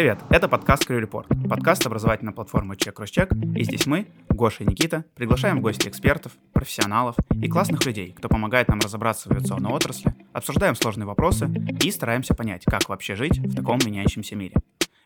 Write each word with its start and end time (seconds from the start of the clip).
Привет, 0.00 0.20
это 0.30 0.48
подкаст 0.48 0.88
Report, 0.88 1.46
подкаст 1.46 1.86
образовательной 1.86 2.32
платформы 2.32 2.74
Cross 2.74 3.10
Check, 3.14 3.54
и 3.54 3.62
здесь 3.64 3.84
мы, 3.84 4.06
Гоша 4.30 4.64
и 4.64 4.66
Никита, 4.66 5.04
приглашаем 5.14 5.58
в 5.58 5.60
гости 5.60 5.88
экспертов, 5.88 6.32
профессионалов 6.54 7.16
и 7.34 7.46
классных 7.48 7.84
людей, 7.84 8.14
кто 8.16 8.30
помогает 8.30 8.68
нам 8.68 8.80
разобраться 8.80 9.28
в 9.28 9.32
авиационной 9.32 9.70
отрасли, 9.70 10.14
обсуждаем 10.32 10.74
сложные 10.74 11.04
вопросы 11.04 11.50
и 11.82 11.90
стараемся 11.90 12.34
понять, 12.34 12.64
как 12.64 12.88
вообще 12.88 13.14
жить 13.14 13.40
в 13.40 13.54
таком 13.54 13.78
меняющемся 13.84 14.36
мире. 14.36 14.54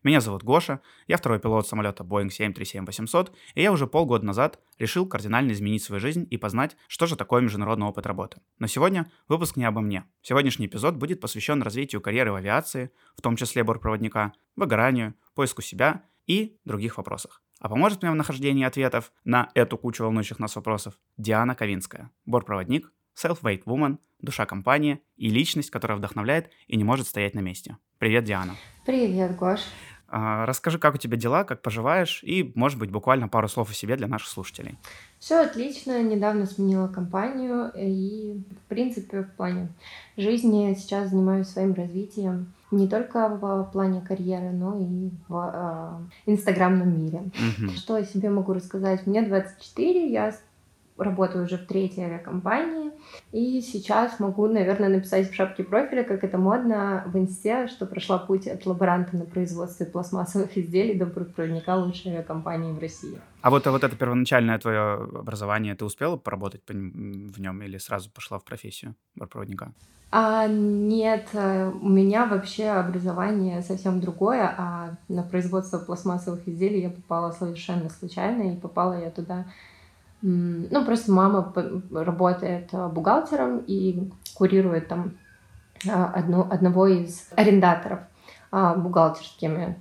Меня 0.05 0.21
зовут 0.21 0.45
Гоша, 0.45 0.83
я 1.06 1.16
второй 1.16 1.38
пилот 1.38 1.66
самолета 1.66 2.05
Boeing 2.05 2.28
737-800, 2.28 3.30
и 3.55 3.62
я 3.62 3.73
уже 3.73 3.87
полгода 3.87 4.27
назад 4.27 4.61
решил 4.78 5.09
кардинально 5.09 5.52
изменить 5.52 5.83
свою 5.83 5.98
жизнь 5.98 6.27
и 6.30 6.37
познать, 6.37 6.77
что 6.88 7.06
же 7.06 7.16
такое 7.16 7.41
международный 7.41 7.87
опыт 7.87 8.05
работы. 8.05 8.42
Но 8.59 8.66
сегодня 8.66 9.11
выпуск 9.28 9.56
не 9.56 9.64
обо 9.64 9.80
мне. 9.80 10.05
Сегодняшний 10.20 10.66
эпизод 10.66 10.97
будет 10.97 11.23
посвящен 11.23 11.62
развитию 11.62 12.02
карьеры 12.02 12.33
в 12.33 12.34
авиации, 12.34 12.91
в 13.16 13.23
том 13.23 13.37
числе 13.37 13.64
бортпроводника, 13.64 14.34
выгоранию, 14.56 15.14
поиску 15.34 15.62
себя 15.62 16.02
и 16.27 16.59
других 16.66 16.98
вопросах. 16.98 17.41
А 17.59 17.70
поможет 17.70 18.02
мне 18.02 18.11
в 18.11 18.14
нахождении 18.14 18.66
ответов 18.66 19.11
на 19.25 19.50
эту 19.55 19.78
кучу 19.78 20.02
волнующих 20.05 20.39
нас 20.39 20.55
вопросов 20.55 20.98
Диана 21.16 21.55
Ковинская, 21.55 22.11
бортпроводник, 22.27 22.92
self-made 23.16 23.64
woman, 23.64 23.97
душа 24.20 24.45
компании 24.45 25.00
и 25.16 25.30
личность, 25.30 25.70
которая 25.70 25.97
вдохновляет 25.97 26.50
и 26.66 26.77
не 26.77 26.84
может 26.84 27.06
стоять 27.06 27.34
на 27.34 27.41
месте. 27.41 27.78
Привет, 27.98 28.25
Диана. 28.25 28.56
Привет, 28.84 29.36
Гош. 29.36 29.61
А, 30.16 30.46
расскажи, 30.46 30.78
как 30.78 30.95
у 30.95 30.98
тебя 30.98 31.16
дела, 31.16 31.42
как 31.42 31.60
поживаешь, 31.60 32.22
и, 32.22 32.52
может 32.55 32.78
быть, 32.78 32.92
буквально 32.92 33.27
пару 33.27 33.48
слов 33.48 33.70
о 33.70 33.75
себе 33.75 33.97
для 33.97 34.06
наших 34.06 34.28
слушателей. 34.28 34.78
Все 35.19 35.41
отлично, 35.41 36.00
недавно 36.05 36.47
сменила 36.47 36.86
компанию, 36.86 37.72
и, 37.77 38.41
в 38.64 38.69
принципе, 38.69 39.22
в 39.22 39.33
плане 39.33 39.70
жизни 40.16 40.72
сейчас 40.78 41.11
занимаюсь 41.11 41.48
своим 41.48 41.74
развитием 41.74 42.52
не 42.70 42.86
только 42.86 43.28
в 43.28 43.70
плане 43.72 44.02
карьеры, 44.02 44.50
но 44.52 44.78
и 44.78 45.11
в 45.27 45.52
э, 45.52 46.30
инстаграмном 46.30 46.96
мире. 46.96 47.24
Угу. 47.58 47.72
Что 47.72 47.96
о 47.96 48.05
себе 48.05 48.30
могу 48.30 48.52
рассказать? 48.52 49.08
Мне 49.08 49.22
24, 49.22 50.12
я 50.12 50.33
работаю 50.97 51.45
уже 51.45 51.56
в 51.56 51.67
третьей 51.67 52.05
авиакомпании, 52.05 52.92
и 53.33 53.61
сейчас 53.61 54.20
могу, 54.20 54.47
наверное, 54.47 54.89
написать 54.89 55.31
в 55.31 55.34
шапке 55.34 55.64
профиля, 55.64 56.05
как 56.05 56.23
это 56.25 56.39
модно 56.39 57.05
в 57.06 57.19
инсте, 57.19 57.67
что 57.69 57.86
прошла 57.86 58.19
путь 58.19 58.47
от 58.47 58.64
лаборанта 58.67 59.17
на 59.17 59.25
производстве 59.25 59.86
пластмассовых 59.86 60.56
изделий 60.56 60.95
до 60.95 61.06
проводника 61.06 61.77
лучшей 61.77 62.12
авиакомпании 62.12 62.73
в 62.73 62.78
России. 62.78 63.19
А 63.42 63.51
вот, 63.51 63.67
а 63.67 63.73
вот 63.73 63.84
это 63.84 63.97
первоначальное 63.97 64.59
твое 64.59 64.95
образование, 64.95 65.75
ты 65.75 65.84
успела 65.84 66.17
поработать 66.17 66.62
в 66.69 67.41
нем 67.41 67.62
или 67.62 67.79
сразу 67.79 68.11
пошла 68.11 68.39
в 68.39 68.45
профессию 68.45 68.95
бортпроводника? 69.17 69.73
А, 70.17 70.47
нет, 70.47 71.27
э, 71.33 71.70
у 71.70 71.89
меня 71.89 72.27
вообще 72.27 72.69
образование 72.69 73.62
совсем 73.62 74.01
другое, 74.01 74.55
а 74.56 74.97
на 75.08 75.25
производство 75.25 75.79
пластмассовых 75.79 76.47
изделий 76.47 76.83
я 76.83 76.91
попала 76.91 77.33
совершенно 77.33 77.91
случайно, 77.91 78.53
и 78.53 78.56
попала 78.56 78.97
я 79.01 79.11
туда 79.11 79.47
ну, 80.27 80.84
просто 80.86 81.12
мама 81.12 81.53
работает 81.92 82.70
а, 82.72 82.89
бухгалтером 82.89 83.62
и 83.67 84.11
курирует 84.34 84.89
там 84.89 85.19
а, 85.86 86.06
одну, 86.14 86.47
одного 86.50 86.86
из 86.86 87.28
арендаторов 87.36 88.00
а, 88.50 88.75
бухгалтерскими 88.75 89.77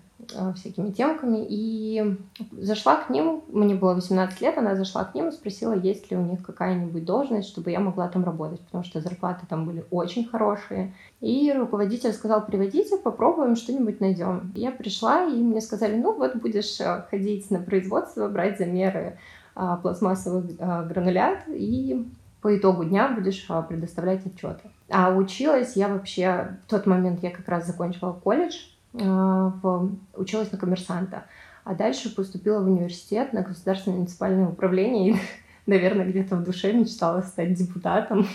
всякими 0.56 0.92
темками. 0.92 1.46
И 1.50 2.18
зашла 2.52 2.96
к 2.96 3.10
ним, 3.10 3.44
мне 3.50 3.76
было 3.76 3.94
18 3.94 4.40
лет, 4.42 4.58
она 4.58 4.76
зашла 4.76 5.04
к 5.04 5.16
ним 5.16 5.30
и 5.30 5.32
спросила, 5.32 5.74
есть 5.74 6.10
ли 6.12 6.18
у 6.18 6.22
них 6.22 6.44
какая-нибудь 6.44 7.04
должность, 7.04 7.50
чтобы 7.50 7.72
я 7.72 7.82
могла 7.82 8.08
там 8.08 8.24
работать, 8.24 8.62
потому 8.62 8.86
что 8.86 9.02
зарплаты 9.02 9.46
там 9.48 9.66
были 9.66 9.86
очень 9.92 10.26
хорошие. 10.26 10.94
И 11.20 11.54
руководитель 11.54 12.14
сказал, 12.14 12.46
приводите, 12.46 12.98
попробуем, 12.98 13.58
что-нибудь 13.58 14.00
найдем. 14.00 14.54
Я 14.56 14.72
пришла, 14.72 15.26
и 15.26 15.36
мне 15.36 15.60
сказали, 15.60 15.96
ну 15.96 16.14
вот 16.14 16.38
будешь 16.38 16.78
ходить 17.10 17.52
на 17.52 17.60
производство, 17.60 18.28
брать 18.30 18.58
замеры 18.58 19.18
пластмассовых 19.54 20.46
а, 20.60 20.84
гранулят, 20.84 21.40
и 21.48 22.08
по 22.42 22.58
итогу 22.58 22.84
дня 22.86 23.10
будешь 23.10 23.46
а, 23.50 23.62
предоставлять 23.62 24.26
отчеты. 24.26 24.70
А 24.90 25.12
училась 25.12 25.76
я 25.76 25.88
вообще... 25.88 26.58
В 26.68 26.70
тот 26.70 26.86
момент 26.86 27.22
я 27.24 27.32
как 27.32 27.48
раз 27.48 27.68
закончила 27.68 28.14
колледж, 28.14 28.56
училась 28.94 30.52
на 30.52 30.58
коммерсанта, 30.60 31.24
а 31.64 31.74
дальше 31.74 32.14
поступила 32.14 32.60
в 32.62 32.68
университет 32.68 33.34
на 33.34 33.42
государственное 33.42 33.98
муниципальное 33.98 34.48
управление 34.48 35.14
и, 35.14 35.16
наверное, 35.66 36.06
где-то 36.06 36.36
в 36.36 36.44
душе 36.44 36.74
мечтала 36.74 37.22
стать 37.22 37.54
депутатом. 37.54 38.28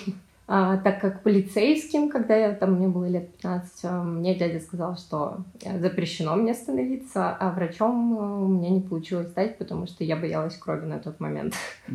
А, 0.51 0.79
так 0.79 1.03
как 1.03 1.23
полицейским, 1.23 2.09
когда 2.09 2.35
я 2.35 2.55
там, 2.55 2.73
мне 2.73 2.89
было 2.89 3.07
лет 3.07 3.31
15, 3.33 3.85
а, 3.85 4.03
мне 4.03 4.35
дядя 4.35 4.61
сказал, 4.61 4.97
что 4.97 5.45
запрещено 5.79 6.37
мне 6.37 6.55
становиться, 6.55 7.37
а 7.37 7.51
врачом 7.51 8.19
а, 8.19 8.39
у 8.39 8.49
меня 8.49 8.71
не 8.71 8.81
получилось 8.81 9.29
стать, 9.29 9.59
потому 9.59 9.87
что 9.87 10.05
я 10.05 10.17
боялась 10.17 10.57
крови 10.57 10.87
на 10.87 10.99
тот 10.99 11.21
момент. 11.21 11.55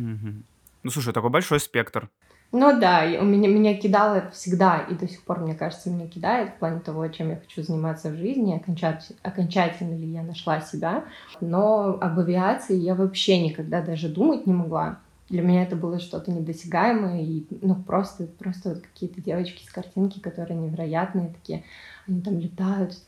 Ну, 0.86 0.90
слушай, 0.90 1.14
такой 1.14 1.30
большой 1.30 1.60
спектр. 1.60 2.10
Ну 2.52 2.78
да, 2.78 3.04
у 3.18 3.24
меня, 3.24 3.48
меня 3.48 3.74
кидало 3.74 4.30
всегда, 4.34 4.80
и 4.80 4.94
до 4.94 5.08
сих 5.08 5.22
пор, 5.22 5.40
мне 5.40 5.54
кажется, 5.54 5.88
меня 5.88 6.06
кидает 6.06 6.50
в 6.50 6.58
плане 6.58 6.80
того, 6.80 7.08
чем 7.08 7.30
я 7.30 7.36
хочу 7.36 7.62
заниматься 7.62 8.10
в 8.10 8.16
жизни, 8.16 8.54
окончательно, 8.54 9.18
окончательно 9.22 9.96
ли 9.96 10.06
я 10.06 10.22
нашла 10.22 10.60
себя. 10.60 11.04
Но 11.40 11.98
об 12.00 12.18
авиации 12.18 12.76
я 12.76 12.94
вообще 12.94 13.40
никогда 13.42 13.80
даже 13.80 14.10
думать 14.10 14.46
не 14.46 14.52
могла 14.52 15.00
для 15.28 15.42
меня 15.42 15.62
это 15.62 15.76
было 15.76 15.98
что-то 16.00 16.30
недосягаемое, 16.30 17.22
и, 17.22 17.46
ну, 17.62 17.74
просто, 17.76 18.26
просто 18.26 18.70
вот 18.70 18.80
какие-то 18.82 19.20
девочки 19.20 19.64
с 19.64 19.70
картинки, 19.70 20.20
которые 20.20 20.58
невероятные 20.58 21.28
такие, 21.28 21.64
они 22.06 22.20
там 22.20 22.38
летают. 22.38 22.98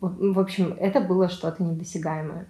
В 0.00 0.38
общем, 0.38 0.74
это 0.78 1.00
было 1.00 1.28
что-то 1.28 1.62
недосягаемое. 1.62 2.46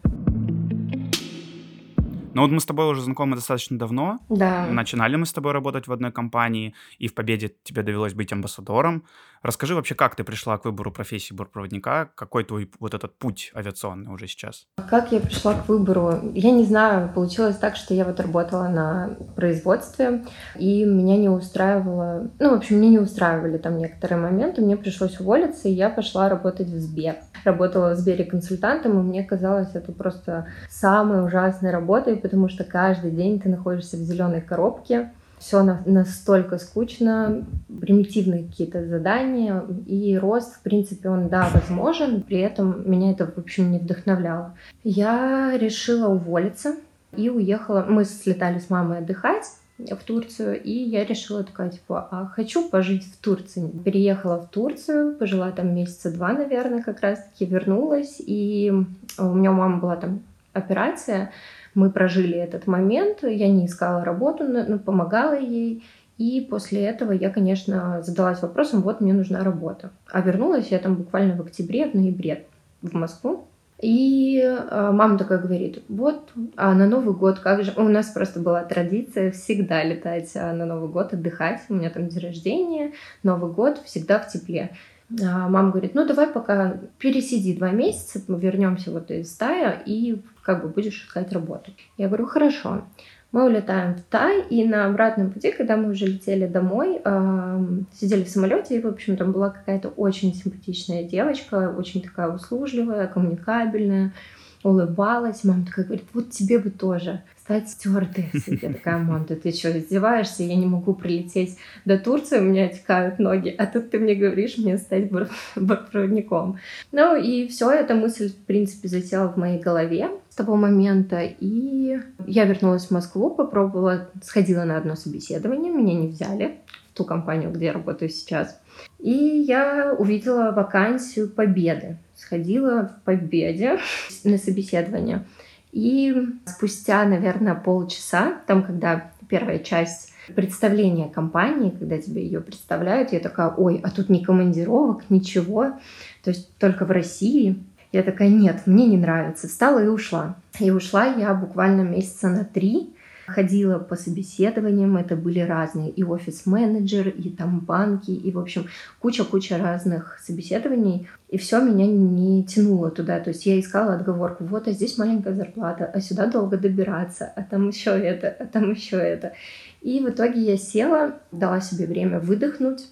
Ну 2.35 2.43
вот 2.43 2.53
мы 2.53 2.61
с 2.61 2.67
тобой 2.67 2.87
уже 2.89 3.01
знакомы 3.03 3.35
достаточно 3.35 3.77
давно. 3.77 4.21
Да. 4.29 4.67
Начинали 4.67 5.17
мы 5.17 5.27
с 5.27 5.33
тобой 5.33 5.53
работать 5.53 5.89
в 5.89 5.93
одной 5.93 6.13
компании, 6.13 6.73
и 6.99 7.09
в 7.09 7.15
Победе 7.15 7.53
тебе 7.65 7.83
довелось 7.83 8.15
быть 8.15 8.33
амбассадором. 8.33 9.03
Расскажи 9.43 9.75
вообще, 9.75 9.95
как 9.95 10.17
ты 10.17 10.25
пришла 10.25 10.59
к 10.59 10.65
выбору 10.65 10.91
профессии 10.91 11.33
бортпроводника? 11.33 12.11
Какой 12.15 12.45
твой 12.45 12.71
вот 12.81 12.95
этот 12.95 13.17
путь 13.19 13.53
авиационный 13.55 14.13
уже 14.13 14.27
сейчас? 14.27 14.67
Как 14.91 15.13
я 15.13 15.21
пришла 15.21 15.55
к 15.55 15.69
выбору? 15.69 16.33
Я 16.35 16.51
не 16.51 16.65
знаю. 16.65 17.13
Получилось 17.15 17.57
так, 17.57 17.77
что 17.77 17.95
я 17.95 18.05
вот 18.05 18.21
работала 18.21 18.69
на 18.69 19.17
производстве, 19.37 20.25
и 20.57 20.85
меня 20.85 21.17
не 21.17 21.29
устраивало... 21.29 22.31
Ну, 22.39 22.51
в 22.51 22.55
общем, 22.55 22.79
мне 22.79 22.91
не 22.91 22.99
устраивали 22.99 23.59
там 23.59 23.79
некоторые 23.79 24.21
моменты. 24.21 24.61
Мне 24.61 24.77
пришлось 24.77 25.21
уволиться, 25.21 25.69
и 25.69 25.73
я 25.73 25.91
пошла 25.91 26.29
работать 26.29 26.69
в 26.69 26.79
Сбер. 26.79 27.17
Работала 27.45 27.95
в 27.95 27.97
Сбере 27.97 28.25
консультантом, 28.25 28.99
и 28.99 29.03
мне 29.03 29.23
казалось, 29.23 29.75
это 29.75 29.93
просто 29.93 30.49
самая 30.69 31.23
ужасная 31.23 31.73
работа, 31.73 32.17
потому 32.17 32.49
что 32.49 32.65
каждый 32.65 33.13
день 33.13 33.41
ты 33.41 33.49
находишься 33.49 33.97
в 33.97 34.01
зеленой 34.01 34.41
коробке, 34.41 35.13
все 35.39 35.63
на, 35.63 35.83
настолько 35.87 36.59
скучно, 36.59 37.47
примитивные 37.81 38.45
какие-то 38.45 38.87
задания, 38.87 39.65
и 39.87 40.17
рост, 40.19 40.57
в 40.57 40.61
принципе, 40.61 41.09
он, 41.09 41.29
да, 41.29 41.49
возможен, 41.53 42.23
при 42.23 42.39
этом 42.39 42.91
меня 42.91 43.13
это, 43.13 43.27
в 43.27 43.39
общем, 43.39 43.71
не 43.71 43.79
вдохновляло. 43.79 44.55
Я 44.85 45.57
решила 45.57 46.09
уволиться 46.09 46.77
и 47.17 47.31
уехала, 47.31 47.85
мы 47.89 48.05
слетали 48.05 48.59
с 48.59 48.71
мамой 48.71 48.99
отдыхать, 48.99 49.45
в 49.79 50.05
Турцию, 50.05 50.61
и 50.61 50.73
я 50.73 51.05
решила 51.05 51.45
такая, 51.45 51.71
типа, 51.71 52.09
а 52.11 52.27
хочу 52.27 52.69
пожить 52.69 53.05
в 53.05 53.17
Турции. 53.19 53.71
Переехала 53.85 54.39
в 54.39 54.49
Турцию, 54.49 55.15
пожила 55.15 55.53
там 55.53 55.75
месяца 55.75 56.11
два, 56.11 56.33
наверное, 56.33 56.83
как 56.83 57.01
раз-таки 57.01 57.47
вернулась, 57.47 58.17
и 58.19 58.73
у 59.19 59.35
меня 59.35 59.53
у 59.53 59.55
мамы 59.55 59.81
была 59.81 59.97
там 59.97 60.23
операция, 60.53 61.31
мы 61.75 61.91
прожили 61.91 62.37
этот 62.37 62.67
момент, 62.67 63.23
я 63.23 63.49
не 63.49 63.67
искала 63.67 64.05
работу, 64.05 64.45
но 64.45 64.79
помогала 64.79 65.39
ей. 65.39 65.85
И 66.19 66.47
после 66.51 66.85
этого 66.85 67.13
я, 67.13 67.31
конечно, 67.31 68.03
задалась 68.03 68.43
вопросом, 68.43 68.83
вот 68.83 69.01
мне 69.01 69.13
нужна 69.13 69.45
работа. 69.45 69.91
А 70.11 70.21
вернулась 70.21 70.69
я 70.71 70.79
там 70.81 70.97
буквально 70.97 71.37
в 71.37 71.41
октябре, 71.41 71.89
в 71.89 71.95
ноябре 71.95 72.47
в 72.83 72.93
Москву. 72.95 73.47
И 73.81 74.43
э, 74.43 74.91
мама 74.93 75.17
такая 75.17 75.39
говорит, 75.39 75.85
вот, 75.89 76.31
а 76.57 76.75
на 76.75 76.89
Новый 76.89 77.15
год 77.15 77.39
как 77.39 77.63
же... 77.63 77.73
У 77.77 77.89
нас 77.89 78.07
просто 78.09 78.41
была 78.41 78.65
традиция 78.65 79.31
всегда 79.31 79.85
летать 79.85 80.33
а, 80.35 80.53
на 80.53 80.67
Новый 80.67 80.89
год, 80.89 81.13
отдыхать. 81.13 81.61
У 81.69 81.75
меня 81.75 81.91
там 81.91 82.09
день 82.09 82.25
рождения, 82.25 82.93
Новый 83.23 83.53
год, 83.53 83.81
всегда 83.85 84.19
в 84.19 84.27
тепле. 84.27 84.73
А 85.11 85.49
мама 85.49 85.71
говорит, 85.71 85.95
ну 85.95 86.07
давай 86.07 86.27
пока 86.27 86.79
пересиди 86.99 87.57
два 87.57 87.71
месяца, 87.71 88.21
мы 88.29 88.39
вернемся 88.39 88.91
вот 88.91 89.11
из 89.11 89.33
Тая 89.35 89.83
и 89.87 90.21
как 90.43 90.63
бы 90.63 90.69
будешь 90.69 91.03
искать 91.05 91.33
работу. 91.33 91.73
Я 91.97 92.09
говорю, 92.09 92.27
хорошо. 92.27 92.83
Мы 93.31 93.45
улетаем 93.45 93.95
в 93.95 94.01
Тай, 94.03 94.43
и 94.49 94.65
на 94.65 94.87
обратном 94.87 95.31
пути, 95.31 95.53
когда 95.53 95.77
мы 95.77 95.91
уже 95.91 96.07
летели 96.07 96.47
домой, 96.47 96.99
э, 97.05 97.67
сидели 97.93 98.25
в 98.25 98.29
самолете, 98.31 98.77
и, 98.77 98.81
в 98.81 98.87
общем, 98.87 99.19
там 99.19 99.33
была 99.33 99.51
какая-то 99.51 99.89
очень 99.91 100.35
симпатичная 100.35 101.03
девочка, 101.03 101.75
очень 101.77 102.01
такая 102.01 102.29
услужливая, 102.29 103.07
коммуникабельная. 103.07 104.15
Улыбалась. 104.63 105.45
Мама 105.45 105.65
такая 105.67 105.85
говорит, 105.85 106.07
вот 106.13 106.31
тебе 106.31 106.59
бы 106.59 106.71
тоже 106.71 107.23
стать 107.49 107.71
стюардессой. 107.71 108.59
Я 108.61 108.73
такая, 108.73 108.99
мам, 108.99 109.25
да 109.27 109.35
ты 109.35 109.53
что, 109.53 109.77
издеваешься? 109.79 110.43
Я 110.43 110.55
не 110.55 110.67
могу 110.67 110.93
прилететь 110.93 111.57
до 111.87 111.99
Турции, 111.99 112.41
у 112.41 112.43
меня 112.43 112.69
текают 112.69 113.19
ноги, 113.19 113.49
а 113.49 113.65
тут 113.65 113.91
ты 113.91 113.99
мне 113.99 114.15
говоришь 114.15 114.59
мне 114.59 114.77
стать 114.77 115.11
бортпроводником. 115.57 116.59
Ну 116.93 117.17
и 117.17 117.49
все, 117.49 117.71
эта 117.71 117.95
мысль, 117.95 118.29
в 118.29 118.37
принципе, 118.37 118.89
засела 118.89 119.29
в 119.33 119.39
моей 119.39 119.59
голове 119.61 120.11
с 120.29 120.35
того 120.35 120.57
момента. 120.57 121.23
И 121.23 121.99
я 122.27 122.45
вернулась 122.45 122.89
в 122.89 122.91
Москву, 122.91 123.31
попробовала, 123.31 124.11
сходила 124.23 124.65
на 124.65 124.77
одно 124.77 124.95
собеседование, 124.95 125.73
меня 125.73 125.95
не 125.95 126.09
взяли 126.09 126.59
в 126.93 126.99
ту 126.99 127.05
компанию, 127.05 127.51
где 127.51 127.67
я 127.67 127.73
работаю 127.73 128.11
сейчас. 128.11 128.61
И 128.99 129.13
я 129.13 129.95
увидела 129.97 130.51
вакансию 130.51 131.29
Победы. 131.29 131.97
Сходила 132.15 132.89
в 132.89 133.05
Победе 133.05 133.79
на 134.25 134.39
собеседование. 134.39 135.25
И 135.71 136.15
спустя, 136.47 137.05
наверное, 137.05 137.55
полчаса, 137.55 138.39
там, 138.47 138.65
когда 138.65 139.13
первая 139.29 139.59
часть 139.59 140.13
представления 140.35 141.09
компании, 141.09 141.71
когда 141.71 141.99
тебе 141.99 142.23
ее 142.23 142.41
представляют, 142.41 143.13
я 143.13 143.21
такая, 143.21 143.51
ой, 143.51 143.81
а 143.83 143.91
тут 143.91 144.09
ни 144.09 144.23
командировок, 144.23 145.09
ничего, 145.11 145.79
то 146.23 146.31
есть 146.31 146.57
только 146.59 146.85
в 146.85 146.91
России. 146.91 147.63
Я 147.93 148.03
такая, 148.03 148.29
нет, 148.29 148.67
мне 148.67 148.87
не 148.87 148.99
нравится. 148.99 149.49
Встала 149.49 149.83
и 149.83 149.89
ушла. 149.89 150.37
И 150.59 150.71
ушла 150.71 151.07
я 151.07 151.33
буквально 151.33 151.83
месяца 151.83 152.29
на 152.29 152.45
три, 152.45 152.95
ходила 153.29 153.79
по 153.79 153.97
собеседованиям, 153.97 154.97
это 154.97 155.17
были 155.17 155.41
разные, 155.41 155.91
и 155.91 156.03
офис-менеджер, 156.03 157.09
и 157.09 157.31
там 157.31 157.61
банки, 157.61 158.11
и, 158.11 158.33
в 158.33 158.39
общем, 158.39 158.67
куча-куча 159.01 159.59
разных 159.59 160.19
собеседований, 160.23 161.09
и 161.29 161.39
все 161.39 161.61
меня 161.61 161.87
не 161.87 162.45
тянуло 162.45 162.91
туда, 162.91 163.21
то 163.21 163.31
есть 163.31 163.47
я 163.47 163.61
искала 163.61 163.95
отговорку, 163.95 164.45
вот, 164.45 164.67
а 164.67 164.73
здесь 164.73 164.99
маленькая 164.99 165.35
зарплата, 165.35 165.91
а 165.93 166.01
сюда 166.01 166.27
долго 166.27 166.57
добираться, 166.57 167.33
а 167.37 167.43
там 167.43 167.69
еще 167.69 167.91
это, 167.91 168.29
а 168.39 168.47
там 168.47 168.73
еще 168.73 168.97
это. 168.97 169.33
И 169.81 170.01
в 170.01 170.09
итоге 170.09 170.41
я 170.41 170.57
села, 170.57 171.21
дала 171.31 171.61
себе 171.61 171.87
время 171.87 172.19
выдохнуть, 172.19 172.89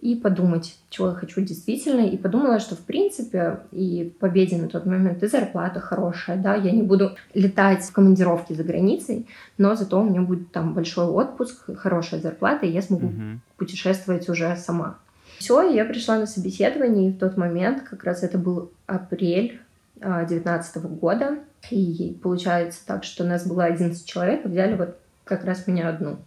и 0.00 0.14
подумать, 0.14 0.76
чего 0.90 1.08
я 1.08 1.14
хочу 1.14 1.40
действительно. 1.40 2.02
И 2.02 2.16
подумала, 2.16 2.60
что 2.60 2.76
в 2.76 2.80
принципе 2.80 3.60
и 3.72 4.12
в 4.14 4.18
Победе 4.18 4.56
на 4.56 4.68
тот 4.68 4.86
момент 4.86 5.22
и 5.22 5.26
зарплата 5.26 5.80
хорошая, 5.80 6.36
да, 6.36 6.54
я 6.54 6.70
не 6.70 6.82
буду 6.82 7.16
летать 7.34 7.82
в 7.82 7.92
командировки 7.92 8.52
за 8.52 8.62
границей, 8.62 9.26
но 9.58 9.74
зато 9.74 10.00
у 10.00 10.04
меня 10.04 10.20
будет 10.20 10.52
там 10.52 10.74
большой 10.74 11.06
отпуск, 11.06 11.70
хорошая 11.76 12.20
зарплата, 12.20 12.66
и 12.66 12.70
я 12.70 12.82
смогу 12.82 13.08
uh-huh. 13.08 13.38
путешествовать 13.56 14.28
уже 14.28 14.54
сама. 14.56 14.98
Все, 15.38 15.62
я 15.70 15.84
пришла 15.84 16.18
на 16.18 16.26
собеседование, 16.26 17.10
и 17.10 17.12
в 17.12 17.18
тот 17.18 17.36
момент, 17.36 17.82
как 17.82 18.04
раз 18.04 18.22
это 18.22 18.38
был 18.38 18.70
апрель 18.86 19.60
2019 20.00 20.76
года, 20.98 21.38
и 21.70 22.16
получается 22.22 22.80
так, 22.86 23.04
что 23.04 23.24
у 23.24 23.26
нас 23.26 23.46
было 23.46 23.64
11 23.64 24.06
человек, 24.06 24.44
взяли 24.44 24.76
вот 24.76 24.96
как 25.24 25.44
раз 25.44 25.66
меня 25.66 25.88
одну. 25.88 26.18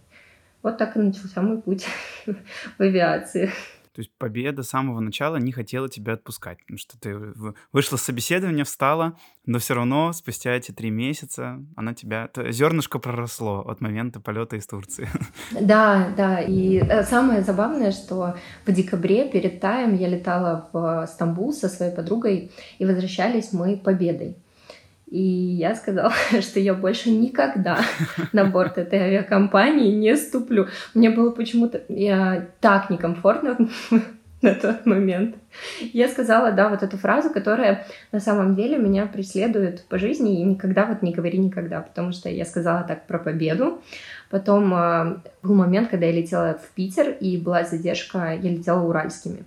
Вот 0.62 0.78
так 0.78 0.96
и 0.96 1.00
начался 1.00 1.42
мой 1.42 1.60
путь 1.60 1.86
в 2.26 2.80
авиации. 2.82 3.50
То 3.92 4.02
есть 4.02 4.12
победа 4.18 4.62
с 4.62 4.68
самого 4.68 5.00
начала 5.00 5.36
не 5.36 5.50
хотела 5.50 5.88
тебя 5.88 6.12
отпускать, 6.12 6.58
потому 6.60 6.78
что 6.78 6.98
ты 6.98 7.16
вышла 7.72 7.96
с 7.96 8.02
собеседования, 8.02 8.64
встала, 8.64 9.18
но 9.46 9.58
все 9.58 9.74
равно 9.74 10.12
спустя 10.12 10.52
эти 10.52 10.70
три 10.70 10.90
месяца 10.90 11.58
она 11.74 11.92
тебя... 11.92 12.30
Зернышко 12.50 13.00
проросло 13.00 13.60
от 13.66 13.80
момента 13.80 14.20
полета 14.20 14.56
из 14.56 14.66
Турции. 14.66 15.08
Да, 15.60 16.14
да. 16.16 16.40
И 16.40 16.78
э, 16.78 17.02
самое 17.02 17.42
забавное, 17.42 17.90
что 17.90 18.36
в 18.64 18.72
декабре 18.72 19.28
перед 19.28 19.60
Таем 19.60 19.94
я 19.94 20.08
летала 20.08 20.70
в 20.72 21.06
Стамбул 21.06 21.52
со 21.52 21.68
своей 21.68 21.94
подругой, 21.94 22.52
и 22.78 22.86
возвращались 22.86 23.52
мы 23.52 23.76
победой. 23.76 24.36
И 25.10 25.20
я 25.20 25.74
сказала, 25.74 26.12
что 26.40 26.60
я 26.60 26.72
больше 26.72 27.10
никогда 27.10 27.80
на 28.32 28.44
борт 28.44 28.78
этой 28.78 28.98
авиакомпании 29.00 29.92
не 29.92 30.16
ступлю. 30.16 30.68
Мне 30.94 31.10
было 31.10 31.30
почему-то 31.30 31.82
я 31.88 32.46
так 32.60 32.90
некомфортно 32.90 33.58
на 34.42 34.54
тот 34.54 34.86
момент. 34.86 35.34
Я 35.92 36.08
сказала, 36.08 36.52
да, 36.52 36.68
вот 36.68 36.84
эту 36.84 36.96
фразу, 36.96 37.28
которая 37.30 37.86
на 38.12 38.20
самом 38.20 38.54
деле 38.54 38.78
меня 38.78 39.06
преследует 39.06 39.84
по 39.88 39.98
жизни, 39.98 40.40
и 40.40 40.44
никогда 40.44 40.86
вот 40.86 41.02
не 41.02 41.12
говори 41.12 41.38
никогда, 41.38 41.80
потому 41.80 42.12
что 42.12 42.28
я 42.28 42.44
сказала 42.44 42.84
так 42.84 43.06
про 43.06 43.18
победу. 43.18 43.82
Потом 44.30 44.72
э, 44.72 45.16
был 45.42 45.56
момент, 45.56 45.88
когда 45.88 46.06
я 46.06 46.12
летела 46.12 46.56
в 46.62 46.70
Питер, 46.76 47.16
и 47.18 47.36
была 47.36 47.64
задержка, 47.64 48.38
я 48.40 48.50
летела 48.50 48.80
уральскими 48.80 49.44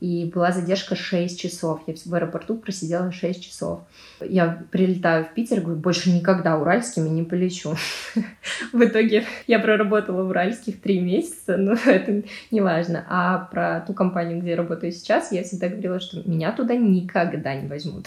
и 0.00 0.30
была 0.32 0.52
задержка 0.52 0.94
6 0.94 1.40
часов. 1.40 1.82
Я 1.86 1.94
в 1.94 2.14
аэропорту 2.14 2.56
просидела 2.56 3.10
6 3.10 3.42
часов. 3.42 3.80
Я 4.20 4.62
прилетаю 4.70 5.24
в 5.24 5.34
Питер, 5.34 5.60
говорю, 5.60 5.80
больше 5.80 6.10
никогда 6.10 6.58
уральскими 6.58 7.08
не 7.08 7.22
полечу. 7.22 7.74
В 8.72 8.84
итоге 8.84 9.24
я 9.46 9.58
проработала 9.58 10.22
в 10.22 10.28
уральских 10.28 10.80
3 10.80 11.00
месяца, 11.00 11.56
но 11.56 11.72
это 11.86 12.22
не 12.50 12.60
важно. 12.60 13.04
А 13.08 13.38
про 13.38 13.80
ту 13.80 13.94
компанию, 13.94 14.40
где 14.40 14.50
я 14.50 14.56
работаю 14.56 14.92
сейчас, 14.92 15.32
я 15.32 15.42
всегда 15.42 15.68
говорила, 15.68 16.00
что 16.00 16.28
меня 16.28 16.52
туда 16.52 16.76
никогда 16.76 17.54
не 17.54 17.68
возьмут. 17.68 18.06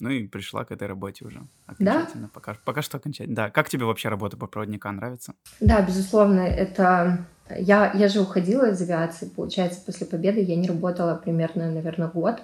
Ну 0.00 0.10
и 0.10 0.26
пришла 0.26 0.64
к 0.64 0.70
этой 0.70 0.86
работе 0.86 1.24
уже 1.24 1.42
окончательно. 1.66 2.26
Да? 2.26 2.30
Пока, 2.32 2.56
пока 2.64 2.82
что 2.82 2.98
окончательно. 2.98 3.36
Да. 3.36 3.50
Как 3.50 3.68
тебе 3.68 3.84
вообще 3.84 4.08
работа 4.08 4.36
по 4.36 4.46
проводника 4.46 4.92
нравится? 4.92 5.34
Да, 5.60 5.82
безусловно, 5.82 6.40
это 6.40 7.26
я, 7.56 7.92
я 7.94 8.08
же 8.08 8.20
уходила 8.20 8.70
из 8.70 8.80
авиации, 8.82 9.28
получается, 9.28 9.80
после 9.84 10.06
победы 10.06 10.40
я 10.40 10.56
не 10.56 10.68
работала 10.68 11.14
примерно, 11.14 11.70
наверное, 11.70 12.08
год. 12.08 12.42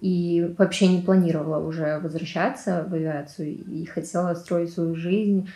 И 0.00 0.52
вообще 0.58 0.88
не 0.88 1.00
планировала 1.00 1.64
уже 1.64 2.00
возвращаться 2.00 2.84
в 2.88 2.92
авиацию 2.92 3.52
и 3.52 3.84
хотела 3.84 4.34
строить 4.34 4.72
свою 4.72 4.96
жизнь 4.96 5.48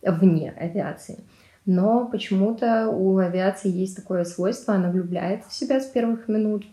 вне 0.00 0.50
авиации. 0.52 1.18
Но 1.66 2.06
почему-то 2.06 2.88
у 2.88 3.18
авиации 3.18 3.70
есть 3.70 3.96
такое 3.96 4.24
свойство, 4.24 4.74
она 4.74 4.90
влюбляется 4.90 5.50
в 5.50 5.52
себя 5.52 5.78
с 5.78 5.86
первых 5.86 6.26
минут, 6.26 6.64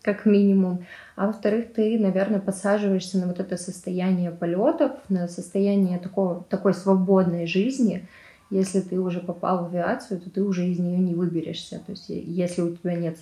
как 0.00 0.24
минимум. 0.24 0.86
А 1.16 1.26
во-вторых, 1.26 1.72
ты, 1.72 1.98
наверное, 1.98 2.40
подсаживаешься 2.40 3.18
на 3.18 3.26
вот 3.26 3.40
это 3.40 3.56
состояние 3.56 4.30
полетов, 4.30 4.92
на 5.08 5.28
состояние 5.28 5.98
такого, 5.98 6.44
такой 6.48 6.74
свободной 6.74 7.46
жизни— 7.46 8.08
если 8.54 8.80
ты 8.80 9.00
уже 9.00 9.20
попал 9.20 9.64
в 9.64 9.66
авиацию, 9.66 10.20
то 10.20 10.30
ты 10.30 10.42
уже 10.42 10.66
из 10.66 10.78
нее 10.78 10.98
не 10.98 11.14
выберешься. 11.14 11.80
То 11.84 11.92
есть 11.92 12.08
если 12.08 12.62
у 12.62 12.76
тебя 12.76 12.94
нет 12.94 13.18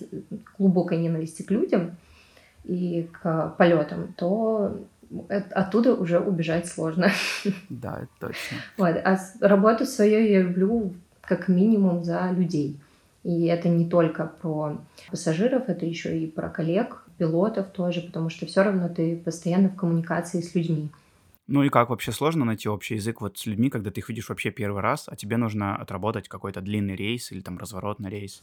глубокой 0.57 0.97
ненависти 0.97 1.41
к 1.41 1.51
людям 1.51 1.95
и 2.65 3.09
к 3.11 3.55
полетам, 3.57 4.13
то 4.15 4.79
оттуда 5.29 5.95
уже 5.95 6.19
убежать 6.19 6.67
сложно. 6.67 7.09
Да, 7.69 8.01
это 8.03 8.27
точно. 8.27 8.57
Вот. 8.77 8.95
А 9.03 9.17
работу 9.39 9.85
свою 9.85 10.19
я 10.19 10.41
люблю 10.41 10.93
как 11.21 11.47
минимум 11.47 12.03
за 12.03 12.29
людей. 12.31 12.79
И 13.23 13.45
это 13.45 13.69
не 13.69 13.89
только 13.89 14.25
про 14.41 14.77
пассажиров, 15.09 15.69
это 15.69 15.85
еще 15.85 16.19
и 16.19 16.27
про 16.27 16.49
коллег, 16.49 17.02
пилотов 17.17 17.71
тоже, 17.71 18.01
потому 18.01 18.29
что 18.29 18.45
все 18.45 18.63
равно 18.63 18.89
ты 18.89 19.17
постоянно 19.17 19.69
в 19.69 19.75
коммуникации 19.75 20.41
с 20.41 20.55
людьми. 20.55 20.89
Ну 21.47 21.63
и 21.63 21.69
как 21.69 21.89
вообще 21.89 22.11
сложно 22.11 22.45
найти 22.45 22.69
общий 22.69 22.95
язык 22.95 23.19
вот 23.21 23.37
с 23.37 23.45
людьми, 23.45 23.69
когда 23.69 23.91
ты 23.91 23.99
их 23.99 24.09
видишь 24.09 24.29
вообще 24.29 24.49
первый 24.49 24.81
раз, 24.81 25.05
а 25.07 25.15
тебе 25.15 25.37
нужно 25.37 25.75
отработать 25.75 26.29
какой-то 26.29 26.61
длинный 26.61 26.95
рейс 26.95 27.31
или 27.31 27.41
там 27.41 27.57
разворотный 27.57 28.09
рейс? 28.09 28.41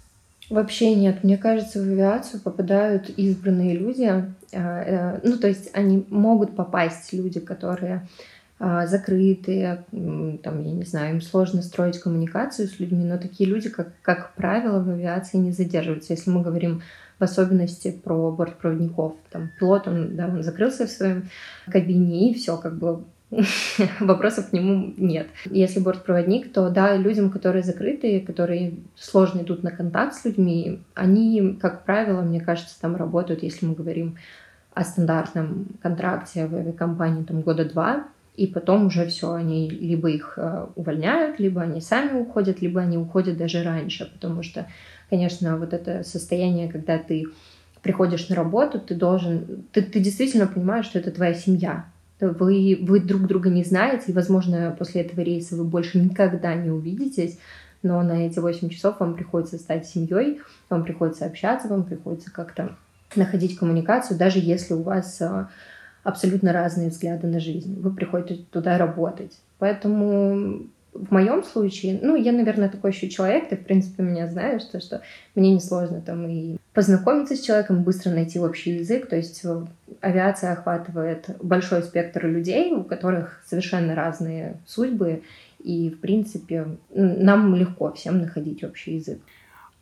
Вообще 0.50 0.94
нет. 0.94 1.22
Мне 1.22 1.38
кажется, 1.38 1.80
в 1.80 1.82
авиацию 1.82 2.40
попадают 2.40 3.08
избранные 3.10 3.76
люди. 3.76 4.04
А, 4.04 4.32
э, 4.52 5.20
ну, 5.22 5.38
то 5.38 5.48
есть 5.48 5.70
они 5.74 6.04
могут 6.10 6.56
попасть 6.56 7.12
люди, 7.12 7.40
которые 7.40 8.08
закрытые, 8.60 9.84
там, 9.90 10.62
я 10.62 10.72
не 10.72 10.84
знаю, 10.84 11.14
им 11.14 11.20
сложно 11.22 11.62
строить 11.62 11.98
коммуникацию 11.98 12.68
с 12.68 12.78
людьми, 12.78 13.04
но 13.04 13.16
такие 13.16 13.48
люди, 13.48 13.70
как, 13.70 13.88
как 14.02 14.34
правило, 14.34 14.82
в 14.82 14.90
авиации 14.90 15.38
не 15.38 15.52
задерживаются. 15.52 16.12
Если 16.12 16.30
мы 16.30 16.42
говорим 16.42 16.82
в 17.20 17.24
особенности 17.24 17.90
про 17.92 18.32
бортпроводников. 18.32 19.12
Там 19.30 19.50
пилот, 19.58 19.86
он, 19.86 20.16
да, 20.16 20.26
он 20.26 20.42
закрылся 20.42 20.86
в 20.86 20.90
своем 20.90 21.28
кабине, 21.70 22.30
и 22.30 22.34
все, 22.34 22.56
как 22.56 22.78
бы 22.78 23.04
вопросов 24.00 24.48
к 24.48 24.52
нему 24.52 24.94
нет. 24.96 25.28
Если 25.44 25.80
бортпроводник, 25.80 26.52
то 26.52 26.70
да, 26.70 26.96
людям, 26.96 27.30
которые 27.30 27.62
закрытые, 27.62 28.20
которые 28.20 28.74
сложно 28.96 29.42
идут 29.42 29.62
на 29.62 29.70
контакт 29.70 30.14
с 30.14 30.24
людьми, 30.24 30.80
они, 30.94 31.58
как 31.60 31.84
правило, 31.84 32.22
мне 32.22 32.40
кажется, 32.40 32.80
там 32.80 32.96
работают, 32.96 33.42
если 33.42 33.66
мы 33.66 33.74
говорим 33.74 34.16
о 34.72 34.82
стандартном 34.82 35.66
контракте 35.82 36.46
в 36.46 36.54
авиакомпании 36.54 37.24
там 37.24 37.42
года 37.42 37.66
два, 37.66 38.04
и 38.36 38.46
потом 38.46 38.86
уже 38.86 39.06
все, 39.06 39.32
они 39.32 39.68
либо 39.68 40.10
их 40.10 40.34
э, 40.36 40.66
увольняют, 40.76 41.38
либо 41.38 41.62
они 41.62 41.80
сами 41.80 42.20
уходят, 42.20 42.60
либо 42.62 42.80
они 42.80 42.96
уходят 42.96 43.36
даже 43.36 43.62
раньше, 43.62 44.10
потому 44.12 44.42
что 44.42 44.66
конечно, 45.10 45.58
вот 45.58 45.74
это 45.74 46.04
состояние, 46.04 46.70
когда 46.70 46.96
ты 46.96 47.26
приходишь 47.82 48.28
на 48.28 48.36
работу, 48.36 48.78
ты 48.80 48.94
должен, 48.94 49.64
ты, 49.72 49.82
ты 49.82 50.00
действительно 50.00 50.46
понимаешь, 50.46 50.86
что 50.86 50.98
это 50.98 51.10
твоя 51.10 51.34
семья. 51.34 51.86
Вы, 52.20 52.78
вы 52.80 53.00
друг 53.00 53.26
друга 53.26 53.48
не 53.48 53.64
знаете, 53.64 54.04
и, 54.08 54.12
возможно, 54.12 54.74
после 54.78 55.02
этого 55.02 55.22
рейса 55.22 55.56
вы 55.56 55.64
больше 55.64 55.98
никогда 55.98 56.54
не 56.54 56.70
увидитесь, 56.70 57.38
но 57.82 58.02
на 58.02 58.26
эти 58.26 58.38
8 58.38 58.68
часов 58.68 59.00
вам 59.00 59.14
приходится 59.14 59.56
стать 59.56 59.86
семьей, 59.86 60.40
вам 60.68 60.84
приходится 60.84 61.24
общаться, 61.24 61.68
вам 61.68 61.84
приходится 61.84 62.30
как-то 62.30 62.76
находить 63.16 63.56
коммуникацию, 63.56 64.18
даже 64.18 64.38
если 64.38 64.74
у 64.74 64.82
вас 64.82 65.20
а, 65.22 65.48
абсолютно 66.02 66.52
разные 66.52 66.90
взгляды 66.90 67.26
на 67.26 67.40
жизнь. 67.40 67.80
Вы 67.80 67.90
приходите 67.90 68.44
туда 68.50 68.78
работать. 68.78 69.38
Поэтому 69.58 70.66
в 70.92 71.12
моем 71.12 71.44
случае, 71.44 71.98
ну, 72.02 72.16
я, 72.16 72.32
наверное, 72.32 72.68
такой 72.68 72.90
еще 72.90 73.08
человек, 73.08 73.48
ты, 73.48 73.56
в 73.56 73.64
принципе, 73.64 74.02
меня 74.02 74.26
знаешь, 74.26 74.64
то, 74.64 74.80
что 74.80 75.02
мне 75.34 75.54
несложно 75.54 76.00
там 76.00 76.26
и 76.28 76.56
познакомиться 76.74 77.36
с 77.36 77.40
человеком, 77.40 77.82
быстро 77.82 78.10
найти 78.10 78.40
общий 78.40 78.78
язык, 78.78 79.08
то 79.08 79.16
есть 79.16 79.44
э, 79.44 79.66
авиация 80.00 80.52
охватывает 80.52 81.26
большой 81.42 81.82
спектр 81.82 82.26
людей, 82.26 82.72
у 82.72 82.82
которых 82.82 83.42
совершенно 83.46 83.94
разные 83.94 84.56
судьбы, 84.66 85.22
и, 85.62 85.90
в 85.90 86.00
принципе, 86.00 86.66
нам 86.90 87.54
легко 87.54 87.92
всем 87.92 88.20
находить 88.20 88.64
общий 88.64 88.96
язык. 88.96 89.20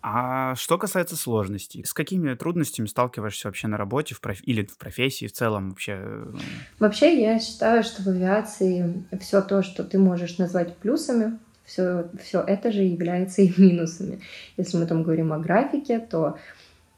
А 0.00 0.54
что 0.54 0.78
касается 0.78 1.16
сложностей, 1.16 1.84
с 1.84 1.92
какими 1.92 2.34
трудностями 2.34 2.86
сталкиваешься 2.86 3.48
вообще 3.48 3.66
на 3.66 3.76
работе 3.76 4.14
в 4.14 4.20
проф... 4.20 4.38
или 4.44 4.64
в 4.64 4.78
профессии 4.78 5.26
в 5.26 5.32
целом 5.32 5.70
вообще? 5.70 5.98
Э, 6.00 6.34
вообще 6.78 7.20
я 7.20 7.40
считаю, 7.40 7.82
что 7.82 8.02
в 8.02 8.08
авиации 8.08 9.04
все 9.20 9.42
то, 9.42 9.62
что 9.62 9.82
ты 9.82 9.98
можешь 9.98 10.38
назвать 10.38 10.76
плюсами, 10.76 11.38
все, 11.64 12.08
все 12.22 12.40
это 12.40 12.70
же 12.70 12.82
является 12.82 13.42
и 13.42 13.52
минусами. 13.60 14.20
Если 14.56 14.78
мы 14.78 14.86
там 14.86 15.02
говорим 15.02 15.32
о 15.32 15.38
графике, 15.38 15.98
то 15.98 16.38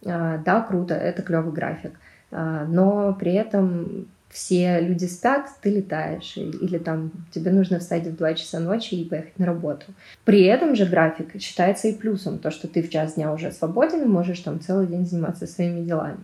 а, 0.04 0.38
да, 0.38 0.60
круто, 0.62 0.94
это 0.94 1.22
клевый 1.22 1.52
график, 1.52 1.92
а, 2.30 2.64
но 2.64 3.14
при 3.14 3.32
этом 3.32 4.08
все 4.30 4.80
люди 4.80 5.06
спят, 5.06 5.48
ты 5.60 5.70
летаешь, 5.70 6.36
или 6.36 6.78
там 6.78 7.10
тебе 7.32 7.50
нужно 7.50 7.80
встать 7.80 8.06
в 8.06 8.16
2 8.16 8.34
часа 8.34 8.60
ночи 8.60 8.94
и 8.94 9.08
поехать 9.08 9.38
на 9.38 9.46
работу. 9.46 9.86
При 10.24 10.44
этом 10.44 10.76
же 10.76 10.86
график 10.86 11.40
считается 11.40 11.88
и 11.88 11.94
плюсом, 11.94 12.38
то, 12.38 12.50
что 12.50 12.68
ты 12.68 12.82
в 12.82 12.90
час 12.90 13.14
дня 13.14 13.32
уже 13.32 13.50
свободен 13.50 14.02
и 14.02 14.06
можешь 14.06 14.40
там 14.40 14.60
целый 14.60 14.86
день 14.86 15.04
заниматься 15.04 15.46
своими 15.46 15.84
делами. 15.84 16.20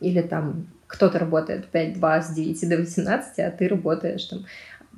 Или 0.00 0.20
там 0.20 0.66
кто-то 0.88 1.18
работает 1.18 1.68
5-2 1.72 2.22
с 2.22 2.34
9 2.34 2.68
до 2.68 2.76
18, 2.78 3.38
а 3.38 3.50
ты 3.50 3.68
работаешь 3.68 4.24
там 4.24 4.44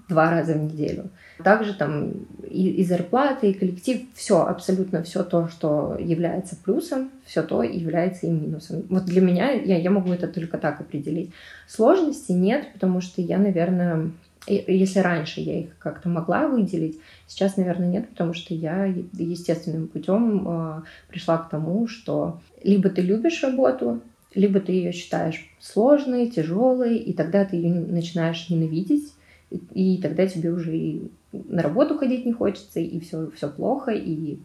два 0.09 0.31
раза 0.31 0.55
в 0.55 0.63
неделю. 0.63 1.11
Также 1.43 1.75
там 1.75 2.13
и, 2.49 2.69
и 2.69 2.85
зарплата, 2.85 3.47
и 3.47 3.53
коллектив, 3.53 4.03
все, 4.15 4.47
абсолютно 4.47 5.03
все 5.03 5.23
то, 5.23 5.49
что 5.49 5.97
является 5.99 6.57
плюсом, 6.57 7.11
все 7.25 7.43
то 7.43 7.63
является 7.63 8.27
и 8.27 8.31
минусом. 8.31 8.85
Вот 8.89 9.05
для 9.05 9.21
меня, 9.21 9.51
я, 9.51 9.77
я 9.79 9.91
могу 9.91 10.13
это 10.13 10.29
только 10.29 10.59
так 10.59 10.81
определить. 10.81 11.33
Сложностей 11.67 12.35
нет, 12.35 12.73
потому 12.73 13.01
что 13.01 13.21
я, 13.21 13.39
наверное, 13.39 14.13
если 14.47 15.01
раньше 15.01 15.41
я 15.41 15.61
их 15.61 15.79
как-то 15.79 16.09
могла 16.09 16.47
выделить, 16.47 17.01
сейчас, 17.27 17.57
наверное, 17.57 17.89
нет, 17.89 18.09
потому 18.09 18.33
что 18.33 18.55
я 18.55 18.85
естественным 18.85 19.89
путем 19.89 20.49
э, 20.49 20.83
пришла 21.09 21.39
к 21.39 21.51
тому, 21.51 21.89
что 21.89 22.41
либо 22.63 22.89
ты 22.89 23.03
любишь 23.03 23.43
работу, 23.43 24.01
либо 24.35 24.61
ты 24.61 24.73
ее 24.73 24.93
считаешь 24.93 25.51
сложной, 25.59 26.29
тяжелой, 26.29 26.97
и 26.97 27.13
тогда 27.13 27.45
ты 27.45 27.57
ее 27.57 27.75
начинаешь 27.75 28.49
ненавидеть, 28.49 29.13
и, 29.51 30.01
тогда 30.03 30.27
тебе 30.27 30.51
уже 30.51 30.77
и 30.77 31.11
на 31.33 31.63
работу 31.63 31.97
ходить 31.99 32.27
не 32.27 32.33
хочется, 32.33 32.81
и 32.81 32.99
все, 33.01 33.31
все 33.31 33.49
плохо, 33.49 33.93
и 33.93 34.39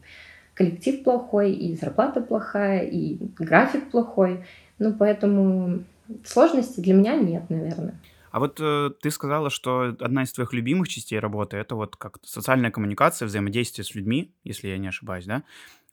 коллектив 0.53 1.03
плохой, 1.03 1.53
и 1.53 1.75
зарплата 1.75 2.21
плохая, 2.21 2.85
и 2.85 3.17
график 3.37 3.89
плохой. 3.89 4.45
Ну, 4.79 4.93
поэтому 4.93 5.83
сложностей 6.23 6.83
для 6.83 6.93
меня 6.93 7.15
нет, 7.15 7.49
наверное. 7.49 7.99
А 8.31 8.39
вот 8.39 8.59
э, 8.61 8.91
ты 9.01 9.11
сказала, 9.11 9.49
что 9.49 9.95
одна 9.99 10.23
из 10.23 10.31
твоих 10.31 10.53
любимых 10.53 10.87
частей 10.87 11.19
работы 11.19 11.57
это 11.57 11.75
вот 11.75 11.97
как 11.97 12.17
социальная 12.23 12.71
коммуникация, 12.71 13.25
взаимодействие 13.25 13.83
с 13.83 13.93
людьми, 13.93 14.33
если 14.43 14.69
я 14.69 14.77
не 14.77 14.87
ошибаюсь, 14.87 15.25
да? 15.25 15.43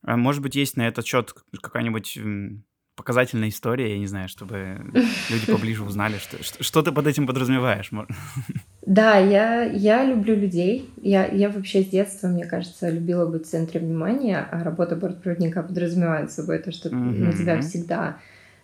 А 0.02 0.16
может 0.16 0.42
быть, 0.42 0.54
есть 0.54 0.76
на 0.76 0.86
этот 0.86 1.04
счет 1.04 1.34
какая-нибудь 1.60 2.18
показательная 2.94 3.48
история, 3.48 3.92
я 3.92 3.98
не 3.98 4.06
знаю, 4.06 4.28
чтобы 4.28 4.92
люди 5.30 5.46
поближе 5.50 5.84
узнали, 5.84 6.18
что, 6.18 6.42
что, 6.42 6.62
что 6.62 6.82
ты 6.82 6.92
под 6.92 7.06
этим 7.06 7.26
подразумеваешь. 7.26 7.90
Да, 8.88 9.18
я, 9.18 9.64
я 9.64 10.02
люблю 10.02 10.34
людей. 10.34 10.90
Я, 11.02 11.26
я 11.26 11.50
вообще 11.50 11.82
с 11.82 11.88
детства, 11.88 12.26
мне 12.26 12.46
кажется, 12.46 12.88
любила 12.88 13.26
быть 13.26 13.44
в 13.44 13.50
центре 13.50 13.80
внимания, 13.80 14.48
а 14.50 14.64
работа 14.64 14.96
бортпроводника 14.96 15.62
подразумевает 15.62 16.32
собой 16.32 16.58
то, 16.58 16.72
что 16.72 16.88
mm-hmm. 16.88 17.18
на 17.18 17.32
тебя 17.34 17.60
всегда 17.60 18.16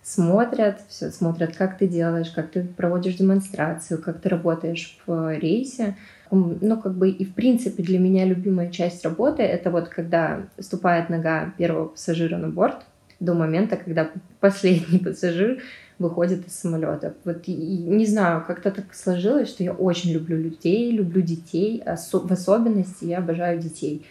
смотрят, 0.03 0.81
все 0.89 1.11
смотрят, 1.11 1.55
как 1.55 1.77
ты 1.77 1.87
делаешь, 1.87 2.31
как 2.31 2.51
ты 2.53 2.65
проводишь 2.65 3.17
демонстрацию, 3.17 4.01
как 4.01 4.23
ты 4.23 4.31
работаешь 4.31 4.97
в 5.07 5.37
рейсе. 5.37 5.95
Ну, 6.31 6.81
как 6.81 6.95
бы 6.95 7.11
и 7.11 7.27
в 7.27 7.35
принципе 7.35 7.83
для 7.83 7.99
меня 7.99 8.25
любимая 8.25 8.71
часть 8.71 9.05
работы— 9.05 9.43
это 9.43 9.71
вот 9.71 9.91
когда 9.91 10.47
ступает 10.59 11.11
нога 11.11 11.53
первого 11.59 11.89
пассажира 11.89 12.39
на 12.39 12.49
борт 12.49 12.87
до 13.21 13.35
момента, 13.35 13.77
когда 13.77 14.11
последний 14.41 14.99
пассажир 15.05 15.61
выходит 15.99 16.47
из 16.47 16.59
самолета. 16.59 17.15
Вот 17.25 17.43
и, 17.47 17.55
не 17.55 18.07
знаю, 18.07 18.45
как-то 18.47 18.71
так 18.71 18.95
сложилось, 18.95 19.49
что 19.49 19.65
я 19.65 19.73
очень 19.73 20.13
люблю 20.13 20.37
людей, 20.37 20.91
люблю 20.91 21.23
детей, 21.23 21.83
в 21.85 22.33
особенности 22.33 23.05
я 23.05 23.19
обожаю 23.19 23.61
детей. 23.61 24.05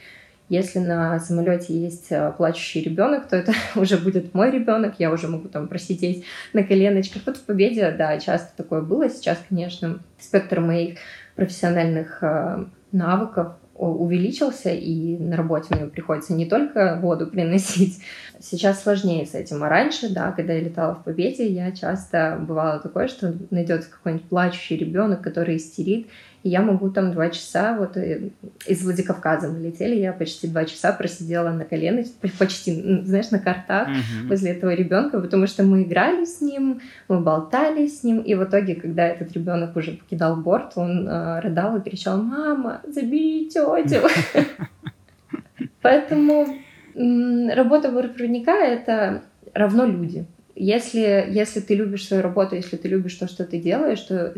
Если 0.49 0.79
на 0.79 1.19
самолете 1.19 1.73
есть 1.73 2.07
э, 2.11 2.31
плачущий 2.37 2.81
ребенок, 2.81 3.27
то 3.27 3.35
это 3.35 3.53
уже 3.75 3.97
будет 3.97 4.33
мой 4.33 4.51
ребенок, 4.51 4.95
я 4.99 5.11
уже 5.11 5.27
могу 5.27 5.47
там 5.47 5.67
просидеть 5.67 6.25
на 6.51 6.63
коленочках. 6.63 7.23
Вот 7.25 7.37
в 7.37 7.43
Победе, 7.43 7.89
да, 7.91 8.19
часто 8.19 8.51
такое 8.55 8.81
было. 8.81 9.09
Сейчас, 9.09 9.39
конечно, 9.47 9.99
спектр 10.19 10.59
моих 10.59 10.99
профессиональных 11.35 12.21
э, 12.21 12.65
навыков 12.91 13.53
увеличился, 13.75 14.69
и 14.69 15.17
на 15.17 15.35
работе 15.35 15.73
мне 15.75 15.87
приходится 15.87 16.33
не 16.33 16.45
только 16.45 16.99
воду 17.01 17.27
приносить. 17.27 18.01
Сейчас 18.39 18.83
сложнее 18.83 19.25
с 19.25 19.33
этим. 19.33 19.63
А 19.63 19.69
раньше, 19.69 20.09
да, 20.09 20.31
когда 20.31 20.53
я 20.53 20.61
летала 20.61 20.95
в 20.95 21.03
Победе, 21.03 21.47
я 21.47 21.71
часто 21.71 22.37
бывало 22.39 22.79
такое, 22.79 23.07
что 23.07 23.33
найдется 23.49 23.89
какой-нибудь 23.89 24.27
плачущий 24.29 24.77
ребенок, 24.77 25.21
который 25.21 25.57
истерит, 25.57 26.07
и 26.43 26.49
я 26.49 26.61
могу 26.61 26.89
там 26.89 27.13
два 27.13 27.29
часа, 27.29 27.77
вот 27.77 27.95
э, 27.95 28.29
из 28.67 28.83
Владикавказа 28.83 29.47
мы 29.47 29.59
летели, 29.59 29.95
я 29.95 30.11
почти 30.11 30.47
два 30.47 30.65
часа 30.65 30.91
просидела 30.91 31.51
на 31.51 31.63
коленах, 31.63 32.07
почти, 32.37 33.01
знаешь, 33.05 33.31
на 33.31 33.39
картах 33.39 33.87
mm-hmm. 33.87 34.27
возле 34.27 34.51
этого 34.51 34.73
ребенка, 34.73 35.21
потому 35.21 35.47
что 35.47 35.63
мы 35.63 35.83
играли 35.83 36.25
с 36.25 36.41
ним, 36.41 36.81
мы 37.07 37.21
болтали 37.21 37.87
с 37.87 38.03
ним, 38.03 38.19
и 38.19 38.35
в 38.35 38.43
итоге, 38.43 38.75
когда 38.75 39.07
этот 39.07 39.31
ребенок 39.31 39.75
уже 39.77 39.93
покидал 39.93 40.35
борт, 40.35 40.73
он 40.75 41.07
э, 41.07 41.39
рыдал 41.39 41.77
и 41.77 41.81
кричал, 41.81 42.21
мама, 42.21 42.81
забери 42.87 43.49
тетю. 43.49 44.07
Поэтому 45.81 46.57
работа 46.93 47.89
бортпроводника— 47.89 48.51
это 48.51 49.23
равно 49.53 49.85
люди. 49.85 50.25
Если, 50.55 51.25
если 51.29 51.61
ты 51.61 51.73
любишь 51.73 52.05
свою 52.05 52.21
работу, 52.21 52.55
если 52.55 52.75
ты 52.75 52.89
любишь 52.89 53.15
то, 53.15 53.27
что 53.27 53.45
ты 53.45 53.59
делаешь, 53.59 54.01
то 54.01 54.33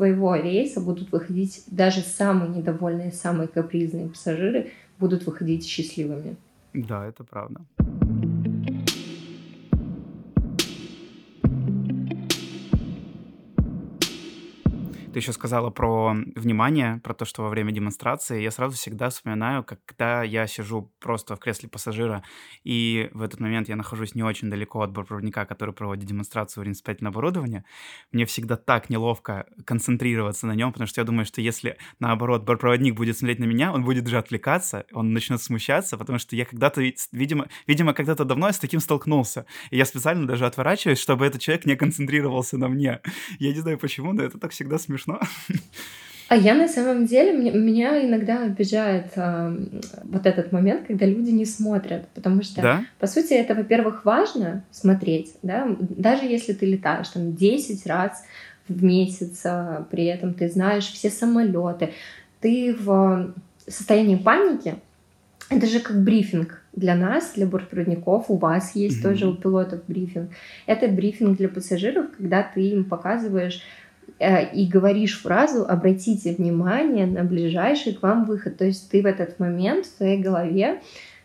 твоего 0.00 0.34
рейса 0.34 0.80
будут 0.80 1.12
выходить 1.12 1.64
даже 1.66 2.00
самые 2.00 2.48
недовольные, 2.48 3.12
самые 3.12 3.48
капризные 3.48 4.08
пассажиры 4.08 4.70
будут 4.98 5.26
выходить 5.26 5.66
счастливыми. 5.66 6.36
Да, 6.72 7.06
это 7.06 7.22
правда. 7.22 7.60
Ты 15.12 15.18
еще 15.18 15.32
сказала 15.32 15.70
про 15.70 16.14
внимание, 16.36 17.00
про 17.02 17.14
то, 17.14 17.24
что 17.24 17.42
во 17.42 17.48
время 17.48 17.72
демонстрации 17.72 18.42
я 18.42 18.52
сразу 18.52 18.76
всегда 18.76 19.10
вспоминаю, 19.10 19.64
когда 19.64 20.22
я 20.22 20.46
сижу 20.46 20.92
просто 21.00 21.34
в 21.34 21.40
кресле 21.40 21.68
пассажира, 21.68 22.22
и 22.62 23.10
в 23.12 23.22
этот 23.22 23.40
момент 23.40 23.68
я 23.68 23.74
нахожусь 23.74 24.14
не 24.14 24.22
очень 24.22 24.50
далеко 24.50 24.82
от 24.82 24.92
бортпроводника, 24.92 25.46
который 25.46 25.74
проводит 25.74 26.04
демонстрацию 26.04 26.72
вспомогательного 26.72 27.12
оборудования. 27.12 27.64
Мне 28.12 28.24
всегда 28.24 28.56
так 28.56 28.88
неловко 28.88 29.46
концентрироваться 29.64 30.46
на 30.46 30.54
нем, 30.54 30.72
потому 30.72 30.86
что 30.86 31.00
я 31.00 31.04
думаю, 31.04 31.26
что 31.26 31.40
если, 31.40 31.76
наоборот, 31.98 32.44
бортпроводник 32.44 32.94
будет 32.94 33.18
смотреть 33.18 33.40
на 33.40 33.46
меня, 33.46 33.72
он 33.72 33.84
будет 33.84 34.06
же 34.06 34.16
отвлекаться, 34.16 34.86
он 34.92 35.12
начнет 35.12 35.42
смущаться, 35.42 35.98
потому 35.98 36.20
что 36.20 36.36
я 36.36 36.44
когда-то, 36.44 36.82
видимо, 37.10 37.48
видимо 37.66 37.94
когда-то 37.94 38.24
давно 38.24 38.46
я 38.46 38.52
с 38.52 38.58
таким 38.60 38.78
столкнулся. 38.78 39.44
И 39.70 39.76
я 39.76 39.84
специально 39.84 40.24
даже 40.26 40.46
отворачиваюсь, 40.46 41.00
чтобы 41.00 41.26
этот 41.26 41.40
человек 41.40 41.66
не 41.66 41.74
концентрировался 41.74 42.58
на 42.58 42.68
мне. 42.68 43.00
Я 43.40 43.52
не 43.52 43.60
знаю 43.60 43.76
почему, 43.76 44.12
но 44.12 44.22
это 44.22 44.38
так 44.38 44.52
всегда 44.52 44.78
смешно 44.78 44.99
смешно. 45.00 45.20
А 46.28 46.36
я 46.36 46.54
на 46.54 46.68
самом 46.68 47.06
деле, 47.06 47.32
меня, 47.32 48.06
иногда 48.06 48.44
обижает 48.44 49.06
э, 49.16 49.56
вот 50.04 50.26
этот 50.26 50.52
момент, 50.52 50.86
когда 50.86 51.04
люди 51.04 51.30
не 51.30 51.44
смотрят, 51.44 52.06
потому 52.14 52.44
что, 52.44 52.62
да? 52.62 52.84
по 53.00 53.08
сути, 53.08 53.32
это, 53.32 53.56
во-первых, 53.56 54.04
важно 54.04 54.62
смотреть, 54.70 55.34
да, 55.42 55.66
даже 55.80 56.26
если 56.26 56.52
ты 56.52 56.66
летаешь 56.66 57.08
там 57.08 57.34
10 57.34 57.84
раз 57.86 58.22
в 58.68 58.84
месяц, 58.84 59.40
а, 59.44 59.88
при 59.90 60.04
этом 60.04 60.34
ты 60.34 60.48
знаешь 60.48 60.86
все 60.86 61.10
самолеты, 61.10 61.94
ты 62.38 62.76
в 62.78 63.34
состоянии 63.66 64.14
паники, 64.14 64.76
это 65.48 65.66
же 65.66 65.80
как 65.80 66.04
брифинг 66.04 66.62
для 66.72 66.94
нас, 66.94 67.32
для 67.34 67.46
бортпроводников, 67.46 68.26
у 68.28 68.36
вас 68.36 68.76
есть 68.76 69.00
mm-hmm. 69.00 69.02
тоже 69.02 69.26
у 69.26 69.34
пилотов 69.34 69.80
брифинг. 69.88 70.30
Это 70.66 70.86
брифинг 70.86 71.36
для 71.36 71.48
пассажиров, 71.48 72.06
когда 72.16 72.44
ты 72.44 72.60
им 72.68 72.84
показываешь 72.84 73.60
и 74.20 74.66
говоришь 74.66 75.22
фразу 75.22 75.64
«обратите 75.66 76.34
внимание 76.34 77.06
на 77.06 77.24
ближайший 77.24 77.94
к 77.94 78.02
вам 78.02 78.24
выход». 78.24 78.58
То 78.58 78.66
есть 78.66 78.90
ты 78.90 79.02
в 79.02 79.06
этот 79.06 79.38
момент 79.38 79.86
в 79.86 79.96
своей 79.96 80.20
голове 80.20 80.80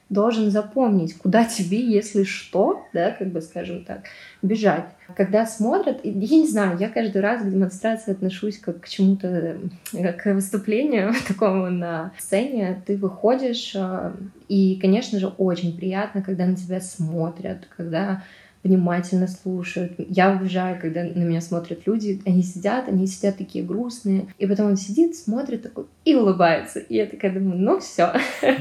должен 0.10 0.52
запомнить, 0.52 1.18
куда 1.18 1.46
тебе, 1.46 1.80
если 1.80 2.24
что, 2.24 2.86
да, 2.94 3.12
как 3.12 3.30
бы 3.30 3.42
скажем 3.42 3.84
так, 3.84 4.04
бежать. 4.42 4.86
Когда 5.16 5.46
смотрят, 5.46 6.00
я 6.04 6.12
не 6.14 6.48
знаю, 6.48 6.78
я 6.80 6.90
каждый 6.90 7.22
раз 7.22 7.42
к 7.42 7.50
демонстрации 7.50 8.12
отношусь 8.12 8.60
как 8.60 8.82
к 8.82 8.88
чему-то, 8.88 9.58
к 9.92 10.34
выступлению 10.34 11.14
такому 11.28 11.72
на 11.72 12.12
сцене. 12.20 12.82
Ты 12.86 12.98
выходишь, 12.98 13.76
а, 13.76 14.16
и, 14.48 14.78
конечно 14.80 15.20
же, 15.20 15.28
очень 15.28 15.76
приятно, 15.76 16.22
когда 16.22 16.46
на 16.46 16.56
тебя 16.56 16.82
смотрят, 16.82 17.68
когда 17.76 18.24
внимательно 18.66 19.28
слушают. 19.28 19.94
Я 19.98 20.32
обожаю, 20.32 20.82
когда 20.82 21.04
на 21.04 21.24
меня 21.24 21.40
смотрят 21.40 21.86
люди, 21.86 22.20
они 22.26 22.42
сидят, 22.42 22.88
они 22.88 23.06
сидят 23.06 23.38
такие 23.38 23.64
грустные, 23.64 24.26
и 24.40 24.48
потом 24.48 24.68
он 24.68 24.76
сидит, 24.76 25.16
смотрит 25.16 25.62
такой 25.62 25.86
и 26.04 26.16
улыбается. 26.16 26.80
И 26.80 26.96
я 26.96 27.06
такая 27.06 27.32
думаю, 27.32 27.58
ну 27.58 27.80
все. 27.80 28.14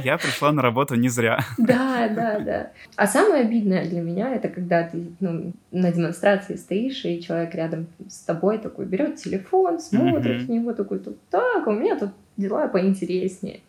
Я 0.04 0.18
пришла 0.18 0.52
на 0.52 0.60
работу 0.62 0.94
не 0.94 1.08
зря. 1.08 1.40
Да, 1.58 2.08
да, 2.14 2.38
да. 2.38 2.70
А 2.96 3.06
самое 3.06 3.44
обидное 3.44 3.88
для 3.88 4.02
меня 4.02 4.34
это 4.34 4.48
когда 4.48 4.82
ты 4.82 5.06
ну, 5.20 5.52
на 5.72 5.90
демонстрации 5.90 6.56
стоишь, 6.56 7.04
и 7.06 7.22
человек 7.22 7.54
рядом 7.54 7.86
с 8.06 8.20
тобой 8.20 8.58
такой 8.58 8.84
берет 8.84 9.16
телефон, 9.16 9.80
смотрит 9.80 10.42
mm-hmm. 10.42 10.46
в 10.46 10.50
него 10.50 10.72
такой, 10.74 11.00
так, 11.30 11.66
у 11.66 11.72
меня 11.72 11.96
тут 11.98 12.10
дела 12.36 12.68
поинтереснее. 12.68 13.60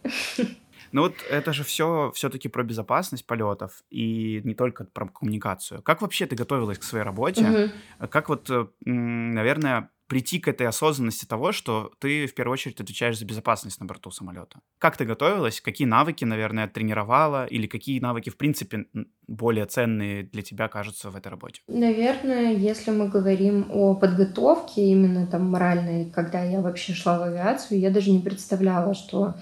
Ну 0.95 1.01
вот 1.01 1.15
это 1.29 1.51
же 1.51 1.65
все 1.65 2.09
все-таки 2.15 2.47
про 2.47 2.63
безопасность 2.63 3.27
полетов 3.27 3.83
и 3.89 4.39
не 4.45 4.55
только 4.55 4.85
про 4.85 5.09
коммуникацию. 5.09 5.81
Как 5.81 6.01
вообще 6.01 6.25
ты 6.25 6.37
готовилась 6.37 6.77
к 6.77 6.83
своей 6.83 7.03
работе? 7.03 7.69
Угу. 7.99 8.07
Как 8.07 8.29
вот, 8.29 8.49
э, 8.49 8.67
наверное, 8.85 9.89
прийти 10.07 10.39
к 10.39 10.47
этой 10.47 10.67
осознанности 10.67 11.25
того, 11.25 11.51
что 11.51 11.91
ты 11.99 12.27
в 12.27 12.33
первую 12.33 12.53
очередь 12.53 12.79
отвечаешь 12.79 13.19
за 13.19 13.25
безопасность 13.25 13.81
на 13.81 13.85
борту 13.85 14.09
самолета. 14.09 14.59
Как 14.77 14.95
ты 14.95 15.03
готовилась? 15.03 15.59
Какие 15.59 15.85
навыки, 15.85 16.23
наверное, 16.23 16.69
тренировала? 16.69 17.45
Или 17.45 17.67
какие 17.67 17.99
навыки, 17.99 18.29
в 18.29 18.37
принципе, 18.37 18.85
более 19.27 19.65
ценные 19.65 20.23
для 20.23 20.43
тебя 20.43 20.69
кажутся 20.69 21.09
в 21.09 21.17
этой 21.17 21.27
работе? 21.27 21.61
Наверное, 21.67 22.53
если 22.53 22.91
мы 22.91 23.09
говорим 23.09 23.65
о 23.69 23.95
подготовке 23.95 24.81
именно 24.81 25.27
там 25.27 25.49
моральной, 25.49 26.09
когда 26.09 26.41
я 26.41 26.61
вообще 26.61 26.93
шла 26.93 27.19
в 27.19 27.23
авиацию, 27.23 27.81
я 27.81 27.89
даже 27.89 28.11
не 28.11 28.19
представляла, 28.19 28.93
что 28.93 29.35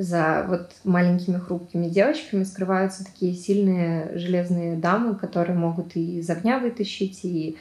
за 0.00 0.46
вот 0.48 0.70
маленькими 0.84 1.38
хрупкими 1.38 1.88
девочками 1.88 2.44
скрываются 2.44 3.04
такие 3.04 3.34
сильные 3.34 4.18
железные 4.18 4.76
дамы, 4.76 5.14
которые 5.14 5.56
могут 5.56 5.96
и 5.96 6.18
из 6.18 6.30
огня 6.30 6.58
вытащить, 6.58 7.24
и 7.24 7.56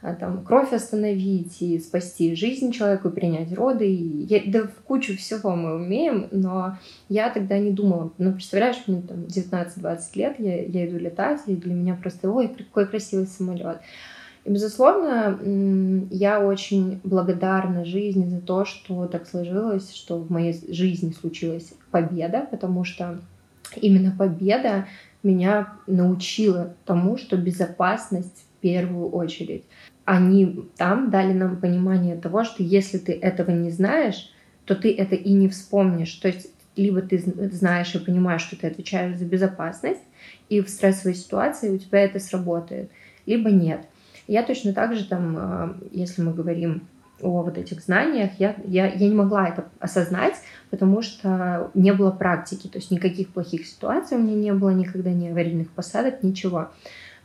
а, 0.00 0.14
там 0.14 0.44
кровь 0.44 0.72
остановить, 0.72 1.60
и 1.60 1.78
спасти 1.78 2.34
жизнь 2.34 2.72
человеку, 2.72 3.10
принять 3.10 3.52
роды. 3.52 3.90
И 3.90 4.26
я, 4.26 4.42
да 4.46 4.64
в 4.64 4.82
кучу 4.84 5.16
всего 5.16 5.56
мы 5.56 5.74
умеем, 5.74 6.28
но 6.30 6.78
я 7.08 7.30
тогда 7.30 7.58
не 7.58 7.70
думала. 7.70 8.12
Ну, 8.18 8.32
представляешь, 8.32 8.82
мне 8.86 9.02
там 9.02 9.24
19-20 9.24 9.98
лет, 10.14 10.36
я, 10.38 10.62
я 10.62 10.86
иду 10.86 10.98
летать, 10.98 11.40
и 11.46 11.56
для 11.56 11.74
меня 11.74 11.94
просто, 11.94 12.30
ой, 12.30 12.48
какой 12.48 12.86
красивый 12.86 13.26
самолет. 13.26 13.80
И, 14.48 14.50
безусловно, 14.50 15.38
я 16.10 16.40
очень 16.40 17.00
благодарна 17.04 17.84
жизни 17.84 18.30
за 18.30 18.40
то, 18.40 18.64
что 18.64 19.06
так 19.06 19.28
сложилось, 19.28 19.92
что 19.94 20.16
в 20.16 20.30
моей 20.30 20.58
жизни 20.72 21.12
случилась 21.12 21.74
победа, 21.90 22.48
потому 22.50 22.82
что 22.82 23.20
именно 23.76 24.10
победа 24.10 24.86
меня 25.22 25.74
научила 25.86 26.74
тому, 26.86 27.18
что 27.18 27.36
безопасность 27.36 28.38
в 28.38 28.62
первую 28.62 29.10
очередь. 29.10 29.64
Они 30.06 30.64
там 30.78 31.10
дали 31.10 31.34
нам 31.34 31.60
понимание 31.60 32.16
того, 32.16 32.44
что 32.44 32.62
если 32.62 32.96
ты 32.96 33.12
этого 33.12 33.50
не 33.50 33.70
знаешь, 33.70 34.32
то 34.64 34.74
ты 34.74 34.96
это 34.96 35.14
и 35.14 35.30
не 35.34 35.50
вспомнишь. 35.50 36.14
То 36.14 36.28
есть 36.28 36.50
либо 36.74 37.02
ты 37.02 37.22
знаешь 37.52 37.94
и 37.94 37.98
понимаешь, 37.98 38.42
что 38.42 38.56
ты 38.56 38.68
отвечаешь 38.68 39.18
за 39.18 39.26
безопасность, 39.26 40.00
и 40.48 40.62
в 40.62 40.70
стрессовой 40.70 41.16
ситуации 41.16 41.68
у 41.68 41.76
тебя 41.76 42.00
это 42.00 42.18
сработает, 42.18 42.90
либо 43.26 43.50
нет. 43.50 43.82
Я 44.28 44.42
точно 44.42 44.72
так 44.72 44.94
же 44.94 45.04
там, 45.04 45.36
а, 45.36 45.76
если 45.90 46.22
мы 46.22 46.32
говорим 46.32 46.82
о 47.20 47.42
вот 47.42 47.58
этих 47.58 47.80
знаниях, 47.80 48.30
я, 48.38 48.54
я, 48.64 48.86
я 48.86 49.08
не 49.08 49.14
могла 49.14 49.48
это 49.48 49.64
осознать, 49.80 50.34
потому 50.70 51.02
что 51.02 51.70
не 51.74 51.92
было 51.92 52.12
практики, 52.12 52.68
то 52.68 52.78
есть 52.78 52.92
никаких 52.92 53.30
плохих 53.30 53.66
ситуаций 53.66 54.16
у 54.16 54.20
меня 54.20 54.36
не 54.36 54.52
было, 54.52 54.70
никогда 54.70 55.10
ни 55.10 55.28
аварийных 55.28 55.70
посадок, 55.70 56.22
ничего. 56.22 56.68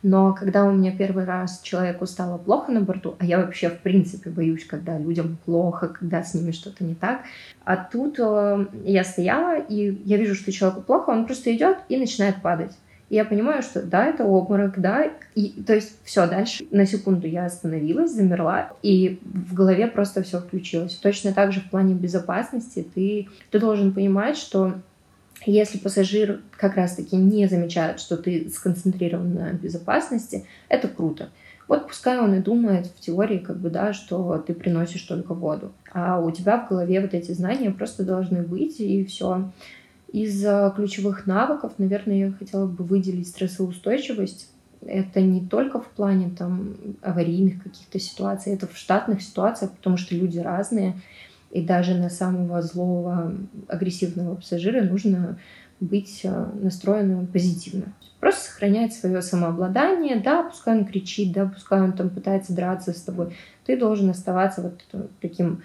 Но 0.02 0.34
когда 0.34 0.66
у 0.66 0.72
меня 0.72 0.94
первый 0.94 1.24
раз 1.24 1.60
человеку 1.62 2.06
стало 2.06 2.36
плохо 2.36 2.72
на 2.72 2.80
борту, 2.80 3.16
а 3.18 3.24
я 3.24 3.38
вообще 3.38 3.70
в 3.70 3.78
принципе 3.80 4.28
боюсь, 4.28 4.66
когда 4.66 4.98
людям 4.98 5.38
плохо, 5.46 5.88
когда 5.88 6.22
с 6.22 6.34
ними 6.34 6.50
что-то 6.50 6.84
не 6.84 6.94
так, 6.94 7.22
а 7.64 7.76
тут 7.76 8.16
э, 8.18 8.66
я 8.84 9.02
стояла, 9.04 9.58
и 9.58 9.98
я 10.04 10.18
вижу, 10.18 10.34
что 10.34 10.52
человеку 10.52 10.82
плохо, 10.82 11.08
он 11.08 11.24
просто 11.24 11.54
идет 11.56 11.78
и 11.88 11.96
начинает 11.96 12.42
падать. 12.42 12.72
Я 13.14 13.24
понимаю, 13.24 13.62
что 13.62 13.80
да, 13.80 14.06
это 14.06 14.24
обморок, 14.24 14.80
да. 14.80 15.08
И, 15.36 15.62
то 15.62 15.72
есть 15.72 15.98
все, 16.02 16.26
дальше 16.26 16.66
на 16.72 16.84
секунду 16.84 17.28
я 17.28 17.44
остановилась, 17.44 18.10
замерла, 18.10 18.72
и 18.82 19.20
в 19.22 19.54
голове 19.54 19.86
просто 19.86 20.24
все 20.24 20.40
включилось. 20.40 20.96
Точно 20.96 21.32
так 21.32 21.52
же 21.52 21.60
в 21.60 21.70
плане 21.70 21.94
безопасности 21.94 22.84
ты, 22.92 23.28
ты 23.52 23.60
должен 23.60 23.94
понимать, 23.94 24.36
что 24.36 24.74
если 25.46 25.78
пассажир 25.78 26.40
как 26.56 26.74
раз-таки 26.74 27.14
не 27.14 27.46
замечает, 27.46 28.00
что 28.00 28.16
ты 28.16 28.50
сконцентрирован 28.50 29.32
на 29.32 29.52
безопасности, 29.52 30.44
это 30.68 30.88
круто. 30.88 31.28
Вот 31.68 31.86
пускай 31.86 32.18
он 32.18 32.34
и 32.34 32.40
думает 32.40 32.88
в 32.88 32.98
теории, 32.98 33.38
как 33.38 33.58
бы, 33.58 33.70
да, 33.70 33.92
что 33.92 34.42
ты 34.44 34.54
приносишь 34.54 35.02
только 35.02 35.34
воду. 35.34 35.70
А 35.92 36.18
у 36.18 36.32
тебя 36.32 36.58
в 36.58 36.68
голове 36.68 37.00
вот 37.00 37.14
эти 37.14 37.30
знания 37.30 37.70
просто 37.70 38.02
должны 38.02 38.42
быть, 38.42 38.80
и 38.80 39.04
все. 39.04 39.52
Из 40.14 40.46
ключевых 40.76 41.26
навыков, 41.26 41.72
наверное, 41.78 42.28
я 42.28 42.30
хотела 42.30 42.68
бы 42.68 42.84
выделить 42.84 43.26
стрессоустойчивость. 43.26 44.48
Это 44.86 45.20
не 45.20 45.44
только 45.44 45.80
в 45.80 45.88
плане 45.88 46.30
там 46.30 46.76
аварийных 47.02 47.60
каких-то 47.60 47.98
ситуаций, 47.98 48.54
это 48.54 48.68
в 48.68 48.76
штатных 48.76 49.22
ситуациях, 49.22 49.72
потому 49.72 49.96
что 49.96 50.14
люди 50.14 50.38
разные, 50.38 50.94
и 51.50 51.60
даже 51.60 51.96
на 51.96 52.10
самого 52.10 52.62
злого, 52.62 53.34
агрессивного 53.66 54.36
пассажира 54.36 54.84
нужно 54.84 55.36
быть 55.80 56.20
э, 56.22 56.46
настроенным 56.62 57.26
позитивно. 57.26 57.92
Просто 58.20 58.52
сохранять 58.52 58.94
свое 58.94 59.20
самообладание, 59.20 60.20
да, 60.20 60.44
пускай 60.44 60.78
он 60.78 60.84
кричит, 60.84 61.32
да, 61.32 61.46
пускай 61.46 61.80
он 61.80 61.92
там 61.92 62.08
пытается 62.08 62.54
драться 62.54 62.92
с 62.92 63.02
тобой, 63.02 63.34
ты 63.66 63.76
должен 63.76 64.10
оставаться 64.10 64.62
вот 64.62 65.10
таким 65.20 65.64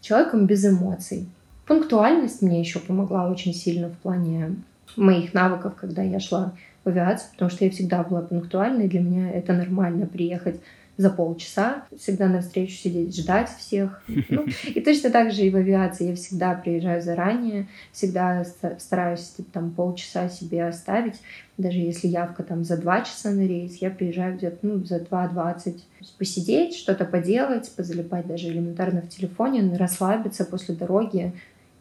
человеком 0.00 0.46
без 0.46 0.64
эмоций. 0.64 1.28
Пунктуальность 1.70 2.42
мне 2.42 2.58
еще 2.58 2.80
помогла 2.80 3.30
очень 3.30 3.54
сильно 3.54 3.90
в 3.90 3.98
плане 3.98 4.56
моих 4.96 5.34
навыков, 5.34 5.74
когда 5.80 6.02
я 6.02 6.18
шла 6.18 6.52
в 6.82 6.88
авиацию, 6.88 7.30
потому 7.30 7.48
что 7.48 7.64
я 7.64 7.70
всегда 7.70 8.02
была 8.02 8.22
пунктуальной, 8.22 8.88
для 8.88 8.98
меня 8.98 9.30
это 9.30 9.52
нормально 9.52 10.06
приехать 10.06 10.56
за 10.96 11.10
полчаса, 11.10 11.84
всегда 11.96 12.26
на 12.26 12.40
встречу 12.40 12.74
сидеть, 12.74 13.16
ждать 13.16 13.48
всех. 13.56 14.02
Ну, 14.28 14.46
и 14.66 14.80
точно 14.80 15.10
так 15.10 15.32
же 15.32 15.42
и 15.42 15.50
в 15.50 15.56
авиации. 15.56 16.08
Я 16.08 16.14
всегда 16.14 16.54
приезжаю 16.54 17.00
заранее, 17.02 17.68
всегда 17.92 18.44
стараюсь 18.78 19.32
там 19.52 19.70
полчаса 19.70 20.28
себе 20.28 20.66
оставить. 20.66 21.14
Даже 21.56 21.78
если 21.78 22.08
явка 22.08 22.42
там 22.42 22.64
за 22.64 22.76
два 22.76 23.00
часа 23.00 23.30
на 23.30 23.46
рейс, 23.46 23.76
я 23.76 23.90
приезжаю 23.90 24.36
где-то 24.36 24.58
ну, 24.62 24.84
за 24.84 24.96
2.20. 24.98 25.80
Посидеть, 26.18 26.76
что-то 26.76 27.04
поделать, 27.04 27.70
позалипать 27.76 28.26
даже 28.26 28.48
элементарно 28.48 29.02
в 29.02 29.08
телефоне, 29.08 29.76
расслабиться 29.76 30.44
после 30.44 30.74
дороги, 30.74 31.32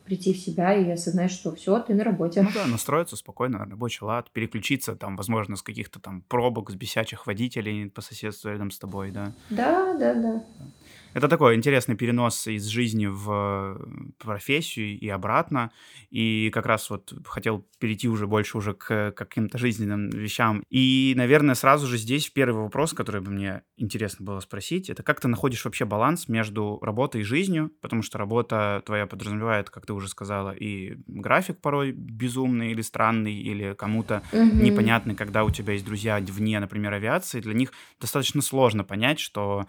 прийти 0.09 0.33
в 0.33 0.37
себя 0.37 0.73
и 0.73 0.89
осознать, 0.89 1.31
что 1.31 1.55
все, 1.55 1.79
ты 1.79 1.93
на 1.93 2.03
работе. 2.03 2.41
Ну 2.41 2.49
да, 2.51 2.65
настроиться 2.65 3.15
спокойно 3.15 3.59
на 3.59 3.65
рабочий 3.65 4.03
лад, 4.03 4.31
переключиться 4.31 4.95
там, 4.95 5.15
возможно, 5.15 5.55
с 5.55 5.61
каких-то 5.61 5.99
там 5.99 6.23
пробок, 6.27 6.71
с 6.71 6.75
бесячих 6.75 7.27
водителей 7.27 7.91
по 7.91 8.01
соседству 8.01 8.49
рядом 8.49 8.71
с 8.71 8.79
тобой, 8.79 9.11
да? 9.11 9.33
Да, 9.51 9.95
да, 9.99 10.15
да. 10.15 10.43
Это 11.13 11.27
такой 11.27 11.55
интересный 11.55 11.95
перенос 11.95 12.47
из 12.47 12.65
жизни 12.65 13.07
в 13.07 13.29
э, 13.31 14.13
профессию 14.17 14.99
и 14.99 15.09
обратно. 15.09 15.71
И 16.09 16.49
как 16.53 16.65
раз 16.65 16.89
вот 16.89 17.13
хотел 17.25 17.65
перейти 17.79 18.07
уже 18.07 18.27
больше 18.27 18.57
уже 18.57 18.73
к 18.73 19.11
каким-то 19.11 19.57
жизненным 19.57 20.09
вещам. 20.09 20.63
И, 20.69 21.13
наверное, 21.15 21.55
сразу 21.55 21.87
же 21.87 21.97
здесь 21.97 22.29
первый 22.29 22.63
вопрос, 22.63 22.93
который 22.93 23.21
бы 23.21 23.31
мне 23.31 23.63
интересно 23.77 24.25
было 24.25 24.39
спросить, 24.39 24.89
это 24.89 25.03
как 25.03 25.19
ты 25.19 25.27
находишь 25.27 25.65
вообще 25.65 25.85
баланс 25.85 26.27
между 26.27 26.79
работой 26.81 27.21
и 27.21 27.23
жизнью, 27.23 27.71
потому 27.81 28.01
что 28.01 28.17
работа 28.17 28.83
твоя 28.85 29.07
подразумевает, 29.07 29.69
как 29.69 29.85
ты 29.85 29.93
уже 29.93 30.07
сказала, 30.07 30.51
и 30.51 30.97
график 31.07 31.59
порой 31.61 31.91
безумный 31.91 32.71
или 32.71 32.81
странный, 32.81 33.35
или 33.35 33.73
кому-то 33.73 34.21
mm-hmm. 34.31 34.61
непонятный, 34.61 35.15
когда 35.15 35.43
у 35.43 35.49
тебя 35.49 35.73
есть 35.73 35.85
друзья 35.85 36.19
вне, 36.19 36.59
например, 36.59 36.93
авиации, 36.93 37.39
для 37.39 37.53
них 37.53 37.71
достаточно 37.99 38.41
сложно 38.41 38.83
понять, 38.83 39.19
что 39.19 39.67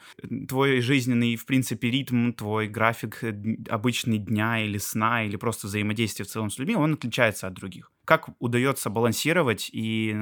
твой 0.48 0.80
жизненный 0.80 1.29
в 1.36 1.46
принципе, 1.46 1.90
ритм, 1.90 2.32
твой 2.32 2.68
график 2.68 3.22
э, 3.22 3.32
обычный 3.68 4.18
дня 4.18 4.64
или 4.64 4.78
сна, 4.78 5.24
или 5.24 5.36
просто 5.36 5.66
взаимодействия 5.66 6.24
в 6.24 6.28
целом 6.28 6.50
с 6.50 6.58
людьми, 6.58 6.76
он 6.76 6.94
отличается 6.94 7.46
от 7.46 7.54
других. 7.54 7.92
Как 8.10 8.26
удается 8.40 8.90
балансировать 8.90 9.70
и 9.72 10.12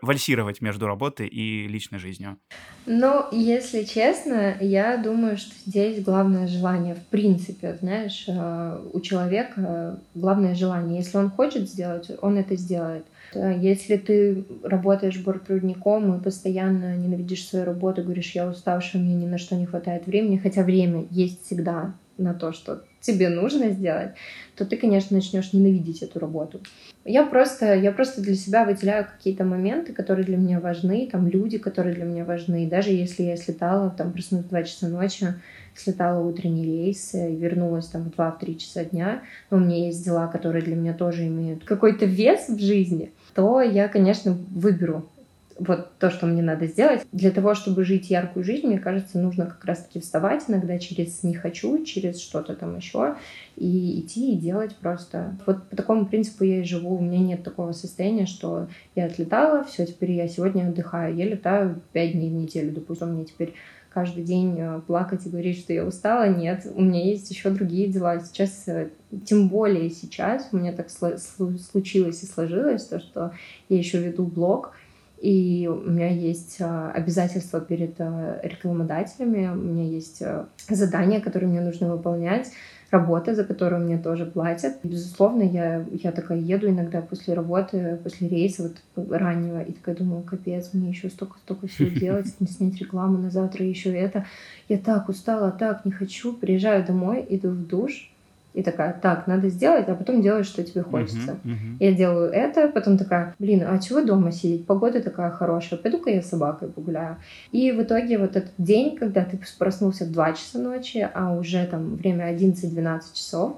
вальсировать 0.00 0.60
между 0.60 0.86
работой 0.86 1.26
и 1.26 1.66
личной 1.66 1.98
жизнью? 1.98 2.38
Ну, 2.86 3.24
если 3.32 3.82
честно, 3.82 4.56
я 4.60 4.96
думаю, 4.96 5.36
что 5.36 5.50
здесь 5.66 6.04
главное 6.04 6.46
желание. 6.46 6.94
В 6.94 7.04
принципе, 7.06 7.76
знаешь, 7.80 8.26
э, 8.28 8.80
у 8.92 9.00
человека 9.00 9.98
главное 10.14 10.54
желание. 10.54 10.98
Если 10.98 11.18
он 11.18 11.30
хочет 11.30 11.68
сделать, 11.68 12.12
он 12.22 12.38
это 12.38 12.54
сделает. 12.54 13.04
Если 13.34 13.96
ты 13.96 14.44
работаешь 14.62 15.18
бортпроводником 15.18 16.16
и 16.16 16.22
постоянно 16.22 16.96
ненавидишь 16.96 17.48
свою 17.48 17.64
работу, 17.64 18.04
говоришь, 18.04 18.36
я 18.36 18.46
уставшая, 18.46 19.02
мне 19.02 19.14
ни 19.16 19.26
на 19.26 19.38
что 19.38 19.56
не 19.56 19.66
хватает 19.66 20.06
времени, 20.06 20.36
хотя 20.36 20.62
время 20.62 21.08
есть 21.10 21.44
всегда 21.44 21.94
на 22.18 22.34
то, 22.34 22.52
что 22.52 22.84
тебе 23.04 23.28
нужно 23.28 23.70
сделать, 23.70 24.14
то 24.56 24.64
ты, 24.64 24.76
конечно, 24.76 25.16
начнешь 25.16 25.52
ненавидеть 25.52 26.02
эту 26.02 26.18
работу. 26.18 26.60
Я 27.04 27.26
просто, 27.26 27.74
я 27.74 27.92
просто 27.92 28.22
для 28.22 28.34
себя 28.34 28.64
выделяю 28.64 29.04
какие-то 29.04 29.44
моменты, 29.44 29.92
которые 29.92 30.24
для 30.24 30.36
меня 30.36 30.60
важны, 30.60 31.08
там 31.10 31.28
люди, 31.28 31.58
которые 31.58 31.94
для 31.94 32.04
меня 32.04 32.24
важны. 32.24 32.66
Даже 32.66 32.90
если 32.90 33.24
я 33.24 33.36
слетала, 33.36 33.90
там 33.90 34.12
проснулась 34.12 34.46
в 34.46 34.50
2 34.50 34.62
часа 34.62 34.88
ночи, 34.88 35.26
слетала 35.74 36.24
утренний 36.24 36.64
рейс 36.64 37.14
и 37.14 37.36
вернулась 37.36 37.88
там 37.88 38.10
в 38.10 38.18
2-3 38.18 38.56
часа 38.56 38.84
дня, 38.84 39.22
но 39.50 39.58
у 39.58 39.60
меня 39.60 39.86
есть 39.86 40.04
дела, 40.04 40.28
которые 40.28 40.62
для 40.62 40.76
меня 40.76 40.94
тоже 40.94 41.26
имеют 41.26 41.64
какой-то 41.64 42.06
вес 42.06 42.48
в 42.48 42.58
жизни, 42.58 43.12
то 43.34 43.60
я, 43.60 43.88
конечно, 43.88 44.32
выберу 44.32 45.10
вот 45.58 45.98
то, 45.98 46.10
что 46.10 46.26
мне 46.26 46.42
надо 46.42 46.66
сделать. 46.66 47.06
Для 47.12 47.30
того, 47.30 47.54
чтобы 47.54 47.84
жить 47.84 48.10
яркую 48.10 48.44
жизнь, 48.44 48.66
мне 48.66 48.78
кажется, 48.78 49.18
нужно 49.18 49.46
как 49.46 49.64
раз-таки 49.64 50.00
вставать 50.00 50.44
иногда 50.48 50.78
через 50.78 51.22
«не 51.22 51.34
хочу», 51.34 51.84
через 51.84 52.20
что-то 52.20 52.54
там 52.54 52.76
еще, 52.76 53.16
и 53.56 54.00
идти 54.00 54.32
и 54.32 54.38
делать 54.38 54.74
просто. 54.76 55.36
Вот 55.46 55.68
по 55.68 55.76
такому 55.76 56.06
принципу 56.06 56.44
я 56.44 56.60
и 56.60 56.64
живу. 56.64 56.96
У 56.96 57.00
меня 57.00 57.18
нет 57.18 57.44
такого 57.44 57.72
состояния, 57.72 58.26
что 58.26 58.68
я 58.94 59.06
отлетала, 59.06 59.64
все, 59.64 59.86
теперь 59.86 60.12
я 60.12 60.28
сегодня 60.28 60.68
отдыхаю. 60.68 61.14
Я 61.14 61.26
летаю 61.26 61.80
пять 61.92 62.12
дней 62.12 62.30
в 62.30 62.34
неделю, 62.34 62.72
допустим, 62.72 63.14
мне 63.14 63.24
теперь 63.24 63.54
каждый 63.94 64.24
день 64.24 64.56
э, 64.58 64.80
плакать 64.84 65.24
и 65.24 65.30
говорить, 65.30 65.60
что 65.60 65.72
я 65.72 65.84
устала. 65.84 66.28
Нет, 66.28 66.66
у 66.74 66.82
меня 66.82 67.04
есть 67.04 67.30
еще 67.30 67.50
другие 67.50 67.86
дела. 67.86 68.18
Сейчас, 68.18 68.64
э, 68.66 68.90
тем 69.24 69.48
более 69.48 69.88
сейчас, 69.88 70.48
у 70.50 70.56
меня 70.56 70.72
так 70.72 70.88
случилось 70.90 72.22
и 72.24 72.26
сложилось, 72.26 72.86
то, 72.86 72.98
что 72.98 73.32
я 73.68 73.78
еще 73.78 73.98
веду 73.98 74.24
блог, 74.26 74.72
и 75.20 75.68
у 75.70 75.90
меня 75.90 76.10
есть 76.10 76.58
а, 76.60 76.90
обязательства 76.90 77.60
перед 77.60 77.94
а, 77.98 78.40
рекламодателями, 78.42 79.48
у 79.48 79.54
меня 79.54 79.84
есть 79.84 80.22
а, 80.22 80.48
задания, 80.68 81.20
которые 81.20 81.48
мне 81.48 81.60
нужно 81.60 81.90
выполнять, 81.90 82.50
работа, 82.90 83.34
за 83.34 83.44
которую 83.44 83.84
мне 83.84 83.98
тоже 83.98 84.26
платят. 84.26 84.78
Безусловно, 84.82 85.42
я, 85.42 85.84
я 85.90 86.12
такая 86.12 86.38
еду 86.38 86.68
иногда 86.68 87.00
после 87.00 87.34
работы, 87.34 87.98
после 88.02 88.28
рейса 88.28 88.70
вот 88.96 89.10
раннего, 89.10 89.62
и 89.62 89.72
такая 89.72 89.96
думаю, 89.96 90.22
капец, 90.22 90.70
мне 90.72 90.90
еще 90.90 91.10
столько-столько 91.10 91.66
всего 91.66 91.88
делать, 92.00 92.28
снять 92.48 92.78
рекламу 92.78 93.18
на 93.18 93.30
завтра, 93.30 93.64
еще 93.64 93.92
это. 93.94 94.26
Я 94.68 94.78
так 94.78 95.08
устала, 95.08 95.50
так 95.50 95.84
не 95.84 95.92
хочу. 95.92 96.32
Приезжаю 96.32 96.84
домой, 96.84 97.26
иду 97.28 97.50
в 97.50 97.66
душ, 97.66 98.13
и 98.54 98.62
такая, 98.62 98.98
так, 99.02 99.26
надо 99.26 99.48
сделать, 99.48 99.88
а 99.88 99.94
потом 99.94 100.22
делаешь, 100.22 100.46
что 100.46 100.62
тебе 100.62 100.82
хочется. 100.82 101.38
Uh-huh, 101.44 101.50
uh-huh. 101.50 101.76
Я 101.80 101.92
делаю 101.92 102.30
это, 102.30 102.68
потом 102.68 102.96
такая, 102.96 103.34
блин, 103.40 103.64
а 103.66 103.78
чего 103.80 104.00
дома 104.00 104.30
сидеть? 104.30 104.64
Погода 104.64 105.02
такая 105.02 105.30
хорошая, 105.32 105.78
пойду-ка 105.78 106.10
я 106.10 106.22
с 106.22 106.28
собакой 106.28 106.68
погуляю. 106.68 107.16
И 107.50 107.72
в 107.72 107.82
итоге 107.82 108.16
вот 108.16 108.36
этот 108.36 108.52
день, 108.56 108.96
когда 108.96 109.24
ты 109.24 109.40
проснулся 109.58 110.04
в 110.04 110.12
2 110.12 110.32
часа 110.34 110.60
ночи, 110.60 111.06
а 111.12 111.34
уже 111.34 111.66
там 111.66 111.96
время 111.96 112.32
11-12 112.32 113.00
часов 113.12 113.56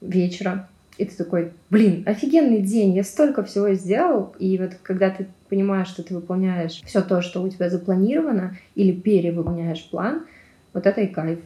вечера, 0.00 0.68
и 0.98 1.04
ты 1.04 1.16
такой, 1.16 1.52
блин, 1.68 2.04
офигенный 2.06 2.60
день, 2.60 2.94
я 2.94 3.02
столько 3.02 3.44
всего 3.44 3.72
сделал. 3.74 4.34
И 4.38 4.56
вот 4.58 4.72
когда 4.82 5.10
ты 5.10 5.28
понимаешь, 5.48 5.88
что 5.88 6.02
ты 6.02 6.14
выполняешь 6.14 6.80
все 6.84 7.02
то, 7.02 7.22
что 7.22 7.42
у 7.42 7.48
тебя 7.48 7.70
запланировано, 7.70 8.56
или 8.76 8.92
перевыполняешь 8.92 9.88
план, 9.90 10.26
вот 10.72 10.86
это 10.86 11.00
и 11.00 11.06
кайф. 11.06 11.40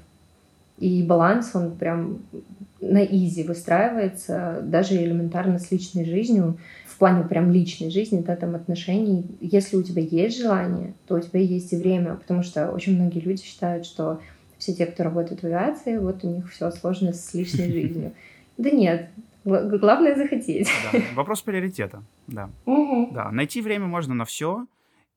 И 0.79 1.03
баланс, 1.03 1.51
он 1.55 1.77
прям 1.77 2.21
на 2.83 3.05
изи 3.05 3.45
выстраивается, 3.45 4.61
даже 4.63 4.97
элементарно 4.97 5.59
с 5.59 5.71
личной 5.71 6.05
жизнью, 6.05 6.59
в 6.87 6.99
плане 6.99 7.25
прям 7.25 7.51
личной 7.51 7.91
жизни, 7.91 8.21
да, 8.21 8.37
там 8.37 8.55
отношений. 8.55 9.25
Если 9.41 9.77
у 9.77 9.83
тебя 9.83 10.03
есть 10.03 10.39
желание, 10.39 10.95
то 11.07 11.15
у 11.15 11.21
тебя 11.21 11.41
есть 11.41 11.73
и 11.73 11.77
время, 11.77 12.17
потому 12.17 12.43
что 12.43 12.71
очень 12.71 12.97
многие 12.97 13.21
люди 13.21 13.43
считают, 13.43 13.87
что 13.87 14.21
все 14.59 14.75
те, 14.75 14.87
кто 14.87 15.05
работает 15.05 15.43
в 15.43 15.45
авиации, 15.45 15.97
вот 15.97 16.25
у 16.25 16.29
них 16.29 16.51
все 16.53 16.71
сложно 16.71 17.13
с 17.13 17.33
личной 17.35 17.67
жизнью. 17.73 18.13
Да 18.59 18.71
нет, 18.71 19.09
главное 19.45 20.15
захотеть. 20.17 20.69
Да. 20.93 20.99
Вопрос 21.15 21.43
приоритета, 21.43 22.03
да. 22.27 22.51
Угу. 22.67 23.13
Да, 23.15 23.31
найти 23.31 23.61
время 23.61 23.87
можно 23.87 24.15
на 24.15 24.25
все, 24.25 24.67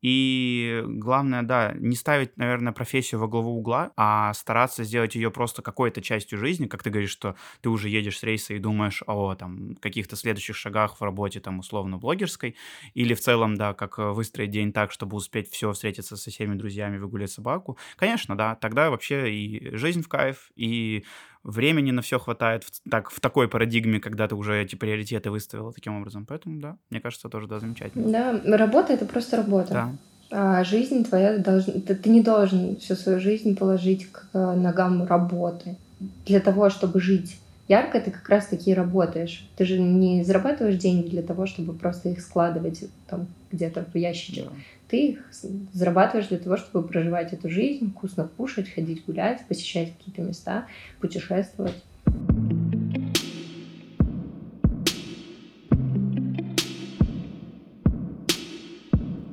и 0.08 0.84
главное, 0.86 1.42
да, 1.42 1.74
не 1.74 1.96
ставить, 1.96 2.38
наверное, 2.38 2.74
профессию 2.74 3.20
во 3.20 3.28
главу 3.28 3.58
угла, 3.58 3.92
а 3.98 4.32
стараться 4.36 4.84
сделать 4.84 5.16
ее 5.16 5.32
просто 5.32 5.64
какой-то 5.64 6.00
частью 6.00 6.38
жизни, 6.38 6.68
как 6.68 6.84
ты 6.84 6.92
говоришь, 6.92 7.10
что 7.10 7.36
ты 7.62 7.70
уже 7.70 7.90
едешь 7.90 8.20
с 8.20 8.24
рейса 8.24 8.54
и 8.54 8.60
думаешь 8.60 9.02
о 9.08 9.34
там 9.34 9.76
каких-то 9.82 10.16
следующих 10.16 10.56
шагах 10.58 10.98
в 10.98 11.02
работе 11.04 11.40
там 11.40 11.58
условно 11.58 11.98
блогерской, 11.98 12.56
или 12.94 13.16
в 13.16 13.20
целом, 13.20 13.56
да, 13.56 13.74
как 13.74 13.98
э, 13.98 14.12
выстроить 14.12 14.52
день 14.52 14.72
так, 14.74 14.92
чтобы 14.92 15.18
успеть 15.18 15.50
все 15.50 15.72
встретиться 15.72 16.18
со 16.18 16.30
всеми 16.30 16.54
друзьями, 16.54 17.00
выгулять 17.00 17.32
собаку. 17.32 17.78
Конечно, 17.96 18.38
да, 18.38 18.54
тогда 18.56 18.92
вообще 18.92 19.34
и 19.34 19.76
жизнь 19.76 20.04
в 20.04 20.08
кайф, 20.08 20.52
и 20.56 21.04
времени 21.46 21.92
на 21.92 22.02
все 22.02 22.20
хватает 22.20 22.64
в, 22.64 22.90
так, 22.90 23.10
в 23.10 23.20
такой 23.20 23.48
парадигме, 23.48 24.00
когда 24.00 24.28
ты 24.28 24.36
уже 24.36 24.62
эти 24.62 24.76
приоритеты 24.76 25.32
выставила 25.32 25.72
таким 25.72 25.98
образом. 25.98 26.26
Поэтому, 26.26 26.60
да, 26.60 26.78
мне 26.90 27.00
кажется, 27.00 27.30
тоже, 27.30 27.48
да, 27.48 27.60
замечательно. 27.60 28.12
Да, 28.12 28.58
работа— 28.58 28.94
это 28.94 29.06
просто 29.06 29.38
работа. 29.38 29.74
Да. 29.74 29.92
А 30.32 30.64
жизнь 30.64 31.06
твоя 31.06 31.38
должна... 31.38 31.74
Ты, 31.74 31.96
ты 31.96 32.10
не 32.10 32.22
должен 32.22 32.78
всю 32.78 32.96
свою 32.96 33.20
жизнь 33.20 33.56
положить 33.56 34.12
к 34.12 34.34
ногам 34.34 35.06
работы. 35.06 35.78
Для 36.26 36.40
того, 36.40 36.70
чтобы 36.70 37.00
жить 37.00 37.40
ярко, 37.68 38.00
ты 38.00 38.12
как 38.12 38.28
раз-таки 38.30 38.74
работаешь. 38.74 39.48
Ты 39.56 39.66
же 39.66 39.80
не 39.80 40.24
зарабатываешь 40.24 40.78
деньги 40.78 41.10
для 41.10 41.22
того, 41.22 41.46
чтобы 41.46 41.74
просто 41.74 42.10
их 42.10 42.22
складывать 42.22 42.86
там 43.08 43.28
где-то 43.52 43.86
в 43.94 43.98
ящичек. 43.98 44.46
Да. 44.46 44.52
Ты 44.88 45.08
их 45.10 45.32
зарабатываешь 45.74 46.28
для 46.28 46.38
того, 46.38 46.58
чтобы 46.58 46.88
проживать 46.88 47.34
эту 47.34 47.50
жизнь, 47.50 47.92
вкусно 47.92 48.30
кушать, 48.38 48.70
ходить 48.70 49.04
гулять, 49.06 49.46
посещать 49.48 49.94
какие-то 49.98 50.22
места, 50.22 50.68
путешествовать. 51.00 51.84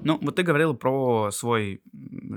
Ну, 0.05 0.19
вот 0.21 0.35
ты 0.35 0.43
говорила 0.43 0.73
про 0.73 1.31
свой 1.31 1.81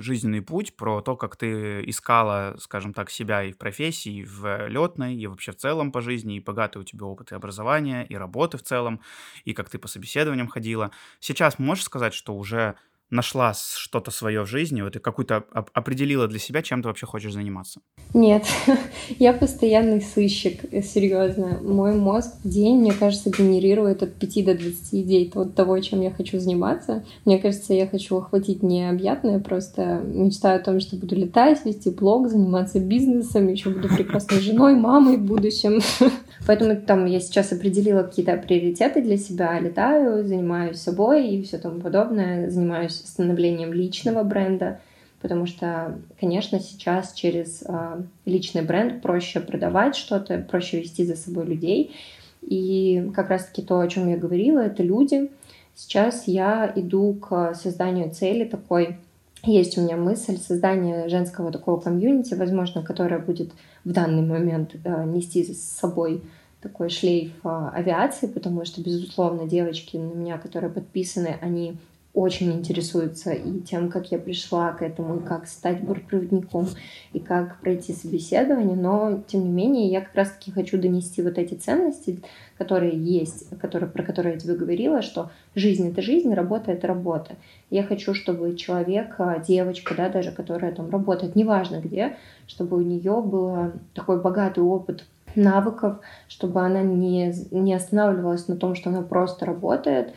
жизненный 0.01 0.41
путь, 0.41 0.75
про 0.75 1.01
то, 1.01 1.15
как 1.15 1.35
ты 1.35 1.83
искала, 1.89 2.55
скажем 2.59 2.93
так, 2.93 3.09
себя 3.09 3.43
и 3.43 3.51
в 3.51 3.57
профессии, 3.57 4.19
и 4.19 4.23
в 4.23 4.67
летной, 4.67 5.15
и 5.15 5.27
вообще 5.27 5.51
в 5.51 5.57
целом 5.57 5.91
по 5.91 6.01
жизни, 6.01 6.37
и 6.37 6.39
богатый 6.39 6.79
у 6.79 6.83
тебя 6.83 7.05
опыт 7.05 7.31
и 7.31 7.35
образования, 7.35 8.03
и 8.03 8.15
работы 8.15 8.57
в 8.57 8.63
целом, 8.63 9.01
и 9.43 9.53
как 9.53 9.69
ты 9.69 9.77
по 9.79 9.87
собеседованиям 9.87 10.47
ходила. 10.47 10.91
Сейчас 11.19 11.59
можешь 11.59 11.85
сказать, 11.85 12.13
что 12.13 12.35
уже 12.35 12.75
нашла 13.09 13.53
что-то 13.53 14.11
свое 14.11 14.43
в 14.43 14.47
жизни, 14.47 14.81
вот 14.81 14.95
и 14.95 14.99
какую-то 14.99 15.45
определила 15.73 16.27
для 16.27 16.39
себя, 16.39 16.61
чем 16.61 16.81
ты 16.81 16.87
вообще 16.87 17.05
хочешь 17.05 17.33
заниматься? 17.33 17.81
Нет, 18.13 18.45
я 19.19 19.33
постоянный 19.33 20.01
сыщик, 20.01 20.65
э, 20.71 20.81
серьезно. 20.81 21.59
Мой 21.61 21.93
мозг 21.93 22.31
в 22.43 22.49
день, 22.49 22.79
мне 22.79 22.93
кажется, 22.93 23.29
генерирует 23.29 24.03
от 24.03 24.15
5 24.15 24.45
до 24.45 24.55
20 24.55 24.93
идей 24.95 25.31
от 25.35 25.55
того, 25.55 25.79
чем 25.79 26.01
я 26.01 26.11
хочу 26.11 26.39
заниматься. 26.39 27.03
Мне 27.25 27.39
кажется, 27.39 27.73
я 27.73 27.87
хочу 27.87 28.17
охватить 28.17 28.63
необъятное, 28.63 29.39
просто 29.39 30.01
мечтаю 30.03 30.59
о 30.59 30.63
том, 30.63 30.79
что 30.79 30.95
буду 30.95 31.15
летать, 31.15 31.65
вести 31.65 31.89
блог, 31.89 32.29
заниматься 32.29 32.79
бизнесом, 32.79 33.47
еще 33.47 33.69
буду 33.69 33.89
прекрасной 33.89 34.39
женой, 34.39 34.75
мамой 34.75 35.17
в 35.17 35.21
будущем. 35.21 35.81
Поэтому 36.45 36.75
там 36.75 37.05
я 37.05 37.19
сейчас 37.19 37.51
определила 37.51 38.03
какие-то 38.03 38.37
приоритеты 38.37 39.01
для 39.01 39.17
себя, 39.17 39.59
летаю, 39.59 40.25
занимаюсь 40.25 40.79
собой 40.79 41.27
и 41.27 41.43
все 41.43 41.57
тому 41.57 41.79
подобное, 41.79 42.49
занимаюсь 42.49 42.93
становлением 42.93 43.73
личного 43.73 44.23
бренда, 44.23 44.79
потому 45.21 45.45
что, 45.45 45.97
конечно, 46.19 46.59
сейчас 46.59 47.13
через 47.13 47.63
э, 47.67 48.01
личный 48.25 48.61
бренд 48.61 49.01
проще 49.01 49.39
продавать 49.39 49.95
что-то, 49.95 50.37
проще 50.39 50.81
вести 50.81 51.05
за 51.05 51.15
собой 51.15 51.45
людей. 51.45 51.95
И 52.41 53.09
как 53.15 53.29
раз-таки 53.29 53.63
то, 53.63 53.79
о 53.79 53.87
чем 53.87 54.07
я 54.09 54.17
говорила, 54.17 54.59
это 54.59 54.83
люди. 54.83 55.31
Сейчас 55.73 56.27
я 56.27 56.71
иду 56.75 57.13
к 57.15 57.53
созданию 57.55 58.11
цели 58.11 58.45
такой. 58.45 58.97
Есть 59.45 59.77
у 59.77 59.81
меня 59.81 59.95
мысль 59.95 60.37
создания 60.37 61.07
женского 61.07 61.51
такого 61.51 61.79
комьюнити, 61.79 62.33
возможно, 62.33 62.81
которое 62.81 63.19
будет 63.19 63.51
в 63.83 63.91
данный 63.91 64.23
момент 64.23 64.75
э, 64.83 65.05
нести 65.05 65.43
с 65.43 65.61
собой 65.61 66.23
такой 66.61 66.89
шлейф 66.89 67.31
э, 67.43 67.69
авиации, 67.73 68.25
потому 68.25 68.65
что, 68.65 68.81
безусловно, 68.81 69.47
девочки 69.47 69.97
на 69.97 70.13
меня, 70.13 70.37
которые 70.39 70.71
подписаны, 70.71 71.37
они 71.41 71.77
очень 72.15 72.53
интересуются 72.53 73.33
и 73.33 73.59
тем, 73.59 73.89
как 73.89 74.09
я 74.11 74.17
пришла 74.17 74.71
к 74.71 74.81
этому, 74.81 75.17
и 75.17 75.23
как 75.23 75.47
стать 75.47 75.81
бортпроводником, 75.81 76.67
и 77.11 77.19
как 77.19 77.59
пройти 77.59 77.93
собеседование, 77.93 78.77
но, 78.77 79.21
тем 79.27 79.43
не 79.43 79.51
менее, 79.51 79.89
я 79.89 79.99
как 79.99 80.15
раз-таки 80.15 80.51
хочу 80.51 80.79
донести 80.79 81.21
вот 81.21 81.37
эти 81.37 81.55
ценности, 81.55 82.21
которые 82.57 82.93
есть, 82.93 83.49
которые, 83.59 83.89
про 83.89 84.01
которые 84.01 84.35
я 84.35 84.39
тебе 84.39 84.55
говорила, 84.55 85.01
что 85.01 85.29
жизнь— 85.55 85.89
это 85.91 86.01
жизнь, 86.01 86.33
работа— 86.33 86.71
это 86.73 86.87
работа. 86.87 87.35
Я 87.69 87.83
хочу, 87.83 88.13
чтобы 88.13 88.55
человек, 88.55 89.15
а, 89.17 89.39
девочка, 89.39 89.93
да, 89.93 90.07
даже 90.07 90.31
которая 90.31 90.71
там 90.71 90.89
работает, 90.89 91.35
неважно 91.35 91.81
где, 91.81 92.15
чтобы 92.47 92.77
у 92.77 92.81
нее 92.81 93.21
был 93.21 93.73
такой 93.93 94.21
богатый 94.21 94.63
опыт 94.63 95.03
навыков, 95.35 95.99
чтобы 96.29 96.61
она 96.61 96.81
не, 96.81 97.33
не 97.51 97.73
останавливалась 97.73 98.47
на 98.47 98.55
том, 98.55 98.75
что 98.75 98.89
она 98.89 99.01
просто 99.01 99.45
работает, 99.45 100.13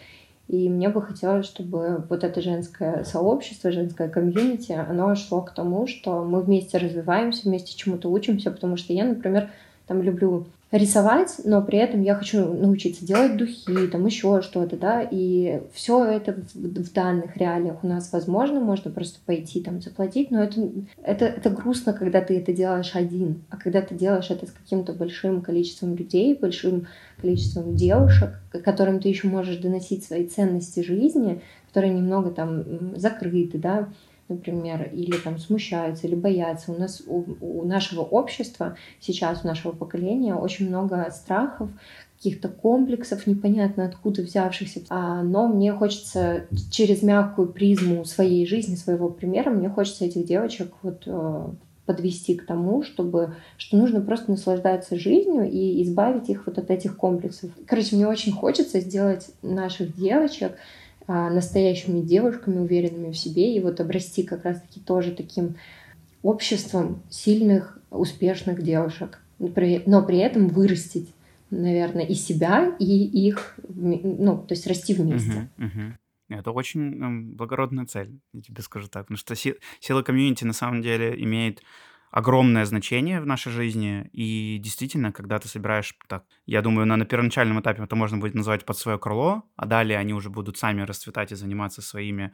И 0.48 0.70
мне 0.70 0.88
бы 0.88 1.02
хотелось, 1.02 1.44
чтобы 1.44 2.04
вот 2.08 2.24
это 2.24 2.40
женское 2.40 3.04
сообщество, 3.04 3.70
женское 3.70 4.08
комьюнити, 4.08 4.72
оно 4.72 5.14
шло 5.14 5.42
к 5.42 5.52
тому, 5.52 5.86
что 5.86 6.24
мы 6.24 6.40
вместе 6.40 6.78
развиваемся, 6.78 7.48
вместе 7.48 7.76
чему-то 7.76 8.10
учимся, 8.10 8.50
потому 8.50 8.78
что 8.78 8.94
я, 8.94 9.04
например, 9.04 9.50
там 9.86 10.00
люблю 10.00 10.46
рисовать, 10.70 11.40
но 11.44 11.62
при 11.62 11.78
этом 11.78 12.02
я 12.02 12.14
хочу 12.14 12.52
научиться 12.52 13.04
делать 13.04 13.36
духи, 13.36 13.86
там 13.86 14.04
еще 14.04 14.42
что-то, 14.42 14.76
да, 14.76 15.02
и 15.02 15.62
все 15.72 16.04
это 16.04 16.34
в, 16.34 16.54
в 16.54 16.92
данных 16.92 17.38
реалиях 17.38 17.82
у 17.82 17.86
нас 17.86 18.12
возможно, 18.12 18.60
можно 18.60 18.90
просто 18.90 19.18
пойти 19.24 19.62
там 19.62 19.80
заплатить, 19.80 20.30
но 20.30 20.42
это, 20.42 20.70
это, 21.02 21.24
это 21.24 21.48
грустно, 21.48 21.94
когда 21.94 22.20
ты 22.20 22.36
это 22.36 22.52
делаешь 22.52 22.90
один, 22.94 23.44
а 23.48 23.56
когда 23.56 23.80
ты 23.80 23.94
делаешь 23.94 24.30
это 24.30 24.46
с 24.46 24.50
каким-то 24.50 24.92
большим 24.92 25.40
количеством 25.40 25.96
людей, 25.96 26.36
большим 26.38 26.86
количеством 27.18 27.74
девушек, 27.74 28.38
которым 28.62 29.00
ты 29.00 29.08
еще 29.08 29.26
можешь 29.26 29.56
доносить 29.56 30.04
свои 30.04 30.26
ценности 30.26 30.80
жизни, 30.80 31.40
которые 31.68 31.94
немного 31.94 32.30
там 32.30 32.94
закрыты, 32.96 33.56
да, 33.56 33.88
например, 34.28 34.90
или 34.92 35.16
там 35.16 35.38
смущаются, 35.38 36.06
или 36.06 36.14
боятся. 36.14 36.72
У 36.72 36.78
нас, 36.78 37.02
у, 37.06 37.24
у 37.40 37.64
нашего 37.64 38.02
общества 38.02 38.76
сейчас, 39.00 39.44
у 39.44 39.46
нашего 39.46 39.72
поколения 39.72 40.34
очень 40.34 40.68
много 40.68 41.10
страхов, 41.10 41.70
каких-то 42.16 42.48
комплексов, 42.48 43.26
непонятно 43.26 43.84
откуда 43.84 44.22
взявшихся. 44.22 44.80
А, 44.88 45.22
но 45.22 45.46
мне 45.46 45.72
хочется 45.72 46.46
через 46.70 47.02
мягкую 47.02 47.48
призму 47.48 48.04
своей 48.04 48.44
жизни, 48.46 48.74
своего 48.74 49.08
примера, 49.08 49.50
мне 49.50 49.68
хочется 49.68 50.04
этих 50.04 50.24
девочек 50.24 50.72
вот 50.82 51.04
э, 51.06 51.48
подвести 51.86 52.34
к 52.34 52.44
тому, 52.44 52.82
чтобы, 52.82 53.36
что 53.56 53.76
нужно 53.76 54.00
просто 54.00 54.32
наслаждаться 54.32 54.98
жизнью 54.98 55.48
и 55.48 55.82
избавить 55.84 56.28
их 56.28 56.46
вот 56.46 56.58
от 56.58 56.70
этих 56.70 56.96
комплексов. 56.96 57.50
Короче, 57.66 57.94
мне 57.94 58.06
очень 58.06 58.32
хочется 58.32 58.80
сделать 58.80 59.30
наших 59.42 59.96
девочек 59.96 60.52
настоящими 61.08 62.00
девушками, 62.02 62.58
уверенными 62.58 63.10
в 63.10 63.16
себе, 63.16 63.56
и 63.56 63.60
вот 63.60 63.80
обрасти 63.80 64.22
как 64.22 64.44
раз-таки 64.44 64.78
тоже 64.78 65.12
таким 65.12 65.56
обществом 66.22 67.02
сильных, 67.10 67.80
успешных 67.90 68.62
девушек, 68.62 69.20
но 69.38 69.50
при 70.02 70.18
этом 70.18 70.48
вырастить, 70.48 71.14
наверное, 71.50 72.04
и 72.04 72.14
себя, 72.14 72.76
и 72.78 72.84
их, 72.84 73.58
ну, 73.68 74.36
то 74.36 74.52
есть 74.52 74.66
расти 74.66 74.92
вместе. 74.94 75.48
Это 76.28 76.50
очень 76.50 77.34
благородная 77.34 77.86
цель, 77.86 78.20
я 78.34 78.42
тебе 78.42 78.62
скажу 78.62 78.88
так. 78.88 79.04
Потому 79.06 79.16
что 79.16 79.34
сила 79.34 80.02
комьюнити 80.02 80.44
на 80.44 80.52
самом 80.52 80.82
деле 80.82 81.14
имеет 81.22 81.62
огромное 82.10 82.64
значение 82.64 83.20
в 83.20 83.26
нашей 83.26 83.52
жизни. 83.52 84.08
И 84.12 84.58
действительно, 84.58 85.12
когда 85.12 85.38
ты 85.38 85.48
собираешь, 85.48 85.94
так, 86.08 86.24
я 86.46 86.62
думаю, 86.62 86.86
на, 86.86 86.96
на 86.96 87.04
первоначальном 87.04 87.60
этапе 87.60 87.82
это 87.82 87.96
можно 87.96 88.18
будет 88.18 88.34
называть 88.34 88.64
под 88.64 88.76
свое 88.78 88.98
крыло, 88.98 89.44
а 89.56 89.66
далее 89.66 89.98
они 89.98 90.14
уже 90.14 90.30
будут 90.30 90.58
сами 90.58 90.82
расцветать 90.82 91.32
и 91.32 91.36
заниматься 91.36 91.82
своими 91.82 92.32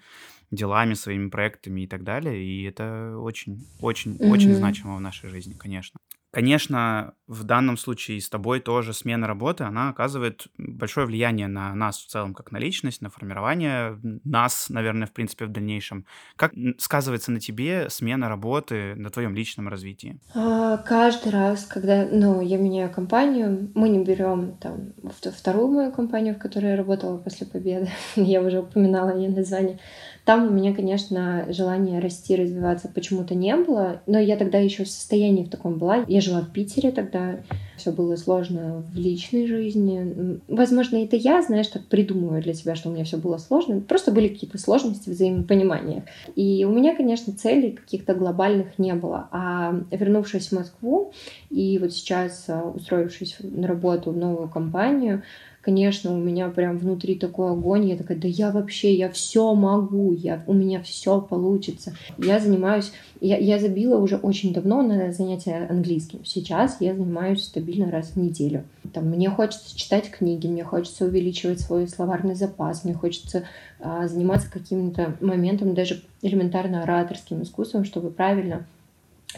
делами, 0.50 0.94
своими 0.94 1.28
проектами 1.28 1.82
и 1.82 1.86
так 1.86 2.04
далее. 2.04 2.42
И 2.44 2.62
это 2.64 3.16
очень, 3.18 3.66
очень, 3.80 4.12
mm-hmm. 4.12 4.30
очень 4.30 4.54
значимо 4.54 4.96
в 4.96 5.00
нашей 5.00 5.30
жизни, 5.30 5.54
конечно. 5.54 5.98
Конечно, 6.34 7.14
в 7.28 7.44
данном 7.44 7.76
случае 7.76 8.20
с 8.20 8.28
тобой 8.28 8.58
тоже 8.58 8.92
смена 8.92 9.28
работы, 9.28 9.62
она 9.62 9.88
оказывает 9.88 10.46
большое 10.58 11.06
влияние 11.06 11.46
на 11.46 11.72
нас 11.74 11.98
в 11.98 12.08
целом, 12.08 12.34
как 12.34 12.50
на 12.50 12.58
личность, 12.58 13.00
на 13.02 13.08
формирование 13.08 13.98
нас, 14.24 14.66
наверное, 14.68 15.06
в 15.06 15.12
принципе, 15.12 15.46
в 15.46 15.52
дальнейшем. 15.52 16.06
Как 16.34 16.52
сказывается 16.78 17.30
на 17.30 17.38
тебе 17.38 17.88
смена 17.88 18.28
работы, 18.28 18.94
на 18.96 19.10
твоем 19.10 19.34
личном 19.36 19.68
развитии? 19.68 20.18
А, 20.34 20.78
каждый 20.78 21.30
раз, 21.30 21.66
когда 21.66 22.06
ну, 22.10 22.40
я 22.40 22.58
меняю 22.58 22.90
компанию, 22.90 23.70
мы 23.76 23.88
не 23.88 24.04
берем 24.04 24.56
там 24.60 24.92
вторую 25.12 25.68
мою 25.68 25.92
компанию, 25.92 26.34
в 26.34 26.38
которой 26.38 26.72
я 26.72 26.76
работала 26.76 27.16
после 27.16 27.46
победы, 27.46 27.88
я 28.16 28.42
уже 28.42 28.58
упоминала 28.58 29.16
ее 29.16 29.30
название, 29.30 29.78
там 30.24 30.46
у 30.46 30.50
меня, 30.50 30.74
конечно, 30.74 31.46
желания 31.50 32.00
расти, 32.00 32.34
развиваться 32.34 32.88
почему-то 32.88 33.34
не 33.34 33.54
было, 33.56 34.00
но 34.06 34.18
я 34.18 34.36
тогда 34.36 34.58
еще 34.58 34.84
в 34.84 34.90
состоянии 34.90 35.44
в 35.44 35.50
таком 35.50 35.78
была. 35.78 36.04
Я 36.08 36.22
жила 36.24 36.40
в 36.40 36.50
Питере 36.52 36.90
тогда, 36.90 37.40
все 37.76 37.92
было 37.92 38.16
сложно 38.16 38.82
в 38.92 38.96
личной 38.96 39.46
жизни. 39.46 40.40
Возможно, 40.48 40.96
это 41.02 41.16
я, 41.16 41.42
знаешь, 41.42 41.68
так 41.68 41.84
придумываю 41.86 42.42
для 42.42 42.54
себя, 42.54 42.74
что 42.74 42.88
у 42.88 42.92
меня 42.92 43.04
все 43.04 43.16
было 43.16 43.38
сложно. 43.38 43.80
Просто 43.80 44.10
были 44.10 44.28
какие-то 44.28 44.58
сложности 44.58 45.10
взаимопонимания. 45.10 46.04
И 46.36 46.64
у 46.64 46.72
меня, 46.72 46.96
конечно, 46.96 47.32
целей 47.32 47.72
каких-то 47.72 48.14
глобальных 48.14 48.78
не 48.78 48.94
было. 48.94 49.28
А 49.30 49.74
вернувшись 49.90 50.48
в 50.48 50.52
Москву 50.52 51.12
и 51.50 51.78
вот 51.78 51.92
сейчас 51.92 52.44
а, 52.48 52.62
устроившись 52.62 53.36
на 53.40 53.66
работу 53.66 54.10
в 54.10 54.16
новую 54.16 54.48
компанию, 54.48 55.22
конечно, 55.64 56.12
у 56.12 56.18
меня 56.18 56.48
прям 56.50 56.76
внутри 56.76 57.14
такой 57.14 57.52
огонь, 57.52 57.88
я 57.88 57.96
такая, 57.96 58.18
да 58.18 58.28
я 58.28 58.50
вообще, 58.50 58.94
я 58.94 59.08
все 59.08 59.54
могу, 59.54 60.12
я, 60.12 60.44
у 60.46 60.52
меня 60.52 60.82
все 60.82 61.20
получится. 61.20 61.94
Я 62.18 62.38
занимаюсь, 62.38 62.92
я, 63.20 63.38
я 63.38 63.58
забила 63.58 63.96
уже 63.98 64.16
очень 64.16 64.52
давно 64.52 64.82
на 64.82 65.10
занятия 65.12 65.66
английским. 65.70 66.20
Сейчас 66.24 66.76
я 66.80 66.94
занимаюсь 66.94 67.44
стабильно 67.44 67.90
раз 67.90 68.10
в 68.10 68.16
неделю. 68.16 68.64
Там, 68.92 69.06
мне 69.06 69.30
хочется 69.30 69.76
читать 69.76 70.10
книги, 70.10 70.46
мне 70.46 70.64
хочется 70.64 71.06
увеличивать 71.06 71.60
свой 71.60 71.88
словарный 71.88 72.34
запас, 72.34 72.84
мне 72.84 72.92
хочется 72.92 73.44
а, 73.80 74.06
заниматься 74.06 74.50
каким-то 74.50 75.16
моментом, 75.20 75.74
даже 75.74 76.02
элементарно 76.20 76.82
ораторским 76.82 77.42
искусством, 77.42 77.84
чтобы 77.84 78.10
правильно 78.10 78.66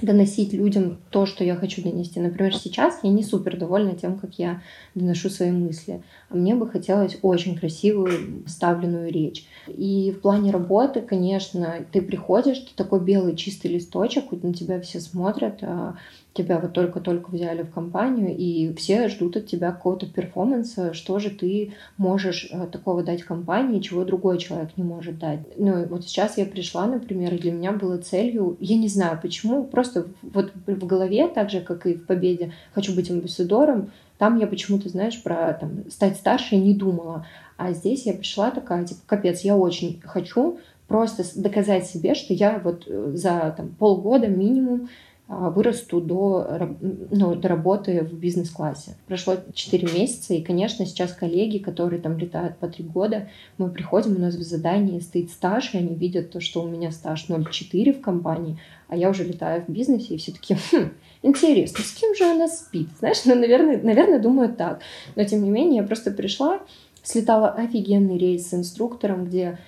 доносить 0.03 0.53
людям 0.53 0.99
то, 1.11 1.27
что 1.27 1.45
я 1.45 1.57
хочу 1.57 1.83
донести. 1.83 2.21
Например, 2.21 2.55
сейчас 2.55 3.01
я 3.03 3.11
не 3.11 3.23
супер 3.23 3.57
довольна 3.57 3.95
тем, 3.95 4.19
как 4.19 4.39
я 4.39 4.63
доношу 4.95 5.31
свои 5.31 5.51
мысли. 5.51 6.03
А 6.29 6.37
мне 6.37 6.55
бы 6.55 6.69
хотелось 6.69 7.19
очень 7.23 7.57
красивую 7.57 8.45
ставленную 8.47 9.11
речь. 9.11 9.47
И 9.69 10.13
в 10.17 10.21
плане 10.21 10.51
работы, 10.51 11.01
конечно, 11.01 11.87
ты 11.93 12.03
приходишь, 12.03 12.59
ты 12.59 12.71
такой 12.75 13.01
белый 13.01 13.37
чистый 13.37 13.69
листочек, 13.69 14.31
на 14.31 14.53
тебя 14.53 14.81
все 14.81 15.01
смотрят, 15.01 15.59
а 15.63 15.97
тебя 16.37 16.59
вот 16.59 16.72
только-только 16.72 17.31
взяли 17.31 17.62
в 17.62 17.70
компанию, 17.70 18.37
и 18.37 18.72
все 18.75 19.09
ждут 19.09 19.37
от 19.37 19.46
тебя 19.46 19.72
какого-то 19.72 20.07
перформанса, 20.07 20.92
что 20.94 21.18
же 21.18 21.31
ты 21.31 21.72
можешь 21.96 22.49
э, 22.51 22.66
такого 22.70 23.03
дать 23.03 23.22
компании, 23.22 23.81
чего 23.81 24.05
другой 24.05 24.38
человек 24.38 24.70
не 24.77 24.85
может 24.85 25.18
дать. 25.18 25.40
Ну, 25.57 25.87
вот 25.87 26.05
сейчас 26.05 26.38
я 26.38 26.46
пришла, 26.46 26.87
например, 26.87 27.35
и 27.35 27.38
для 27.38 27.53
меня 27.53 27.72
было 27.72 27.99
целью, 27.99 28.57
я 28.61 28.77
не 28.77 28.88
знаю 28.88 29.18
почему, 29.20 29.64
просто 29.64 30.07
вот 30.22 30.53
в 30.66 30.87
голове, 30.87 31.29
так 31.29 31.51
же, 31.51 31.61
как 31.61 31.87
и 31.87 31.94
в 31.94 32.07
«Победе», 32.07 32.53
хочу 32.72 32.94
быть 32.94 33.11
амбассадором, 33.11 33.90
там 34.18 34.38
я 34.38 34.46
почему-то, 34.46 34.88
знаешь, 34.88 35.22
про 35.22 35.53
там, 35.53 35.90
стать 35.90 36.16
старше 36.16 36.57
не 36.57 36.75
думала. 36.75 37.27
А 37.57 37.72
здесь 37.72 38.07
я 38.07 38.14
пришла 38.14 38.51
такая, 38.51 38.85
типа, 38.85 39.01
капец, 39.07 39.40
я 39.40 39.57
очень 39.57 40.01
хочу 40.05 40.59
просто 40.88 41.25
доказать 41.40 41.87
себе, 41.87 42.14
что 42.14 42.33
я 42.33 42.61
вот 42.62 42.85
э, 42.87 43.12
за 43.14 43.55
там, 43.57 43.68
полгода 43.79 44.29
минимум 44.29 44.88
вырасту 45.29 46.01
до, 46.01 46.77
ну, 47.11 47.35
до 47.35 47.49
работы 47.49 48.03
в 48.03 48.15
бизнес-классе. 48.15 48.97
Прошло 49.09 49.37
4 49.55 49.93
месяца, 49.93 50.35
и, 50.35 50.43
конечно, 50.43 50.87
сейчас 50.87 51.12
коллеги, 51.12 51.59
которые 51.59 52.01
там 52.01 52.17
летают 52.17 52.59
по 52.59 52.69
3 52.69 52.85
года, 52.85 53.29
мы 53.59 53.71
приходим, 53.71 54.17
у 54.17 54.21
нас 54.21 54.37
в 54.37 54.43
задании 54.43 55.01
стоит 55.01 55.31
стаж, 55.31 55.75
и 55.75 55.79
они 55.79 55.97
видят 55.97 56.31
то, 56.31 56.41
что 56.41 56.62
у 56.62 56.69
меня 56.69 56.93
стаж 56.93 57.29
0,4 57.29 57.95
в 57.95 58.01
компании, 58.01 58.59
а 58.89 58.97
я 58.97 59.11
уже 59.11 59.25
летаю 59.25 59.65
в 59.67 59.69
бизнесе, 59.69 60.15
и 60.15 60.19
все 60.19 60.31
таки 60.31 60.55
хм, 60.55 60.91
интересно, 61.23 61.83
с 61.83 61.93
кем 61.93 62.15
же 62.15 62.25
она 62.25 62.47
спит? 62.47 62.89
Знаешь, 63.01 63.25
ну, 63.25 63.35
наверное, 63.35 63.83
наверное, 63.83 64.21
думаю 64.21 64.55
так. 64.55 64.81
Но, 65.17 65.25
тем 65.25 65.43
не 65.43 65.51
менее, 65.51 65.79
я 65.79 65.83
просто 65.83 66.12
пришла, 66.12 66.61
слетала 67.03 67.49
офигенный 67.49 68.17
рейс 68.17 68.51
с 68.51 68.55
инструктором, 68.55 69.25
где 69.25 69.59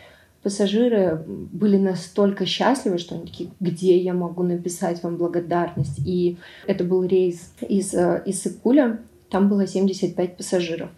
пассажиры 0.43 1.23
были 1.27 1.77
настолько 1.77 2.47
счастливы, 2.47 2.99
что 2.99 3.15
они 3.15 3.27
такие, 3.27 3.51
где 3.61 3.99
я 3.99 4.15
могу 4.15 4.43
написать 4.43 5.03
вам 5.03 5.17
благодарность? 5.17 5.99
И 6.05 6.37
это 6.67 6.85
был 6.85 7.05
рейс 7.05 7.53
из, 7.69 7.95
э, 7.95 8.23
из 8.25 8.43
Сыкуля, 8.43 9.01
там 9.31 9.49
было 9.49 9.67
75 9.67 10.37
пассажиров. 10.37 10.91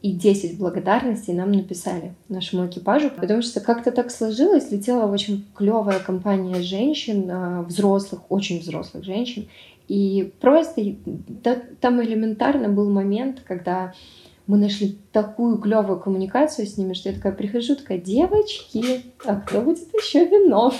И 0.00 0.12
10 0.12 0.58
благодарностей 0.58 1.34
нам 1.34 1.50
написали 1.50 2.14
нашему 2.28 2.68
экипажу, 2.68 3.10
потому 3.10 3.42
что 3.42 3.60
как-то 3.60 3.90
так 3.90 4.12
сложилось, 4.12 4.70
летела 4.70 5.10
очень 5.10 5.44
клевая 5.54 5.98
компания 5.98 6.62
женщин, 6.62 7.28
э, 7.28 7.62
взрослых, 7.62 8.22
очень 8.28 8.60
взрослых 8.60 9.04
женщин, 9.04 9.48
и 9.88 10.32
просто 10.40 10.82
да, 11.06 11.56
там 11.80 12.02
элементарно 12.02 12.68
был 12.68 12.90
момент, 12.90 13.40
когда 13.44 13.94
мы 14.48 14.56
нашли 14.56 14.98
такую 15.12 15.58
клевую 15.58 16.00
коммуникацию 16.00 16.66
с 16.66 16.78
ними, 16.78 16.94
что 16.94 17.10
я 17.10 17.14
такая 17.14 17.32
прихожу, 17.32 17.76
такая, 17.76 17.98
девочки, 17.98 19.02
а 19.24 19.36
кто 19.36 19.60
будет 19.60 19.86
еще 19.94 20.24
вино? 20.24 20.72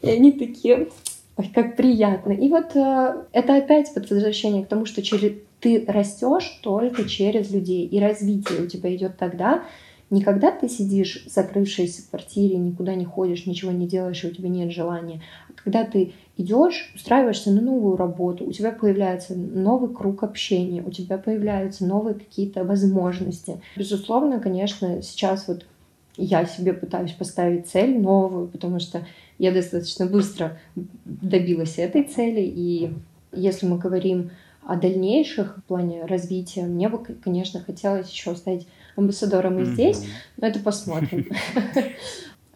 И 0.00 0.08
они 0.08 0.30
такие, 0.30 0.88
ой, 1.36 1.50
как 1.52 1.76
приятно. 1.76 2.30
И 2.30 2.48
вот 2.48 2.76
э, 2.76 3.24
это 3.32 3.56
опять 3.56 3.90
вот 3.96 4.08
возвращение 4.08 4.64
к 4.64 4.68
тому, 4.68 4.86
что 4.86 5.02
через, 5.02 5.32
ты 5.58 5.84
растешь 5.88 6.60
только 6.62 7.04
через 7.04 7.50
людей, 7.50 7.84
и 7.84 7.98
развитие 7.98 8.62
у 8.62 8.66
тебя 8.68 8.94
идет 8.94 9.18
тогда, 9.18 9.64
не 10.10 10.22
когда 10.22 10.50
ты 10.50 10.68
сидишь, 10.68 11.24
закрывшись 11.26 11.98
в 11.98 12.10
квартире, 12.10 12.56
никуда 12.56 12.94
не 12.94 13.04
ходишь, 13.04 13.46
ничего 13.46 13.72
не 13.72 13.86
делаешь, 13.86 14.24
и 14.24 14.28
у 14.28 14.30
тебя 14.30 14.48
нет 14.48 14.72
желания, 14.72 15.22
а 15.48 15.52
когда 15.62 15.84
ты 15.84 16.14
идешь, 16.36 16.92
устраиваешься 16.94 17.50
на 17.50 17.60
новую 17.60 17.96
работу, 17.96 18.46
у 18.46 18.52
тебя 18.52 18.72
появляется 18.72 19.34
новый 19.34 19.92
круг 19.94 20.22
общения, 20.22 20.82
у 20.82 20.90
тебя 20.90 21.18
появляются 21.18 21.84
новые 21.84 22.14
какие-то 22.14 22.64
возможности. 22.64 23.60
Безусловно, 23.76 24.40
конечно, 24.40 25.02
сейчас 25.02 25.48
вот 25.48 25.66
я 26.16 26.46
себе 26.46 26.72
пытаюсь 26.72 27.12
поставить 27.12 27.68
цель 27.68 28.00
новую, 28.00 28.48
потому 28.48 28.80
что 28.80 29.06
я 29.38 29.52
достаточно 29.52 30.06
быстро 30.06 30.58
добилась 31.04 31.78
этой 31.78 32.02
цели. 32.04 32.40
И 32.40 32.92
если 33.32 33.66
мы 33.66 33.78
говорим 33.78 34.30
о 34.66 34.76
дальнейших 34.76 35.58
в 35.58 35.64
плане 35.64 36.04
развития, 36.04 36.64
мне 36.64 36.88
бы, 36.88 36.98
конечно, 36.98 37.60
хотелось 37.60 38.10
еще 38.10 38.34
стать 38.34 38.66
амбассадором 38.98 39.58
и 39.60 39.64
здесь, 39.64 40.04
но 40.36 40.46
это 40.46 40.58
посмотрим. 40.60 41.28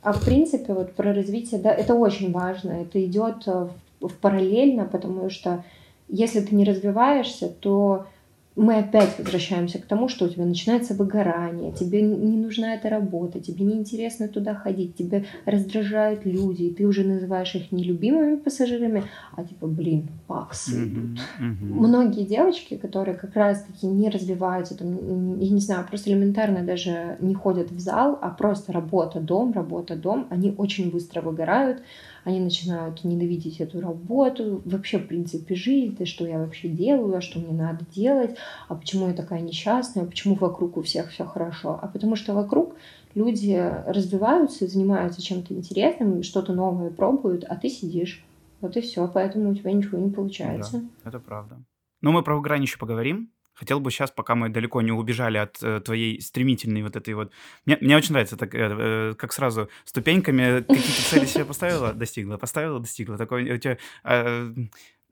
А 0.05 0.13
в 0.13 0.25
принципе, 0.25 0.73
вот 0.75 0.95
про 0.95 1.15
развитие, 1.15 1.61
да, 1.61 1.73
это 1.73 1.95
очень 1.95 2.33
важно. 2.33 2.73
Это 2.73 3.05
идет 3.07 3.47
в, 3.47 3.71
в 4.01 4.13
параллельно, 4.21 4.85
потому 4.85 5.31
что 5.31 5.63
если 6.09 6.41
ты 6.41 6.57
не 6.57 6.65
развиваешься, 6.65 7.49
то 7.49 8.07
мы 8.55 8.77
опять 8.77 9.19
возвращаемся 9.19 9.79
к 9.79 9.87
тому, 9.87 10.09
что 10.09 10.27
у 10.27 10.29
тебя 10.29 10.45
начинается 10.45 10.95
выгорание, 10.95 11.73
тебе 11.73 12.03
не 12.03 12.37
нужна 12.37 12.75
эта 12.75 12.91
работа, 12.91 13.41
тебе 13.41 13.65
неинтересно 13.65 14.29
туда 14.29 14.55
ходить, 14.55 14.95
тебе 14.97 15.25
раздражают 15.47 16.27
люди, 16.27 16.65
и 16.65 16.75
ты 16.75 16.87
уже 16.87 17.03
называешь 17.05 17.55
их 17.55 17.73
не 17.73 17.83
любимыми 17.83 18.37
пассажирами, 18.37 19.05
а 19.35 19.45
типа, 19.45 19.67
блин, 19.67 20.09
паксы. 20.27 20.85
Mm-hmm, 20.85 21.19
mm-hmm. 21.41 21.73
Многие 21.73 22.25
девочки, 22.25 22.77
которые 22.77 23.17
как 23.17 23.35
раз-таки 23.37 23.87
не 23.87 24.11
развиваются, 24.11 24.77
там, 24.77 25.39
я 25.39 25.51
не 25.51 25.61
знаю, 25.61 25.87
просто 25.89 26.11
элементарно 26.11 26.63
даже 26.63 27.17
не 27.21 27.35
ходят 27.35 27.71
в 27.71 27.81
зал, 27.81 28.19
а 28.21 28.29
просто 28.29 28.73
работа, 28.73 29.21
дом, 29.21 29.53
работа, 29.53 29.97
дом, 29.97 30.27
они 30.29 30.55
очень 30.59 30.91
быстро 30.91 31.23
выгорают, 31.23 31.83
они 32.25 32.41
начинают 32.41 33.03
ненавидеть 33.05 33.61
эту 33.61 33.81
работу, 33.81 34.63
вообще, 34.65 34.99
в 34.99 35.07
принципе, 35.07 35.55
жизнь, 35.55 35.97
да 35.99 36.07
что 36.07 36.27
я 36.27 36.39
вообще 36.39 36.69
делаю, 36.69 37.17
а 37.17 37.21
что 37.21 37.41
мне 37.41 37.53
надо 37.53 37.85
делать, 37.95 38.37
а 38.69 38.75
почему 38.75 39.09
я 39.09 39.15
такая 39.15 39.41
несчастная, 39.41 40.05
а 40.05 40.07
почему 40.07 40.35
вокруг 40.35 40.77
у 40.77 40.83
всех 40.83 41.11
все 41.11 41.25
хорошо, 41.25 41.79
а 41.81 41.89
потому 41.89 42.17
что 42.17 42.35
вокруг 42.35 42.77
люди 43.15 43.61
развиваются, 43.87 44.67
занимаются 44.67 45.21
чем-то 45.21 45.55
интересным, 45.55 46.23
что-то 46.23 46.53
новое 46.53 46.91
пробуют, 46.91 47.45
а 47.45 47.57
ты 47.57 47.69
сидишь. 47.69 48.25
Вот 48.61 48.77
и 48.77 48.81
все, 48.81 49.11
поэтому 49.13 49.51
у 49.51 49.55
тебя 49.55 49.73
ничего 49.73 49.99
не 49.99 50.11
получается. 50.11 50.83
Да, 51.03 51.09
это 51.09 51.19
правда. 51.19 51.61
Ну, 52.01 52.13
мы 52.13 52.23
про 52.23 52.37
выгорание 52.37 52.65
еще 52.65 52.79
поговорим. 52.79 53.32
Хотел 53.55 53.81
бы 53.81 53.91
сейчас, 53.91 54.11
пока 54.11 54.35
мы 54.35 54.49
далеко 54.49 54.81
не 54.83 54.93
убежали 54.93 55.39
от 55.39 55.63
э, 55.63 55.81
твоей 55.81 56.21
стремительной 56.21 56.83
вот 56.83 56.97
этой 56.97 57.15
вот... 57.15 57.33
Мне, 57.67 57.79
мне 57.81 57.97
очень 57.97 58.13
нравится, 58.13 58.37
так, 58.37 58.55
э, 58.55 58.59
э 58.59 59.15
как 59.17 59.33
сразу 59.33 59.69
ступеньками 59.85 60.61
какие-то 60.61 61.11
цели 61.11 61.27
себе 61.27 61.45
поставила, 61.45 61.93
достигла, 61.95 62.39
поставила, 62.39 62.81
достигла. 62.81 63.19
Такой 63.19 63.51
у 63.51 63.59
тебя... 63.59 63.79
Э, 64.05 64.53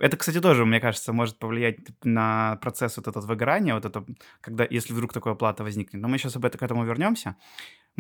это, 0.00 0.16
кстати, 0.16 0.40
тоже, 0.40 0.64
мне 0.64 0.80
кажется, 0.80 1.12
может 1.12 1.38
повлиять 1.38 1.76
на 2.02 2.56
процесс 2.62 2.96
вот 2.96 3.06
этот 3.06 3.24
выгорания, 3.24 3.74
вот 3.74 3.84
это, 3.84 4.04
когда, 4.40 4.66
если 4.68 4.94
вдруг 4.94 5.12
такая 5.12 5.34
плата 5.34 5.62
возникнет. 5.62 6.00
Но 6.00 6.08
мы 6.08 6.16
сейчас 6.16 6.36
об 6.36 6.46
этом 6.46 6.58
к 6.58 6.62
этому 6.62 6.86
вернемся. 6.86 7.36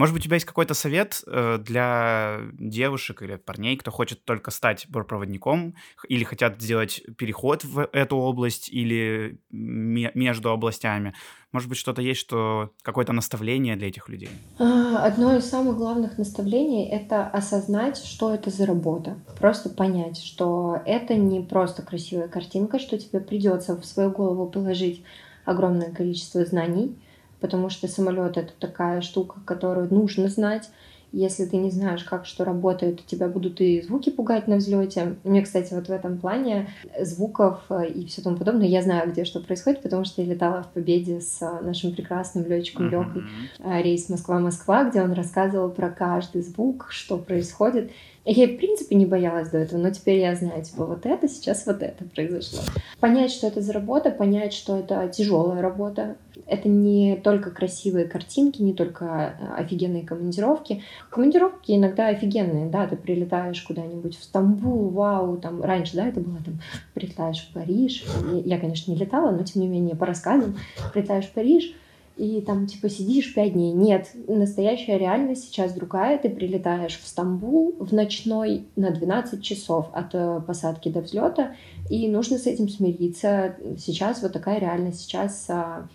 Может 0.00 0.14
быть, 0.14 0.22
у 0.22 0.24
тебя 0.24 0.36
есть 0.36 0.46
какой-то 0.46 0.72
совет 0.72 1.22
э, 1.26 1.58
для 1.58 2.38
девушек 2.58 3.20
или 3.20 3.36
парней, 3.36 3.76
кто 3.76 3.90
хочет 3.90 4.24
только 4.24 4.50
стать 4.50 4.86
бортпроводником 4.88 5.74
или 6.08 6.24
хотят 6.24 6.58
сделать 6.62 7.02
переход 7.18 7.64
в 7.64 7.86
эту 7.92 8.16
область 8.16 8.70
или 8.70 9.38
между 9.50 10.52
областями? 10.52 11.12
Может 11.52 11.68
быть, 11.68 11.76
что-то 11.76 12.00
есть, 12.00 12.18
что 12.18 12.70
какое-то 12.80 13.12
наставление 13.12 13.76
для 13.76 13.88
этих 13.88 14.08
людей? 14.08 14.30
А, 14.58 15.04
одно 15.04 15.36
из 15.36 15.44
самых 15.44 15.76
главных 15.76 16.16
наставлений— 16.16 16.88
это 16.90 17.26
осознать, 17.26 17.98
что 17.98 18.32
это 18.32 18.48
за 18.48 18.64
работа. 18.64 19.18
Просто 19.38 19.68
понять, 19.68 20.16
что 20.16 20.80
это 20.86 21.14
не 21.14 21.42
просто 21.42 21.82
красивая 21.82 22.28
картинка, 22.28 22.78
что 22.78 22.96
тебе 22.96 23.20
придется 23.20 23.78
в 23.78 23.84
свою 23.84 24.10
голову 24.10 24.46
положить 24.46 25.04
огромное 25.44 25.92
количество 25.92 26.42
знаний— 26.46 26.96
потому 27.40 27.70
что 27.70 27.88
самолет 27.88 28.36
это 28.36 28.52
такая 28.58 29.00
штука, 29.00 29.40
которую 29.44 29.92
нужно 29.92 30.28
знать. 30.28 30.70
Если 31.12 31.44
ты 31.44 31.56
не 31.56 31.72
знаешь, 31.72 32.04
как 32.04 32.24
что 32.24 32.44
работает, 32.44 32.98
то 32.98 33.02
тебя 33.04 33.26
будут 33.26 33.60
и 33.60 33.82
звуки 33.82 34.10
пугать 34.10 34.46
на 34.46 34.56
взлете. 34.56 35.16
Мне, 35.24 35.42
кстати, 35.42 35.74
вот 35.74 35.88
в 35.88 35.90
этом 35.90 36.18
плане 36.18 36.68
звуков 37.00 37.62
э, 37.68 37.88
и 37.88 38.06
все 38.06 38.22
тому 38.22 38.36
подобное, 38.36 38.68
я 38.68 38.80
знаю, 38.80 39.10
где 39.10 39.24
что 39.24 39.40
происходит, 39.40 39.82
потому 39.82 40.04
что 40.04 40.22
я 40.22 40.32
летала 40.32 40.62
в 40.62 40.68
Победе 40.68 41.20
с 41.20 41.42
э, 41.42 41.64
нашим 41.64 41.96
прекрасным 41.96 42.46
летчиком 42.46 43.26
э, 43.58 43.82
рейс 43.82 44.08
Москва-Москва, 44.08 44.84
где 44.84 45.02
он 45.02 45.12
рассказывал 45.12 45.70
про 45.70 45.90
каждый 45.90 46.42
звук, 46.42 46.86
что 46.90 47.18
происходит. 47.18 47.90
Я, 48.24 48.46
в 48.46 48.56
принципе, 48.58 48.94
не 48.94 49.06
боялась 49.06 49.48
до 49.48 49.58
этого, 49.58 49.80
но 49.80 49.90
теперь 49.90 50.20
я 50.20 50.36
знаю, 50.36 50.62
типа, 50.62 50.84
вот 50.84 51.06
это, 51.06 51.26
сейчас 51.26 51.66
вот 51.66 51.82
это 51.82 52.04
произошло. 52.04 52.60
Понять, 53.00 53.32
что 53.32 53.48
это 53.48 53.62
за 53.62 53.72
работа, 53.72 54.10
понять, 54.10 54.52
что 54.52 54.76
это 54.76 55.08
тяжелая 55.08 55.62
работа. 55.62 56.16
Это 56.50 56.68
не 56.68 57.14
только 57.14 57.52
красивые 57.52 58.06
картинки, 58.06 58.60
не 58.60 58.74
только 58.74 59.36
э, 59.40 59.62
офигенные 59.62 60.04
командировки. 60.04 60.82
Командировки 61.08 61.70
иногда 61.70 62.08
офигенные, 62.08 62.68
да, 62.68 62.88
ты 62.88 62.96
прилетаешь 62.96 63.62
куда-нибудь 63.62 64.18
в 64.18 64.24
Стамбул, 64.24 64.88
вау, 64.88 65.36
там, 65.36 65.62
раньше, 65.62 65.94
да, 65.94 66.08
это 66.08 66.18
было 66.18 66.38
там, 66.44 66.60
прилетаешь 66.92 67.46
в 67.48 67.52
Париж. 67.54 68.04
Я, 68.44 68.58
конечно, 68.58 68.90
не 68.90 68.98
летала, 68.98 69.30
но, 69.30 69.44
тем 69.44 69.62
не 69.62 69.68
менее, 69.68 69.94
по 69.94 70.06
рассказам, 70.06 70.56
прилетаешь 70.92 71.26
в 71.26 71.32
Париж, 71.32 71.72
и 72.16 72.40
там 72.40 72.66
типа 72.66 72.90
сидишь 72.90 73.32
пять 73.32 73.52
дней. 73.52 73.72
Нет, 73.72 74.10
настоящая 74.26 74.98
реальность 74.98 75.44
сейчас 75.44 75.72
другая. 75.72 76.18
Ты 76.18 76.28
прилетаешь 76.28 76.98
в 76.98 77.06
Стамбул 77.06 77.76
в 77.78 77.94
ночной 77.94 78.66
на 78.74 78.90
12 78.90 79.40
часов 79.42 79.86
от 79.92 80.14
э, 80.14 80.40
посадки 80.46 80.88
до 80.88 81.00
взлета, 81.00 81.54
и 81.88 82.08
нужно 82.08 82.38
с 82.38 82.46
этим 82.46 82.68
смириться. 82.68 83.54
Сейчас 83.78 84.20
вот 84.20 84.32
такая 84.32 84.58
реальность. 84.58 85.00
Сейчас 85.00 85.46
а, 85.48 85.88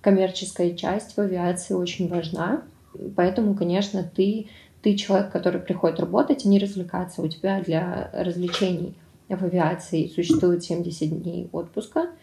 коммерческая 0.00 0.74
часть 0.74 1.16
в 1.16 1.20
авиации 1.20 1.74
очень 1.74 2.08
важна. 2.08 2.62
Поэтому, 3.16 3.54
конечно, 3.54 4.02
ты, 4.02 4.48
ты 4.82 4.96
человек, 4.96 5.30
который 5.30 5.60
приходит 5.60 6.00
работать, 6.00 6.44
а 6.44 6.48
не 6.48 6.58
развлекаться. 6.58 7.22
У 7.22 7.28
тебя 7.28 7.60
для 7.60 8.10
развлечений 8.12 8.94
в 9.28 9.44
авиации 9.44 10.08
существует 10.08 10.64
70 10.64 11.22
дней 11.22 11.48
отпуска— 11.52 12.10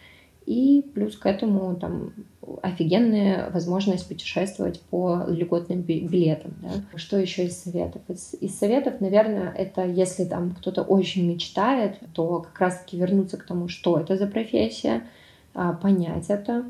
и 0.48 0.82
плюс 0.94 1.14
к 1.14 1.26
этому 1.26 1.76
там 1.76 2.14
офигенная 2.62 3.50
возможность 3.50 4.08
путешествовать 4.08 4.80
по 4.80 5.24
льготным 5.28 5.82
билетам. 5.82 6.54
Да? 6.62 6.70
Что 6.98 7.18
еще 7.18 7.44
из 7.44 7.62
советов? 7.62 8.00
Из, 8.08 8.32
из 8.40 8.58
советов, 8.58 8.94
наверное, 9.00 9.52
это 9.52 9.84
если 9.84 10.24
там 10.24 10.54
кто-то 10.58 10.80
очень 10.80 11.30
мечтает, 11.30 11.98
то 12.14 12.40
как 12.40 12.58
раз-таки 12.60 12.96
вернуться 12.96 13.36
к 13.36 13.44
тому, 13.44 13.68
что 13.68 13.98
это 13.98 14.16
за 14.16 14.26
профессия, 14.26 15.02
а, 15.52 15.74
понять 15.74 16.30
это 16.30 16.64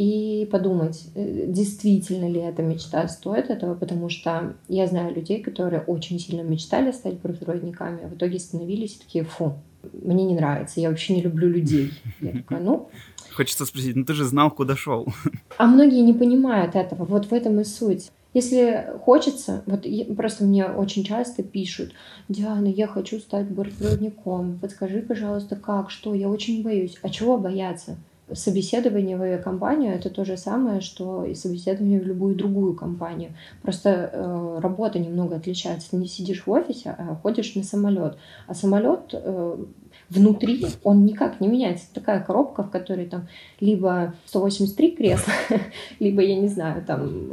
и 0.00 0.46
подумать, 0.46 1.08
э, 1.14 1.44
действительно 1.46 2.26
ли 2.26 2.40
эта 2.40 2.62
мечта 2.62 3.06
стоит 3.06 3.50
этого, 3.50 3.74
потому 3.74 4.08
что 4.08 4.54
я 4.66 4.86
знаю 4.86 5.14
людей, 5.14 5.42
которые 5.42 5.82
очень 5.82 6.18
сильно 6.18 6.40
мечтали 6.40 6.90
стать 6.90 7.20
бортпроводниками, 7.20 8.04
а 8.04 8.08
в 8.08 8.14
итоге 8.14 8.38
становились 8.38 8.94
такие, 8.94 9.24
фу, 9.24 9.58
мне 9.92 10.24
не 10.24 10.34
нравится, 10.34 10.80
я 10.80 10.88
вообще 10.88 11.16
не 11.16 11.20
люблю 11.20 11.50
людей. 11.50 11.92
Я 12.22 12.32
такая, 12.32 12.60
ну... 12.60 12.88
Хочется 13.30 13.66
спросить, 13.66 13.94
ну 13.94 14.06
ты 14.06 14.14
же 14.14 14.24
знал, 14.24 14.50
куда 14.50 14.74
шел. 14.74 15.06
А 15.58 15.66
многие 15.66 16.00
не 16.00 16.14
понимают 16.14 16.76
этого, 16.76 17.04
вот 17.04 17.26
в 17.26 17.34
этом 17.34 17.60
и 17.60 17.64
суть. 17.64 18.10
Если 18.32 18.86
хочется, 19.04 19.62
вот 19.66 19.86
просто 20.16 20.44
мне 20.44 20.64
очень 20.64 21.04
часто 21.04 21.42
пишут, 21.42 21.92
Диана, 22.30 22.68
я 22.68 22.86
хочу 22.86 23.18
стать 23.18 23.50
бортпроводником, 23.50 24.58
подскажи, 24.60 25.02
пожалуйста, 25.02 25.56
как, 25.56 25.90
что, 25.90 26.14
я 26.14 26.30
очень 26.30 26.62
боюсь. 26.62 26.96
А 27.02 27.10
чего 27.10 27.36
бояться? 27.36 27.98
Собеседование 28.34 29.16
в 29.16 29.22
авиакомпанию 29.22 29.94
это 29.94 30.10
то 30.10 30.24
же 30.24 30.36
самое, 30.36 30.80
что 30.80 31.24
и 31.24 31.34
собеседование 31.34 32.00
в 32.00 32.06
любую 32.06 32.34
другую 32.34 32.74
компанию. 32.74 33.32
Просто 33.62 34.10
э, 34.12 34.58
работа 34.60 34.98
немного 34.98 35.36
отличается. 35.36 35.90
Ты 35.90 35.96
не 35.96 36.06
сидишь 36.06 36.46
в 36.46 36.50
офисе, 36.50 36.94
а 36.96 37.16
ходишь 37.22 37.54
на 37.54 37.62
самолет. 37.62 38.16
А 38.46 38.54
самолет 38.54 39.10
э, 39.12 39.56
внутри, 40.08 40.66
он 40.82 41.04
никак 41.04 41.40
не 41.40 41.48
меняется. 41.48 41.86
Это 41.90 42.00
такая 42.00 42.20
коробка, 42.20 42.62
в 42.62 42.70
которой 42.70 43.06
там 43.06 43.28
либо 43.60 44.14
183 44.26 44.90
кресла, 44.92 45.32
либо, 46.00 46.22
я 46.22 46.36
не 46.36 46.48
знаю, 46.48 46.84
там 46.84 47.30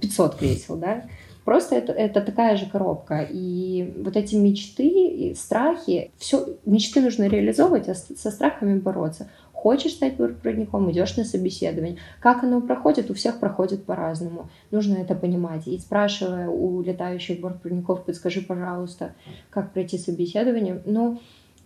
500 0.00 0.34
э, 0.34 0.38
кресел, 0.38 0.76
да. 0.76 1.04
Просто 1.44 1.76
это, 1.76 1.92
это 1.92 2.20
такая 2.22 2.56
же 2.56 2.66
коробка. 2.66 3.26
И 3.30 3.94
вот 3.98 4.16
эти 4.16 4.34
мечты 4.34 4.88
и 4.88 5.34
страхи, 5.34 6.10
все, 6.16 6.56
мечты 6.64 7.02
нужно 7.02 7.28
реализовывать, 7.28 7.88
а 7.88 7.94
со 7.94 8.30
страхами 8.30 8.78
бороться. 8.78 9.28
Хочешь 9.52 9.92
стать 9.92 10.16
проводником, 10.16 10.90
идешь 10.90 11.16
на 11.16 11.24
собеседование. 11.24 11.96
Как 12.20 12.44
оно 12.44 12.60
проходит, 12.60 13.10
у 13.10 13.14
всех 13.14 13.40
проходит 13.40 13.84
по-разному. 13.84 14.50
Нужно 14.70 14.96
это 14.96 15.14
понимать. 15.14 15.66
И 15.66 15.78
спрашивая 15.78 16.48
у 16.48 16.82
летающих 16.82 17.40
бортпроводников, 17.40 18.04
подскажи, 18.04 18.42
пожалуйста, 18.42 19.14
как 19.50 19.72
пройти 19.72 19.96
собеседование. 19.96 20.82
Ну, 20.84 21.18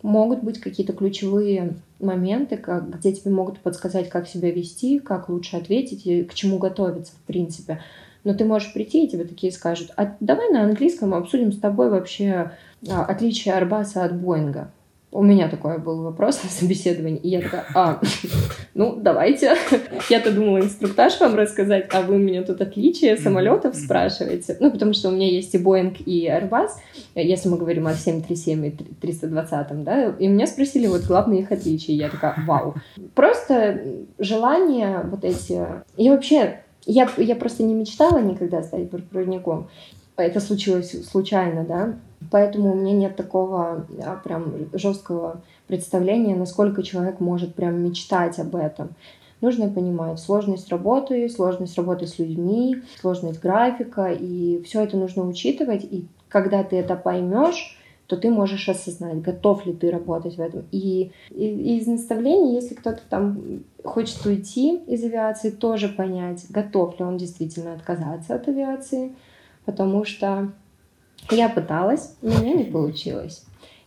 могут 0.03 0.43
быть 0.43 0.61
какие-то 0.61 0.93
ключевые 0.93 1.75
моменты, 1.99 2.57
как, 2.57 2.89
где 2.99 3.13
тебе 3.13 3.33
могут 3.33 3.59
подсказать, 3.61 4.09
как 4.09 4.29
себя 4.29 4.51
вести, 4.51 5.01
как 5.01 5.29
лучше 5.29 5.57
ответить 5.57 6.07
и 6.07 6.23
к 6.23 6.35
чему 6.35 6.59
готовиться, 6.59 7.13
в 7.13 7.27
принципе. 7.27 7.81
Но 8.25 8.35
ты 8.35 8.45
можешь 8.45 8.73
прийти, 8.73 9.05
и 9.05 9.09
тебе 9.09 9.25
такие 9.25 9.53
скажут, 9.53 9.91
а 9.97 10.17
давай 10.21 10.51
на 10.51 10.63
английском 10.63 11.15
обсудим 11.15 11.53
с 11.53 11.59
тобой 11.59 11.91
вообще 11.91 12.53
а, 12.89 13.05
отличие 13.05 13.55
Арбаса 13.55 14.05
от 14.05 14.21
Боинга. 14.21 14.71
У 15.11 15.23
меня 15.23 15.49
такой 15.49 15.79
был 15.79 16.03
вопрос 16.03 16.43
на 16.45 16.51
собеседовании, 16.51 17.19
и 17.19 17.31
я 17.31 17.41
такая, 17.41 17.65
а, 17.75 18.01
ну, 18.75 18.95
давайте. 19.01 19.55
Я-то 20.11 20.31
думала 20.31 20.59
инструктаж 20.61 21.19
вам 21.19 21.35
рассказать, 21.35 21.89
а 21.95 22.03
вы 22.03 22.19
меня 22.19 22.43
тут 22.43 22.61
отличие 22.61 23.17
самолетов 23.17 23.75
спрашиваете. 23.75 24.59
Ну, 24.61 24.71
потому 24.71 24.93
что 24.93 25.09
у 25.09 25.13
меня 25.13 25.27
есть 25.27 25.55
и 25.55 25.59
Boeing, 25.59 25.97
и 26.05 26.29
Airbus, 26.29 26.73
если 27.15 27.49
мы 27.49 27.57
говорим 27.57 27.87
о 27.87 27.95
737 27.95 28.67
и 28.67 28.71
320, 28.71 29.83
да, 29.83 30.15
и 30.19 30.29
меня 30.29 30.47
спросили 30.47 30.87
вот 30.87 31.05
главные 31.05 31.41
их 31.41 31.53
отличия. 31.53 31.95
Я 31.95 32.11
такая, 32.11 32.35
вау. 32.47 32.75
Просто 33.15 33.81
желание 34.19 35.01
вот 35.05 35.25
эти... 35.25 35.59
Я 35.97 36.13
вообще 36.13 36.61
я, 36.89 37.09
я 37.19 37.37
просто 37.37 37.63
не 37.63 37.75
мечтала 37.75 38.19
никогда 38.19 38.63
стать 38.63 38.91
бортпроводником. 38.91 39.69
Это 40.17 40.41
случилось 40.41 41.07
случайно, 41.07 41.65
да. 41.65 41.95
Поэтому 42.31 42.73
у 42.73 42.75
меня 42.75 42.93
нет 42.93 43.15
такого 43.15 43.87
а, 44.05 44.17
прям 44.17 44.53
жесткого 44.73 45.43
представления, 45.69 46.35
насколько 46.35 46.83
человек 46.83 47.21
может 47.21 47.55
прям 47.55 47.81
мечтать 47.81 48.39
об 48.41 48.57
этом. 48.57 48.89
Нужно 49.41 49.69
понимать 49.69 50.19
сложность 50.19 50.69
работы, 50.71 51.29
сложность 51.29 51.77
работы 51.77 52.07
с 52.09 52.19
людьми, 52.19 52.83
сложность 53.01 53.41
графика, 53.41 54.11
и 54.11 54.61
все 54.65 54.83
это 54.83 54.97
нужно 54.97 55.25
учитывать. 55.25 55.85
И 55.85 56.09
когда 56.29 56.65
ты 56.65 56.77
это 56.77 56.97
поймешь, 56.97 57.78
то 58.09 58.17
ты 58.17 58.31
можешь 58.31 58.69
осознать, 58.69 59.21
готов 59.21 59.67
ли 59.67 59.75
ты 59.75 59.91
работать 59.91 60.37
в 60.37 60.41
этом. 60.41 60.65
И, 60.73 61.13
и 61.31 61.77
из 61.77 61.87
наставлений, 61.87 62.55
если 62.55 62.75
кто-то 62.75 63.03
там 63.09 63.63
хочет 63.85 64.25
уйти 64.25 64.79
из 64.87 65.05
авиации, 65.05 65.51
тоже 65.51 65.91
понять, 65.91 66.47
готов 66.49 66.99
ли 66.99 67.05
он 67.05 67.19
действительно 67.19 67.75
отказаться 67.75 68.35
от 68.35 68.49
авиации, 68.49 69.15
потому 69.67 70.05
что 70.07 70.51
я 71.31 71.51
пыталась, 71.51 72.17
у 72.23 72.29
меня 72.29 72.55
не 72.55 72.65
получилось. 72.65 73.45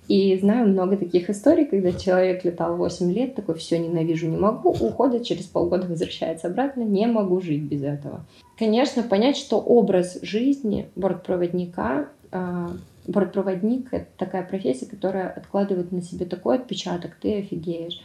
И 0.07 0.37
знаю 0.37 0.67
много 0.67 0.97
таких 0.97 1.29
историй, 1.29 1.65
когда 1.65 1.91
человек 1.91 2.45
летал 2.45 2.75
8 2.75 3.11
лет, 3.11 3.33
такой, 3.33 3.55
все, 3.55 3.79
ненавижу, 3.79 4.27
не 4.27 4.37
могу, 4.37 4.69
уходит, 4.69 5.23
через 5.23 5.45
полгода 5.45 5.87
возвращается 5.87 6.47
обратно, 6.47 6.81
не 6.81 7.07
могу 7.07 7.41
жить 7.41 7.63
без 7.63 7.81
этого. 7.81 8.25
Конечно, 8.59 9.01
понять, 9.01 9.37
что 9.37 9.57
образ 9.57 10.19
жизни 10.21 10.89
бортпроводника 10.95 12.09
а, 12.31 12.71
бортпроводник— 13.07 13.87
это 13.91 14.07
такая 14.17 14.43
профессия, 14.43 14.85
которая 14.85 15.29
откладывает 15.29 15.91
на 15.91 16.01
себе 16.01 16.25
такой 16.25 16.57
отпечаток, 16.57 17.15
ты 17.19 17.39
офигеешь. 17.39 17.99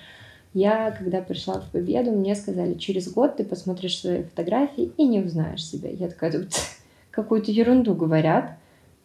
Я, 0.55 0.91
когда 0.91 1.21
пришла 1.21 1.61
в 1.61 1.71
Победу, 1.71 2.13
мне 2.13 2.35
сказали, 2.35 2.75
через 2.75 3.13
год 3.13 3.37
ты 3.37 3.45
посмотришь 3.45 3.99
свои 3.99 4.23
фотографии 4.23 4.91
и 4.97 5.05
не 5.05 5.21
узнаешь 5.21 5.65
себя. 5.65 5.91
Я 5.91 6.09
такая, 6.09 6.33
тут 6.33 6.49
какую-то 7.11 7.51
ерунду 7.51 7.95
говорят. 7.95 8.57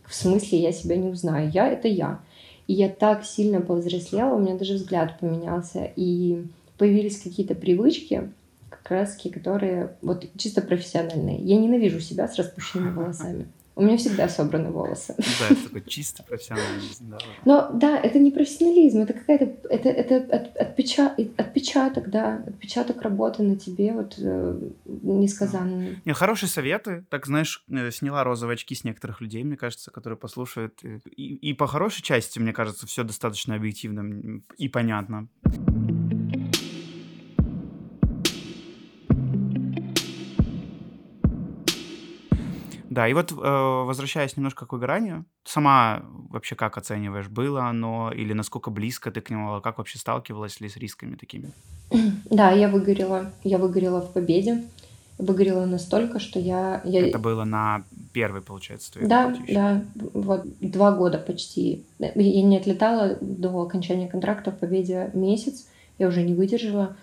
В 0.05 0.15
смысле, 0.15 0.59
я 0.59 0.71
себя 0.71 0.95
не 0.95 1.09
узнаю. 1.09 1.49
Я— 1.49 1.67
это 1.69 1.87
я. 1.87 2.19
И 2.67 2.73
я 2.73 2.89
так 2.89 3.25
сильно 3.25 3.59
повзрослела, 3.59 4.35
у 4.35 4.39
меня 4.39 4.55
даже 4.55 4.75
взгляд 4.75 5.19
поменялся. 5.19 5.91
И 5.95 6.45
появились 6.77 7.21
какие-то 7.21 7.53
привычки, 7.53 8.29
как 8.69 8.89
раз 8.89 9.17
которые 9.17 9.95
вот 10.01 10.25
чисто 10.37 10.61
профессиональные. 10.61 11.39
Я 11.39 11.57
ненавижу 11.57 11.99
себя 11.99 12.27
с 12.27 12.37
распущенными 12.37 12.93
волосами. 12.95 13.47
У 13.75 13.83
меня 13.83 13.97
всегда 13.97 14.27
собраны 14.27 14.69
волосы. 14.69 15.15
Да, 15.17 15.47
это 15.49 15.63
такой 15.63 15.83
чистый 15.85 16.23
профессионализм. 16.23 17.09
Да. 17.09 17.17
Но 17.45 17.69
да, 17.73 17.97
это 17.97 18.19
не 18.19 18.31
профессионализм, 18.31 19.01
это 19.01 19.13
какая-то 19.13 19.45
это, 19.69 19.89
это 19.89 20.35
от, 20.35 20.57
отпечаток, 20.57 21.29
отпечаток, 21.37 22.09
да, 22.09 22.43
отпечаток 22.47 23.01
работы 23.01 23.43
на 23.43 23.55
тебе, 23.55 23.93
вот 23.93 24.15
э, 24.17 24.59
несказанный. 24.85 25.99
Не, 26.03 26.13
хорошие 26.13 26.49
советы. 26.49 27.05
Так, 27.09 27.25
знаешь, 27.25 27.63
э, 27.69 27.91
сняла 27.91 28.23
розовые 28.23 28.55
очки 28.55 28.75
с 28.75 28.83
некоторых 28.83 29.21
людей, 29.21 29.43
мне 29.43 29.55
кажется, 29.55 29.89
которые 29.89 30.17
послушают. 30.17 30.83
И, 30.83 31.35
и 31.35 31.53
по 31.53 31.67
хорошей 31.67 32.01
части, 32.01 32.39
мне 32.39 32.53
кажется, 32.53 32.85
все 32.87 33.03
достаточно 33.03 33.55
объективно 33.55 34.41
и 34.57 34.67
понятно. 34.67 35.27
Да, 42.91 43.07
и 43.07 43.13
вот 43.13 43.31
э, 43.31 43.35
возвращаясь 43.35 44.35
немножко 44.35 44.65
к 44.65 44.73
выгоранию, 44.73 45.23
сама 45.45 46.01
вообще 46.29 46.55
как 46.55 46.77
оцениваешь, 46.77 47.29
было 47.29 47.63
оно 47.63 48.11
или 48.11 48.33
насколько 48.33 48.69
близко 48.69 49.11
ты 49.11 49.21
к 49.21 49.29
нему, 49.29 49.61
как 49.61 49.77
вообще 49.77 49.97
сталкивалась 49.97 50.59
ли 50.59 50.67
с 50.67 50.75
рисками 50.75 51.15
такими? 51.15 51.51
Да, 52.29 52.51
я 52.51 52.67
выгорела, 52.67 53.31
я 53.45 53.59
выгорела 53.59 54.01
в 54.01 54.11
победе, 54.11 54.65
выгорела 55.17 55.65
настолько, 55.65 56.19
что 56.19 56.37
я... 56.37 56.81
я... 56.83 57.07
Это 57.07 57.17
было 57.17 57.45
на 57.45 57.85
первый, 58.11 58.41
получается, 58.41 58.91
твой 58.91 59.07
Да, 59.07 59.37
да, 59.47 59.85
вот 59.95 60.43
два 60.59 60.91
года 60.91 61.17
почти. 61.17 61.85
Я 61.97 62.11
не 62.43 62.57
отлетала 62.57 63.17
до 63.21 63.57
окончания 63.61 64.09
контракта 64.09 64.51
в 64.51 64.59
победе 64.59 65.11
месяц, 65.13 65.65
я 65.97 66.09
уже 66.09 66.23
не 66.23 66.33
выдержала. 66.33 66.97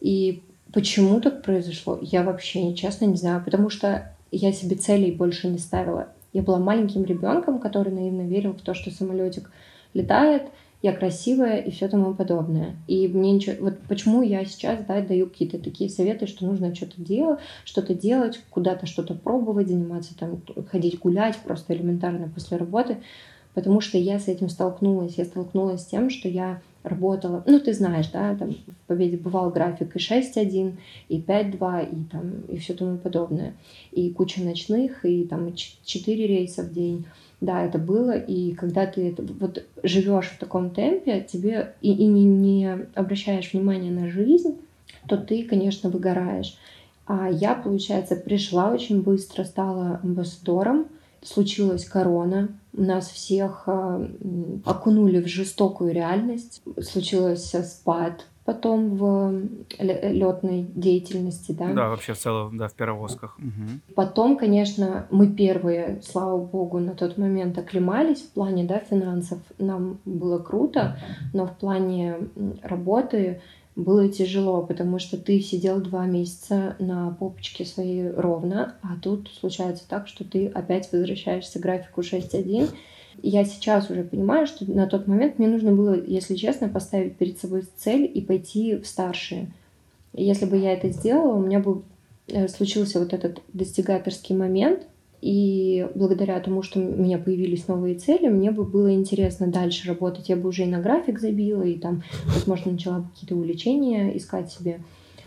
И 0.00 0.42
почему 0.72 1.20
так 1.20 1.42
произошло, 1.42 1.98
я 2.00 2.22
вообще, 2.22 2.74
честно, 2.74 3.04
не 3.04 3.16
знаю, 3.16 3.44
потому 3.44 3.68
что 3.68 4.15
я 4.30 4.52
себе 4.52 4.76
целей 4.76 5.12
больше 5.12 5.48
не 5.48 5.58
ставила. 5.58 6.08
Я 6.32 6.42
была 6.42 6.58
маленьким 6.58 7.04
ребенком, 7.04 7.58
который 7.58 7.92
наивно 7.92 8.22
верил 8.22 8.52
в 8.52 8.60
то, 8.60 8.74
что 8.74 8.90
самолетик 8.90 9.50
летает, 9.94 10.42
я 10.82 10.92
красивая 10.92 11.58
и 11.58 11.70
все 11.70 11.88
тому 11.88 12.14
подобное. 12.14 12.76
И 12.86 13.08
мне 13.08 13.32
ничего... 13.32 13.56
Вот 13.64 13.78
почему 13.88 14.22
я 14.22 14.44
сейчас 14.44 14.84
да, 14.86 15.00
даю 15.00 15.26
какие-то 15.26 15.58
такие 15.58 15.88
советы, 15.88 16.26
что 16.26 16.44
нужно 16.44 16.74
что-то 16.74 17.00
делать, 17.00 17.40
что-то 17.64 17.94
делать, 17.94 18.40
куда-то 18.50 18.86
что-то 18.86 19.14
пробовать, 19.14 19.68
заниматься, 19.68 20.16
там, 20.16 20.42
ходить 20.70 20.98
гулять 20.98 21.36
просто 21.38 21.74
элементарно 21.74 22.28
после 22.28 22.58
работы, 22.58 22.98
потому 23.54 23.80
что 23.80 23.96
я 23.96 24.18
с 24.18 24.28
этим 24.28 24.48
столкнулась. 24.48 25.16
Я 25.16 25.24
столкнулась 25.24 25.80
с 25.80 25.86
тем, 25.86 26.10
что 26.10 26.28
я 26.28 26.60
работала, 26.86 27.42
ну, 27.46 27.58
ты 27.60 27.72
знаешь, 27.72 28.08
да, 28.12 28.34
там 28.34 28.52
в 28.52 28.86
Победе 28.86 29.16
бывал 29.16 29.50
график 29.50 29.96
и 29.96 29.98
6.1, 29.98 30.76
и 31.08 31.20
5.2, 31.20 31.90
и 31.90 32.04
там, 32.10 32.32
и 32.48 32.56
все 32.58 32.74
тому 32.74 32.96
подобное. 32.96 33.54
И 33.92 34.10
куча 34.10 34.42
ночных, 34.42 35.04
и 35.04 35.24
там 35.24 35.52
4 35.54 36.26
рейса 36.26 36.62
в 36.62 36.72
день. 36.72 37.04
Да, 37.40 37.62
это 37.62 37.78
было, 37.78 38.16
и 38.16 38.52
когда 38.52 38.86
ты 38.86 39.10
это, 39.10 39.22
вот 39.22 39.64
живешь 39.82 40.28
в 40.28 40.38
таком 40.38 40.70
темпе, 40.70 41.20
тебе 41.20 41.74
и, 41.82 41.92
и 41.92 42.06
не, 42.06 42.24
не 42.24 42.86
обращаешь 42.94 43.52
внимания 43.52 43.90
на 43.90 44.08
жизнь, 44.08 44.56
то 45.06 45.16
ты, 45.16 45.44
конечно, 45.44 45.90
выгораешь. 45.90 46.56
А 47.06 47.28
я, 47.28 47.54
получается, 47.54 48.16
пришла 48.16 48.72
очень 48.72 49.02
быстро, 49.02 49.44
стала 49.44 50.00
амбассадором, 50.02 50.86
случилась 51.26 51.84
корона, 51.84 52.48
нас 52.72 53.08
всех 53.08 53.64
э, 53.66 54.08
окунули 54.64 55.22
в 55.22 55.26
жестокую 55.26 55.92
реальность, 55.92 56.62
случился 56.80 57.62
спад 57.62 58.26
потом 58.46 58.96
в 58.96 59.42
летной 59.80 60.62
деятельности, 60.74 61.52
да? 61.52 61.72
Да, 61.74 61.88
вообще 61.88 62.14
в 62.14 62.18
целом, 62.18 62.56
да, 62.56 62.68
в 62.68 62.74
перевозках. 62.74 63.36
Угу. 63.38 63.94
Потом, 63.96 64.38
конечно, 64.38 65.06
мы 65.10 65.26
первые, 65.26 66.00
слава 66.02 66.38
богу, 66.38 66.78
на 66.78 66.94
тот 66.94 67.18
момент 67.18 67.58
оклемались 67.58 68.22
в 68.22 68.30
плане, 68.30 68.64
да, 68.64 68.78
финансов. 68.78 69.40
Нам 69.58 69.98
было 70.04 70.38
круто, 70.38 70.96
но 71.34 71.46
в 71.46 71.56
плане 71.56 72.28
работы 72.62 73.42
было 73.76 74.08
тяжело, 74.08 74.62
потому 74.62 74.98
что 74.98 75.18
ты 75.18 75.38
сидел 75.40 75.80
два 75.80 76.06
месяца 76.06 76.76
на 76.78 77.10
попочке 77.10 77.66
своей 77.66 78.10
ровно, 78.10 78.74
а 78.82 78.96
тут 79.00 79.30
случается 79.38 79.84
так, 79.86 80.08
что 80.08 80.24
ты 80.24 80.46
опять 80.48 80.90
возвращаешься 80.90 81.58
к 81.58 81.62
графику 81.62 82.00
6.1. 82.00 82.70
Я 83.22 83.44
сейчас 83.44 83.90
уже 83.90 84.02
понимаю, 84.02 84.46
что 84.46 84.70
на 84.70 84.86
тот 84.86 85.06
момент 85.06 85.38
мне 85.38 85.48
нужно 85.48 85.72
было, 85.72 85.94
если 85.94 86.36
честно, 86.36 86.68
поставить 86.68 87.16
перед 87.16 87.38
собой 87.38 87.64
цель 87.76 88.10
и 88.12 88.22
пойти 88.22 88.76
в 88.76 88.86
старшие. 88.86 89.52
Если 90.14 90.46
бы 90.46 90.56
я 90.56 90.72
это 90.72 90.88
сделала, 90.88 91.34
у 91.34 91.40
меня 91.40 91.60
бы 91.60 91.82
э, 92.28 92.48
случился 92.48 92.98
вот 92.98 93.12
этот 93.12 93.42
достигаторский 93.52 94.34
момент, 94.34 94.86
и 95.26 95.88
благодаря 95.96 96.38
тому, 96.38 96.62
что 96.62 96.78
у 96.78 96.82
меня 96.82 97.18
появились 97.18 97.66
новые 97.66 97.96
цели, 97.96 98.28
мне 98.28 98.52
бы 98.52 98.62
было 98.62 98.94
интересно 98.94 99.48
дальше 99.48 99.88
работать. 99.88 100.28
Я 100.28 100.36
бы 100.36 100.48
уже 100.48 100.62
и 100.62 100.66
на 100.66 100.80
график 100.80 101.18
забила, 101.18 101.64
и 101.64 101.74
там, 101.74 102.04
возможно, 102.26 102.70
начала 102.70 103.02
какие-то 103.02 103.34
увлечения 103.34 104.16
искать 104.16 104.52
себе. 104.52 104.78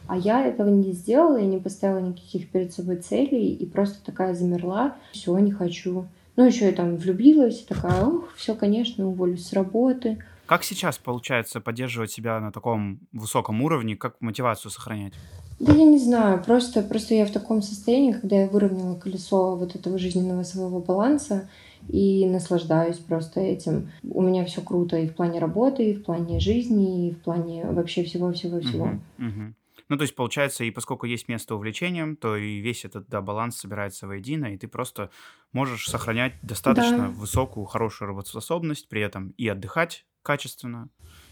А 0.07 0.15
я 0.15 0.45
этого 0.45 0.69
не 0.69 0.93
сделала, 0.93 1.35
я 1.35 1.45
не 1.45 1.57
поставила 1.57 1.99
никаких 1.99 2.47
перед 2.47 2.71
собой 2.71 2.95
целей, 2.95 3.53
и 3.53 3.65
просто 3.65 3.97
такая 4.05 4.35
замерла. 4.35 4.95
Все, 5.11 5.37
не 5.37 5.51
хочу. 5.51 6.05
Ну, 6.37 6.45
еще 6.45 6.67
я 6.67 6.71
там 6.71 6.95
влюбилась, 6.95 7.63
такая, 7.63 8.05
ух, 8.05 8.33
все, 8.37 8.55
конечно, 8.55 9.05
уволюсь 9.05 9.45
с 9.45 9.51
работы. 9.51 10.19
Как 10.45 10.63
сейчас 10.63 10.97
получается 10.97 11.59
поддерживать 11.59 12.09
себя 12.09 12.39
на 12.39 12.53
таком 12.53 13.01
высоком 13.11 13.61
уровне? 13.61 13.97
Как 13.97 14.15
мотивацию 14.21 14.71
сохранять? 14.71 15.13
Да 15.59 15.73
я 15.73 15.85
не 15.85 15.99
знаю, 15.99 16.41
просто, 16.43 16.81
просто 16.81 17.15
я 17.15 17.25
в 17.25 17.31
таком 17.31 17.61
состоянии, 17.61 18.13
когда 18.13 18.37
я 18.37 18.47
выровняла 18.47 18.95
колесо 18.95 19.55
вот 19.55 19.75
этого 19.75 19.97
жизненного 19.97 20.43
своего 20.43 20.79
баланса 20.79 21.49
и 21.89 22.25
наслаждаюсь 22.25 22.97
просто 22.97 23.41
этим. 23.41 23.91
У 24.03 24.21
меня 24.21 24.45
все 24.45 24.61
круто 24.61 24.97
и 24.97 25.07
в 25.07 25.15
плане 25.15 25.39
работы, 25.39 25.91
и 25.91 25.95
в 25.95 26.03
плане 26.03 26.39
жизни, 26.39 27.09
и 27.09 27.11
в 27.11 27.21
плане 27.21 27.65
вообще 27.65 28.03
всего-всего-всего. 28.03 28.85
Угу, 28.85 29.27
угу. 29.27 29.53
Ну, 29.89 29.97
то 29.97 30.03
есть, 30.03 30.15
получается, 30.15 30.63
и 30.63 30.71
поскольку 30.71 31.07
есть 31.07 31.27
место 31.27 31.55
увлечениям, 31.55 32.15
то 32.15 32.37
и 32.37 32.59
весь 32.59 32.85
этот 32.85 33.09
да, 33.09 33.21
баланс 33.21 33.57
собирается 33.57 34.07
воедино, 34.07 34.53
и 34.53 34.57
ты 34.57 34.67
просто 34.67 35.09
можешь 35.51 35.89
сохранять 35.89 36.33
достаточно 36.43 36.97
да. 36.97 37.09
высокую, 37.09 37.65
хорошую 37.65 38.09
работоспособность, 38.09 38.87
при 38.87 39.01
этом 39.01 39.29
и 39.31 39.47
отдыхать 39.47 40.05
качественно, 40.21 40.89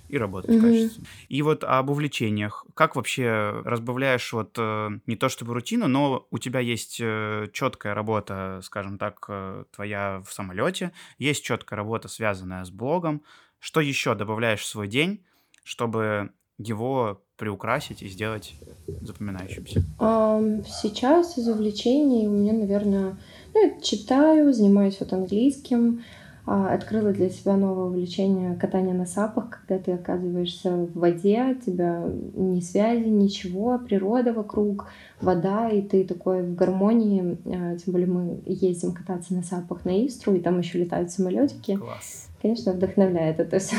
и 0.09 0.17
работать 0.17 0.51
mm-hmm. 0.51 0.61
качественно. 0.61 1.07
И 1.29 1.41
вот 1.41 1.63
об 1.63 1.89
увлечениях. 1.89 2.65
Как 2.73 2.95
вообще 2.95 3.61
разбавляешь 3.65 4.31
вот 4.33 4.55
э, 4.57 4.89
не 5.05 5.15
то 5.15 5.29
чтобы 5.29 5.53
рутину, 5.53 5.87
но 5.87 6.27
у 6.31 6.37
тебя 6.37 6.59
есть 6.59 6.99
э, 7.01 7.47
четкая 7.53 7.93
работа, 7.93 8.59
скажем 8.63 8.97
так, 8.97 9.25
э, 9.27 9.63
твоя 9.75 10.21
в 10.25 10.33
самолете, 10.33 10.91
есть 11.17 11.43
четкая 11.43 11.77
работа, 11.77 12.07
связанная 12.07 12.63
с 12.63 12.69
блогом. 12.69 13.23
Что 13.59 13.81
еще 13.81 14.15
добавляешь 14.15 14.61
в 14.61 14.65
свой 14.65 14.87
день, 14.87 15.23
чтобы 15.63 16.31
его 16.57 17.21
приукрасить 17.37 18.01
и 18.01 18.07
сделать 18.07 18.55
запоминающимся? 19.01 19.83
Сейчас 19.99 21.37
из 21.37 21.47
увлечений 21.47 22.27
у 22.27 22.31
меня, 22.31 22.53
наверное, 22.53 23.17
ну, 23.53 23.61
я 23.61 23.81
читаю, 23.81 24.53
занимаюсь 24.53 24.97
вот 24.99 25.13
английским, 25.13 26.03
открыла 26.47 27.11
для 27.11 27.29
себя 27.29 27.57
новое 27.57 27.87
увлечение 27.87 28.55
катание 28.55 28.93
на 28.93 29.05
сапах, 29.05 29.49
когда 29.49 29.83
ты 29.83 29.91
оказываешься 29.91 30.71
в 30.71 30.97
воде, 30.97 31.57
тебя 31.65 32.05
ни 32.35 32.61
связи, 32.61 33.09
ничего, 33.09 33.77
природа 33.77 34.31
вокруг, 34.31 34.87
вода, 35.19 35.69
и 35.69 35.81
ты 35.81 36.05
такой 36.05 36.43
в 36.43 36.55
гармонии. 36.55 37.37
А, 37.45 37.75
тем 37.75 37.91
более 37.91 38.07
мы 38.07 38.41
ездим 38.45 38.93
кататься 38.93 39.33
на 39.33 39.43
сапах 39.43 39.83
на 39.83 40.05
Истру, 40.07 40.35
и 40.35 40.39
там 40.39 40.57
еще 40.59 40.79
летают 40.79 41.11
самолетики. 41.11 41.75
Класс. 41.75 42.29
Конечно, 42.41 42.71
вдохновляет 42.71 43.41
это 43.41 43.59
все. 43.59 43.75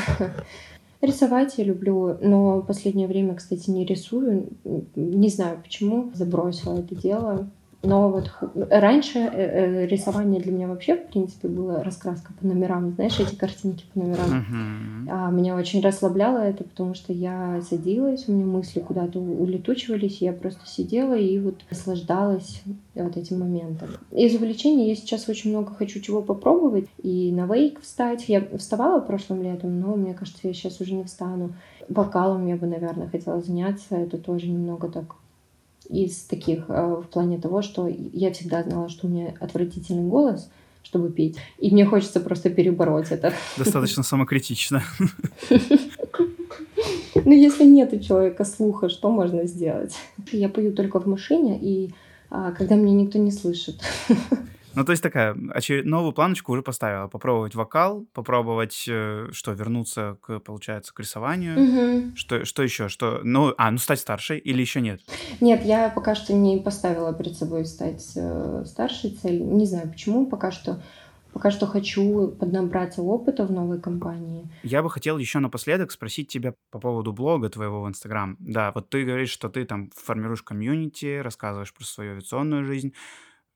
Рисовать 1.01 1.57
я 1.57 1.63
люблю, 1.63 2.17
но 2.21 2.59
в 2.59 2.67
последнее 2.67 3.07
время, 3.07 3.33
кстати, 3.33 3.71
не 3.71 3.83
рисую. 3.83 4.49
Не 4.95 5.29
знаю 5.29 5.57
почему, 5.63 6.11
забросила 6.13 6.77
это 6.77 6.93
дело. 6.93 7.49
Но 7.81 8.09
вот 8.09 8.29
раньше 8.69 9.19
э, 9.19 9.29
э, 9.31 9.85
рисование 9.85 10.41
для 10.41 10.51
меня 10.51 10.67
вообще, 10.67 10.97
в 10.97 11.07
принципе, 11.07 11.47
было 11.47 11.81
раскраска 11.81 12.33
по 12.33 12.45
номерам. 12.45 12.91
Знаешь, 12.91 13.17
эти 13.21 13.35
картинки 13.35 13.85
по 13.93 13.99
номерам. 13.99 14.29
Uh-huh. 14.29 15.09
А, 15.09 15.31
меня 15.31 15.55
очень 15.55 15.81
расслабляло 15.81 16.39
это, 16.39 16.65
потому 16.65 16.93
что 16.93 17.13
я 17.13 17.61
садилась, 17.61 18.27
у 18.27 18.33
меня 18.33 18.45
мысли 18.45 18.81
куда-то 18.81 19.19
улетучивались, 19.19 20.21
я 20.21 20.33
просто 20.33 20.67
сидела 20.67 21.13
и 21.13 21.39
вот 21.39 21.55
наслаждалась 21.69 22.63
вот 22.95 23.15
этим 23.15 23.39
моментом. 23.39 23.89
Из 24.11 24.35
увлечений 24.35 24.89
я 24.89 24.95
сейчас 24.95 25.29
очень 25.29 25.51
много 25.51 25.73
хочу 25.73 26.01
чего 26.01 26.21
попробовать. 26.21 26.87
И 27.01 27.31
на 27.31 27.45
вейк 27.45 27.81
встать. 27.81 28.25
Я 28.27 28.45
вставала 28.57 28.99
прошлым 28.99 29.41
летом, 29.41 29.79
но 29.79 29.95
мне 29.95 30.13
кажется, 30.13 30.47
я 30.47 30.53
сейчас 30.53 30.81
уже 30.81 30.93
не 30.93 31.05
встану. 31.05 31.53
Вокалом 31.87 32.45
я 32.47 32.57
бы, 32.57 32.67
наверное, 32.67 33.07
хотела 33.07 33.41
заняться. 33.41 33.95
Это 33.95 34.17
тоже 34.17 34.47
немного 34.47 34.89
так 34.89 35.15
из 35.89 36.21
таких 36.21 36.65
э, 36.69 37.01
в 37.03 37.07
плане 37.07 37.39
того, 37.39 37.61
что 37.61 37.87
я 37.87 38.31
всегда 38.31 38.63
знала, 38.63 38.89
что 38.89 39.07
у 39.07 39.09
меня 39.09 39.33
отвратительный 39.39 40.07
голос, 40.07 40.49
чтобы 40.83 41.09
петь, 41.09 41.37
и 41.57 41.71
мне 41.71 41.85
хочется 41.85 42.19
просто 42.19 42.49
перебороть 42.49 43.11
это. 43.11 43.33
Достаточно 43.57 44.03
самокритично. 44.03 44.83
Ну, 47.25 47.33
если 47.33 47.65
нет 47.65 47.91
у 47.93 47.99
человека 47.99 48.45
слуха, 48.45 48.87
что 48.87 49.11
можно 49.11 49.45
сделать? 49.45 49.93
Я 50.31 50.47
пою 50.47 50.71
только 50.71 50.99
в 50.99 51.05
машине, 51.05 51.59
и 51.61 51.91
а, 52.29 52.51
когда 52.51 52.75
меня 52.75 52.93
никто 52.93 53.19
не 53.19 53.31
слышит. 53.31 53.81
Ну, 54.79 54.85
то 54.85 54.93
есть 54.93 55.03
такая, 55.03 55.35
очеред... 55.53 55.85
новую 55.85 56.13
планочку 56.13 56.53
уже 56.53 56.61
поставила. 56.61 57.09
Попробовать 57.09 57.53
вокал, 57.53 58.05
попробовать, 58.13 58.85
э, 58.87 59.27
что, 59.33 59.51
вернуться, 59.51 60.17
к, 60.21 60.39
получается, 60.39 60.93
к 60.93 61.01
рисованию. 61.01 61.59
Угу. 61.59 62.15
Что, 62.15 62.45
что 62.45 62.63
еще? 62.63 62.87
Что, 62.87 63.19
ну, 63.21 63.53
а, 63.57 63.71
ну, 63.71 63.77
стать 63.77 63.99
старшей 63.99 64.39
или 64.39 64.61
еще 64.61 64.79
нет? 64.79 65.01
Нет, 65.41 65.65
я 65.65 65.89
пока 65.89 66.15
что 66.15 66.31
не 66.31 66.59
поставила 66.59 67.13
перед 67.13 67.35
собой 67.35 67.65
стать 67.65 68.13
э, 68.15 68.63
старшей 68.65 69.11
цель. 69.11 69.41
Не 69.41 69.65
знаю 69.65 69.89
почему, 69.89 70.25
пока 70.27 70.49
что 70.49 70.81
Пока 71.33 71.51
что 71.51 71.67
хочу 71.67 72.29
поднабраться 72.29 73.03
опыта 73.03 73.45
в 73.45 73.51
новой 73.51 73.79
компании. 73.79 74.49
Я 74.63 74.81
бы 74.81 74.89
хотел 74.89 75.19
еще 75.19 75.37
напоследок 75.39 75.91
спросить 75.91 76.29
тебя 76.29 76.55
по 76.71 76.79
поводу 76.79 77.13
блога 77.13 77.49
твоего 77.49 77.83
в 77.83 77.87
Инстаграм. 77.87 78.35
Да, 78.39 78.71
вот 78.73 78.89
ты 78.89 79.03
говоришь, 79.03 79.29
что 79.29 79.47
ты 79.49 79.65
там 79.65 79.91
формируешь 79.93 80.41
комьюнити, 80.41 81.19
рассказываешь 81.19 81.71
про 81.71 81.83
свою 81.83 82.13
авиационную 82.13 82.65
жизнь. 82.65 82.93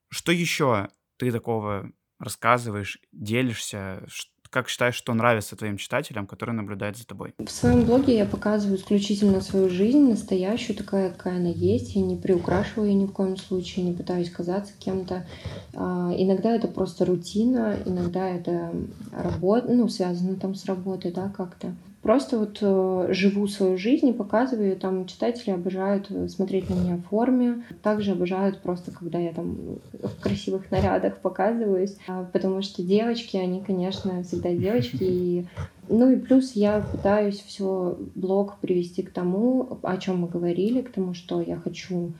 Что 0.09 0.31
еще 0.31 0.89
ты 1.23 1.31
такого 1.31 1.91
рассказываешь, 2.19 2.99
делишься, 3.11 4.05
как 4.53 4.69
считаешь, 4.69 4.93
что 4.93 5.13
нравится 5.15 5.55
твоим 5.55 5.77
читателям, 5.77 6.27
которые 6.27 6.55
наблюдают 6.55 6.95
за 6.95 7.07
тобой? 7.07 7.33
В 7.39 7.49
своем 7.49 7.85
блоге 7.85 8.15
я 8.15 8.25
показываю 8.25 8.77
исключительно 8.77 9.41
свою 9.41 9.67
жизнь, 9.67 10.07
настоящую, 10.07 10.77
такая, 10.77 11.09
какая 11.09 11.37
она 11.37 11.49
есть. 11.49 11.95
Я 11.95 12.03
не 12.03 12.15
приукрашиваю 12.15 12.89
ее 12.89 12.93
ни 12.93 13.05
в 13.07 13.11
коем 13.11 13.35
случае, 13.35 13.85
не 13.85 13.93
пытаюсь 13.93 14.29
казаться 14.29 14.73
кем-то. 14.77 15.25
А, 15.73 16.13
иногда 16.15 16.55
это 16.55 16.67
просто 16.67 17.03
рутина, 17.03 17.79
иногда 17.85 18.29
это 18.29 18.71
работа, 19.11 19.73
ну, 19.73 19.89
связано 19.89 20.35
там 20.35 20.53
с 20.53 20.65
работой, 20.65 21.11
да, 21.11 21.29
как-то. 21.29 21.75
Просто 22.03 22.37
вот 22.37 22.57
э, 22.59 23.07
живу 23.13 23.47
свою 23.47 23.77
жизнь 23.77 24.09
и 24.09 24.13
показываю. 24.13 24.75
Там 24.75 25.05
читатели 25.05 25.51
обожают 25.51 26.11
э, 26.11 26.27
смотреть 26.27 26.69
на 26.69 26.73
меня 26.73 26.97
в 26.97 27.03
форме. 27.03 27.63
Также 27.81 28.11
обожают 28.11 28.59
просто, 28.59 28.91
когда 28.91 29.19
я 29.19 29.31
там 29.31 29.79
в 29.93 30.19
красивых 30.21 30.69
нарядах 30.69 31.19
показываюсь. 31.19 31.95
А, 32.09 32.25
потому 32.25 32.61
что 32.61 32.83
девочки, 32.83 33.37
они, 33.37 33.61
конечно, 33.61 34.21
всегда 34.23 34.51
девочки. 34.51 34.97
И... 34.99 35.45
Ну 35.87 36.11
и 36.11 36.17
плюс 36.17 36.51
я 36.53 36.81
пытаюсь 36.81 37.39
все 37.39 37.97
блог 38.15 38.57
привести 38.57 39.01
к 39.01 39.11
тому, 39.11 39.79
о 39.81 39.95
чем 39.95 40.19
мы 40.19 40.27
говорили, 40.27 40.81
к 40.81 40.91
тому, 40.91 41.13
что 41.13 41.41
я 41.41 41.55
хочу 41.55 42.11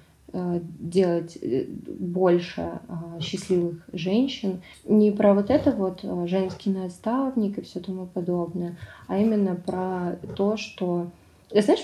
делать 0.80 1.38
э, 1.42 1.66
больше 1.68 2.80
а, 2.88 3.20
счастливых 3.22 3.88
женщин. 3.94 4.62
Не 4.86 5.12
про 5.12 5.34
вот 5.34 5.50
это 5.50 5.72
вот 5.72 6.00
э, 6.04 6.28
женский 6.28 6.72
наставник 6.72 7.60
и 7.60 7.62
все 7.62 7.80
тому 7.80 8.08
подобное, 8.08 8.76
а 9.08 9.20
именно 9.20 9.56
про 9.56 10.18
то, 10.36 10.58
что 10.58 11.08
знаешь, 11.52 11.84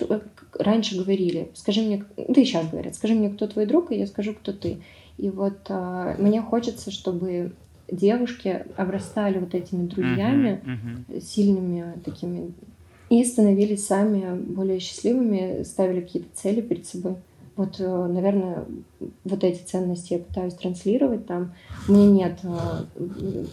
раньше 0.58 0.98
говорили, 0.98 1.52
скажи 1.54 1.82
мне, 1.82 2.04
да 2.18 2.42
и 2.42 2.46
сейчас 2.46 2.68
говорят, 2.70 2.96
скажи 2.96 3.14
мне, 3.14 3.30
кто 3.30 3.46
твой 3.46 3.68
друг, 3.68 3.92
и 3.92 4.00
я 4.00 4.08
скажу, 4.08 4.34
кто 4.34 4.52
ты. 4.52 4.80
И 5.20 5.30
вот 5.30 5.60
а, 5.70 6.16
мне 6.18 6.42
хочется, 6.42 6.90
чтобы 6.90 7.54
девушки 7.92 8.66
обрастали 8.78 9.38
вот 9.38 9.54
этими 9.54 9.86
друзьями, 9.88 10.62
uh-huh, 10.64 11.18
uh-huh. 11.18 11.22
сильными 11.22 11.94
такими, 12.04 12.52
и 13.10 13.24
становились 13.24 13.86
сами 13.86 14.40
более 14.40 14.80
счастливыми, 14.80 15.64
ставили 15.64 16.02
какие-то 16.02 16.30
цели 16.36 16.62
перед 16.62 16.88
собой. 16.88 17.16
Вот, 17.60 17.76
э, 17.78 18.08
наверное, 18.08 18.64
вот 19.26 19.44
эти 19.44 19.62
ценности 19.62 20.14
я 20.14 20.20
пытаюсь 20.20 20.54
транслировать 20.54 21.28
там. 21.28 21.52
Меня 21.90 22.10
нет... 22.10 22.40
Э, 22.44 23.46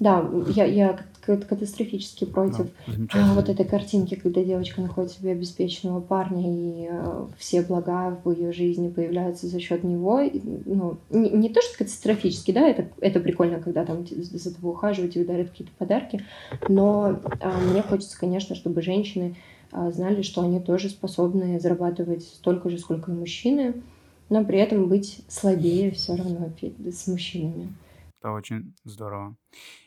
да, 0.00 0.28
я, 0.48 0.64
я 0.64 0.98
катастрофически 1.20 2.24
против 2.24 2.66
да, 2.86 3.34
вот 3.34 3.48
этой 3.48 3.64
картинки, 3.64 4.16
когда 4.16 4.42
девочка 4.42 4.80
находит 4.80 5.12
себе 5.12 5.30
обеспеченного 5.30 6.00
парня, 6.00 6.42
и 6.44 6.88
э, 6.90 7.26
все 7.38 7.62
блага 7.62 8.18
в 8.24 8.32
ее 8.32 8.52
жизни 8.52 8.88
появляются 8.88 9.46
за 9.46 9.60
счет 9.60 9.84
него. 9.84 10.22
Ну, 10.64 10.96
не, 11.10 11.30
не 11.30 11.48
то, 11.48 11.62
что 11.62 11.78
катастрофически, 11.78 12.50
да, 12.50 12.66
это, 12.66 12.88
это 13.00 13.20
прикольно, 13.20 13.60
когда 13.60 13.84
там 13.84 14.04
за 14.08 14.54
тобой 14.54 14.72
ухаживают, 14.72 15.14
тебе 15.14 15.24
дарят 15.24 15.50
какие-то 15.50 15.72
подарки, 15.78 16.24
но 16.68 17.20
э, 17.38 17.50
мне 17.70 17.82
хочется, 17.82 18.18
конечно, 18.18 18.56
чтобы 18.56 18.82
женщины 18.82 19.36
а, 19.36 19.36
знали, 19.72 20.22
что 20.22 20.42
они 20.42 20.60
тоже 20.60 20.88
способны 20.88 21.58
зарабатывать 21.60 22.24
столько 22.24 22.70
же, 22.70 22.78
сколько 22.78 23.12
и 23.12 23.14
мужчины, 23.14 23.82
но 24.28 24.44
при 24.44 24.58
этом 24.58 24.88
быть 24.88 25.24
слабее 25.28 25.90
все 25.90 26.16
равно 26.16 26.50
с 26.90 27.06
мужчинами. 27.06 27.74
Это 28.20 28.32
очень 28.32 28.74
здорово. 28.84 29.36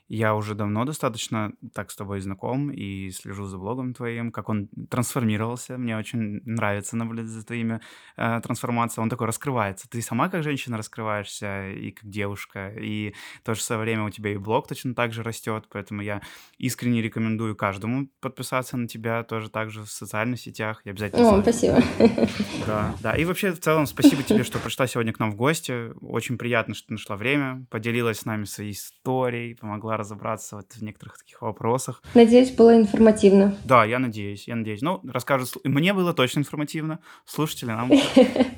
Я 0.09 0.34
уже 0.34 0.55
давно 0.55 0.86
достаточно 0.86 1.53
так 1.72 1.91
с 1.91 1.95
тобой 1.95 2.20
знаком 2.20 2.72
и 2.72 3.11
слежу 3.11 3.45
за 3.45 3.59
блогом 3.59 3.93
твоим, 3.93 4.32
как 4.32 4.49
он 4.49 4.67
трансформировался. 4.89 5.78
Мне 5.78 5.95
очень 5.95 6.41
нравится 6.45 6.97
наблюдать 6.97 7.28
за 7.28 7.45
твоими 7.45 7.80
э, 8.17 8.41
трансформациями. 8.41 9.03
Он 9.03 9.09
такой 9.11 9.28
раскрывается. 9.28 9.88
Ты 9.88 10.01
сама 10.01 10.30
как 10.30 10.41
женщина 10.41 10.78
раскрываешься 10.78 11.70
и 11.70 11.91
как 11.91 12.09
девушка, 12.09 12.70
и 12.70 13.13
в 13.41 13.43
то 13.43 13.53
же 13.53 13.61
самое 13.61 13.86
время 13.86 14.05
у 14.05 14.09
тебя 14.09 14.34
и 14.34 14.38
блог 14.38 14.67
точно 14.67 14.95
так 14.95 15.13
же 15.13 15.22
растет, 15.22 15.65
поэтому 15.70 16.01
я 16.01 16.24
искренне 16.57 17.03
рекомендую 17.03 17.55
каждому 17.55 18.07
подписаться 18.20 18.78
на 18.78 18.88
тебя 18.88 19.22
тоже 19.24 19.51
так 19.51 19.70
же 19.70 19.84
в 19.84 19.91
социальных 19.91 20.39
сетях. 20.39 20.82
Я 20.86 20.93
обязательно... 20.93 21.38
О, 21.38 21.41
спасибо. 21.43 21.84
Да, 22.65 22.95
да. 23.01 23.15
И 23.15 23.26
вообще 23.26 23.51
в 23.51 23.59
целом 23.59 23.86
спасибо 23.86 24.22
тебе, 24.22 24.43
что 24.43 24.59
пришла 24.59 24.86
сегодня 24.86 25.13
к 25.13 25.20
нам 25.20 25.32
в 25.32 25.36
гости. 25.36 25.91
Очень 26.01 26.38
приятно, 26.38 26.74
что 26.76 26.91
нашла 26.91 27.15
время, 27.15 27.65
поделилась 27.70 28.20
с 28.20 28.26
нами 28.26 28.43
своей 28.45 28.72
историей, 28.72 29.55
помогла 29.60 29.97
разобраться 29.97 30.57
вот 30.57 30.72
в 30.72 30.82
некоторых 30.82 31.18
таких 31.18 31.41
вопросах. 31.41 32.01
Надеюсь, 32.14 32.51
было 32.51 32.76
информативно. 32.76 33.55
Да, 33.66 33.86
я 33.86 33.99
надеюсь, 33.99 34.47
я 34.47 34.55
надеюсь. 34.55 34.82
Ну, 34.82 35.01
расскажут, 35.07 35.57
мне 35.64 35.93
было 35.93 36.14
точно 36.14 36.39
информативно. 36.39 36.99
Слушатели 37.26 37.70
нам 37.70 37.91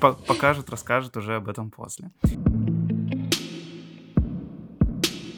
покажут, 0.00 0.70
расскажут 0.70 1.16
уже 1.16 1.36
об 1.36 1.48
этом 1.48 1.70
после. 1.70 2.10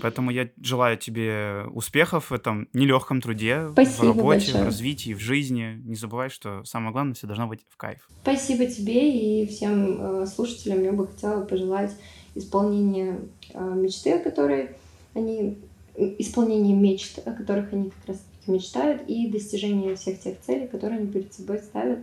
Поэтому 0.04 0.30
я 0.30 0.50
желаю 0.60 0.98
тебе 0.98 1.64
успехов 1.72 2.30
в 2.30 2.34
этом 2.34 2.68
нелегком 2.74 3.22
труде, 3.22 3.70
Спасибо 3.72 3.96
в 3.96 4.06
работе, 4.08 4.38
большое. 4.38 4.62
в 4.62 4.66
развитии, 4.66 5.14
в 5.14 5.18
жизни. 5.18 5.80
Не 5.82 5.94
забывай, 5.94 6.28
что 6.28 6.62
самое 6.64 6.92
главное 6.92 7.14
все 7.14 7.26
должно 7.26 7.46
быть 7.46 7.60
в 7.70 7.78
кайф. 7.78 8.06
Спасибо 8.20 8.66
тебе 8.66 9.42
и 9.42 9.46
всем 9.46 10.22
э, 10.22 10.26
слушателям. 10.26 10.82
Я 10.82 10.92
бы 10.92 11.06
хотела 11.06 11.42
пожелать 11.46 11.96
исполнения 12.34 13.18
э, 13.54 13.74
мечты, 13.74 14.12
о 14.12 14.18
которой 14.22 14.76
они 15.14 15.58
исполнение 15.96 16.74
мечт, 16.74 17.18
о 17.26 17.32
которых 17.32 17.72
они 17.72 17.90
как 17.90 18.08
раз 18.08 18.18
все-таки 18.18 18.50
мечтают, 18.50 19.02
и 19.08 19.30
достижение 19.30 19.94
всех 19.96 20.20
тех 20.20 20.40
целей, 20.40 20.66
которые 20.66 21.00
они 21.00 21.10
перед 21.10 21.32
собой 21.32 21.58
ставят. 21.58 22.00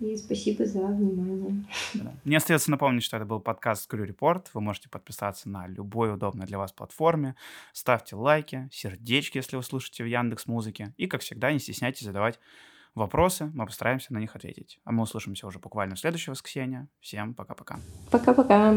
И 0.00 0.16
спасибо 0.16 0.66
за 0.66 0.86
внимание. 0.86 1.64
Мне 2.24 2.36
остается 2.36 2.70
напомнить, 2.70 3.04
что 3.04 3.16
это 3.16 3.26
был 3.26 3.40
подкаст 3.40 3.92
Crew 3.92 4.06
Report. 4.06 4.46
Вы 4.52 4.60
можете 4.60 4.88
подписаться 4.88 5.48
на 5.48 5.66
любой 5.68 6.12
удобной 6.12 6.46
для 6.46 6.58
вас 6.58 6.72
платформе. 6.72 7.36
Ставьте 7.72 8.16
лайки, 8.16 8.68
сердечки, 8.72 9.38
если 9.38 9.56
вы 9.56 9.62
слушаете 9.62 10.02
в 10.04 10.06
Яндекс 10.06 10.46
Музыке. 10.46 10.92
И, 10.96 11.06
как 11.06 11.22
всегда, 11.22 11.52
не 11.52 11.60
стесняйтесь 11.60 12.06
задавать 12.06 12.40
вопросы. 12.94 13.50
Мы 13.54 13.66
постараемся 13.66 14.12
на 14.12 14.18
них 14.18 14.34
ответить. 14.34 14.80
А 14.84 14.92
мы 14.92 15.04
услышимся 15.04 15.46
уже 15.46 15.58
буквально 15.58 15.94
в 15.94 16.00
следующее 16.00 16.32
воскресенье. 16.32 16.88
Всем 17.00 17.34
пока-пока. 17.34 17.78
Пока-пока. 18.10 18.74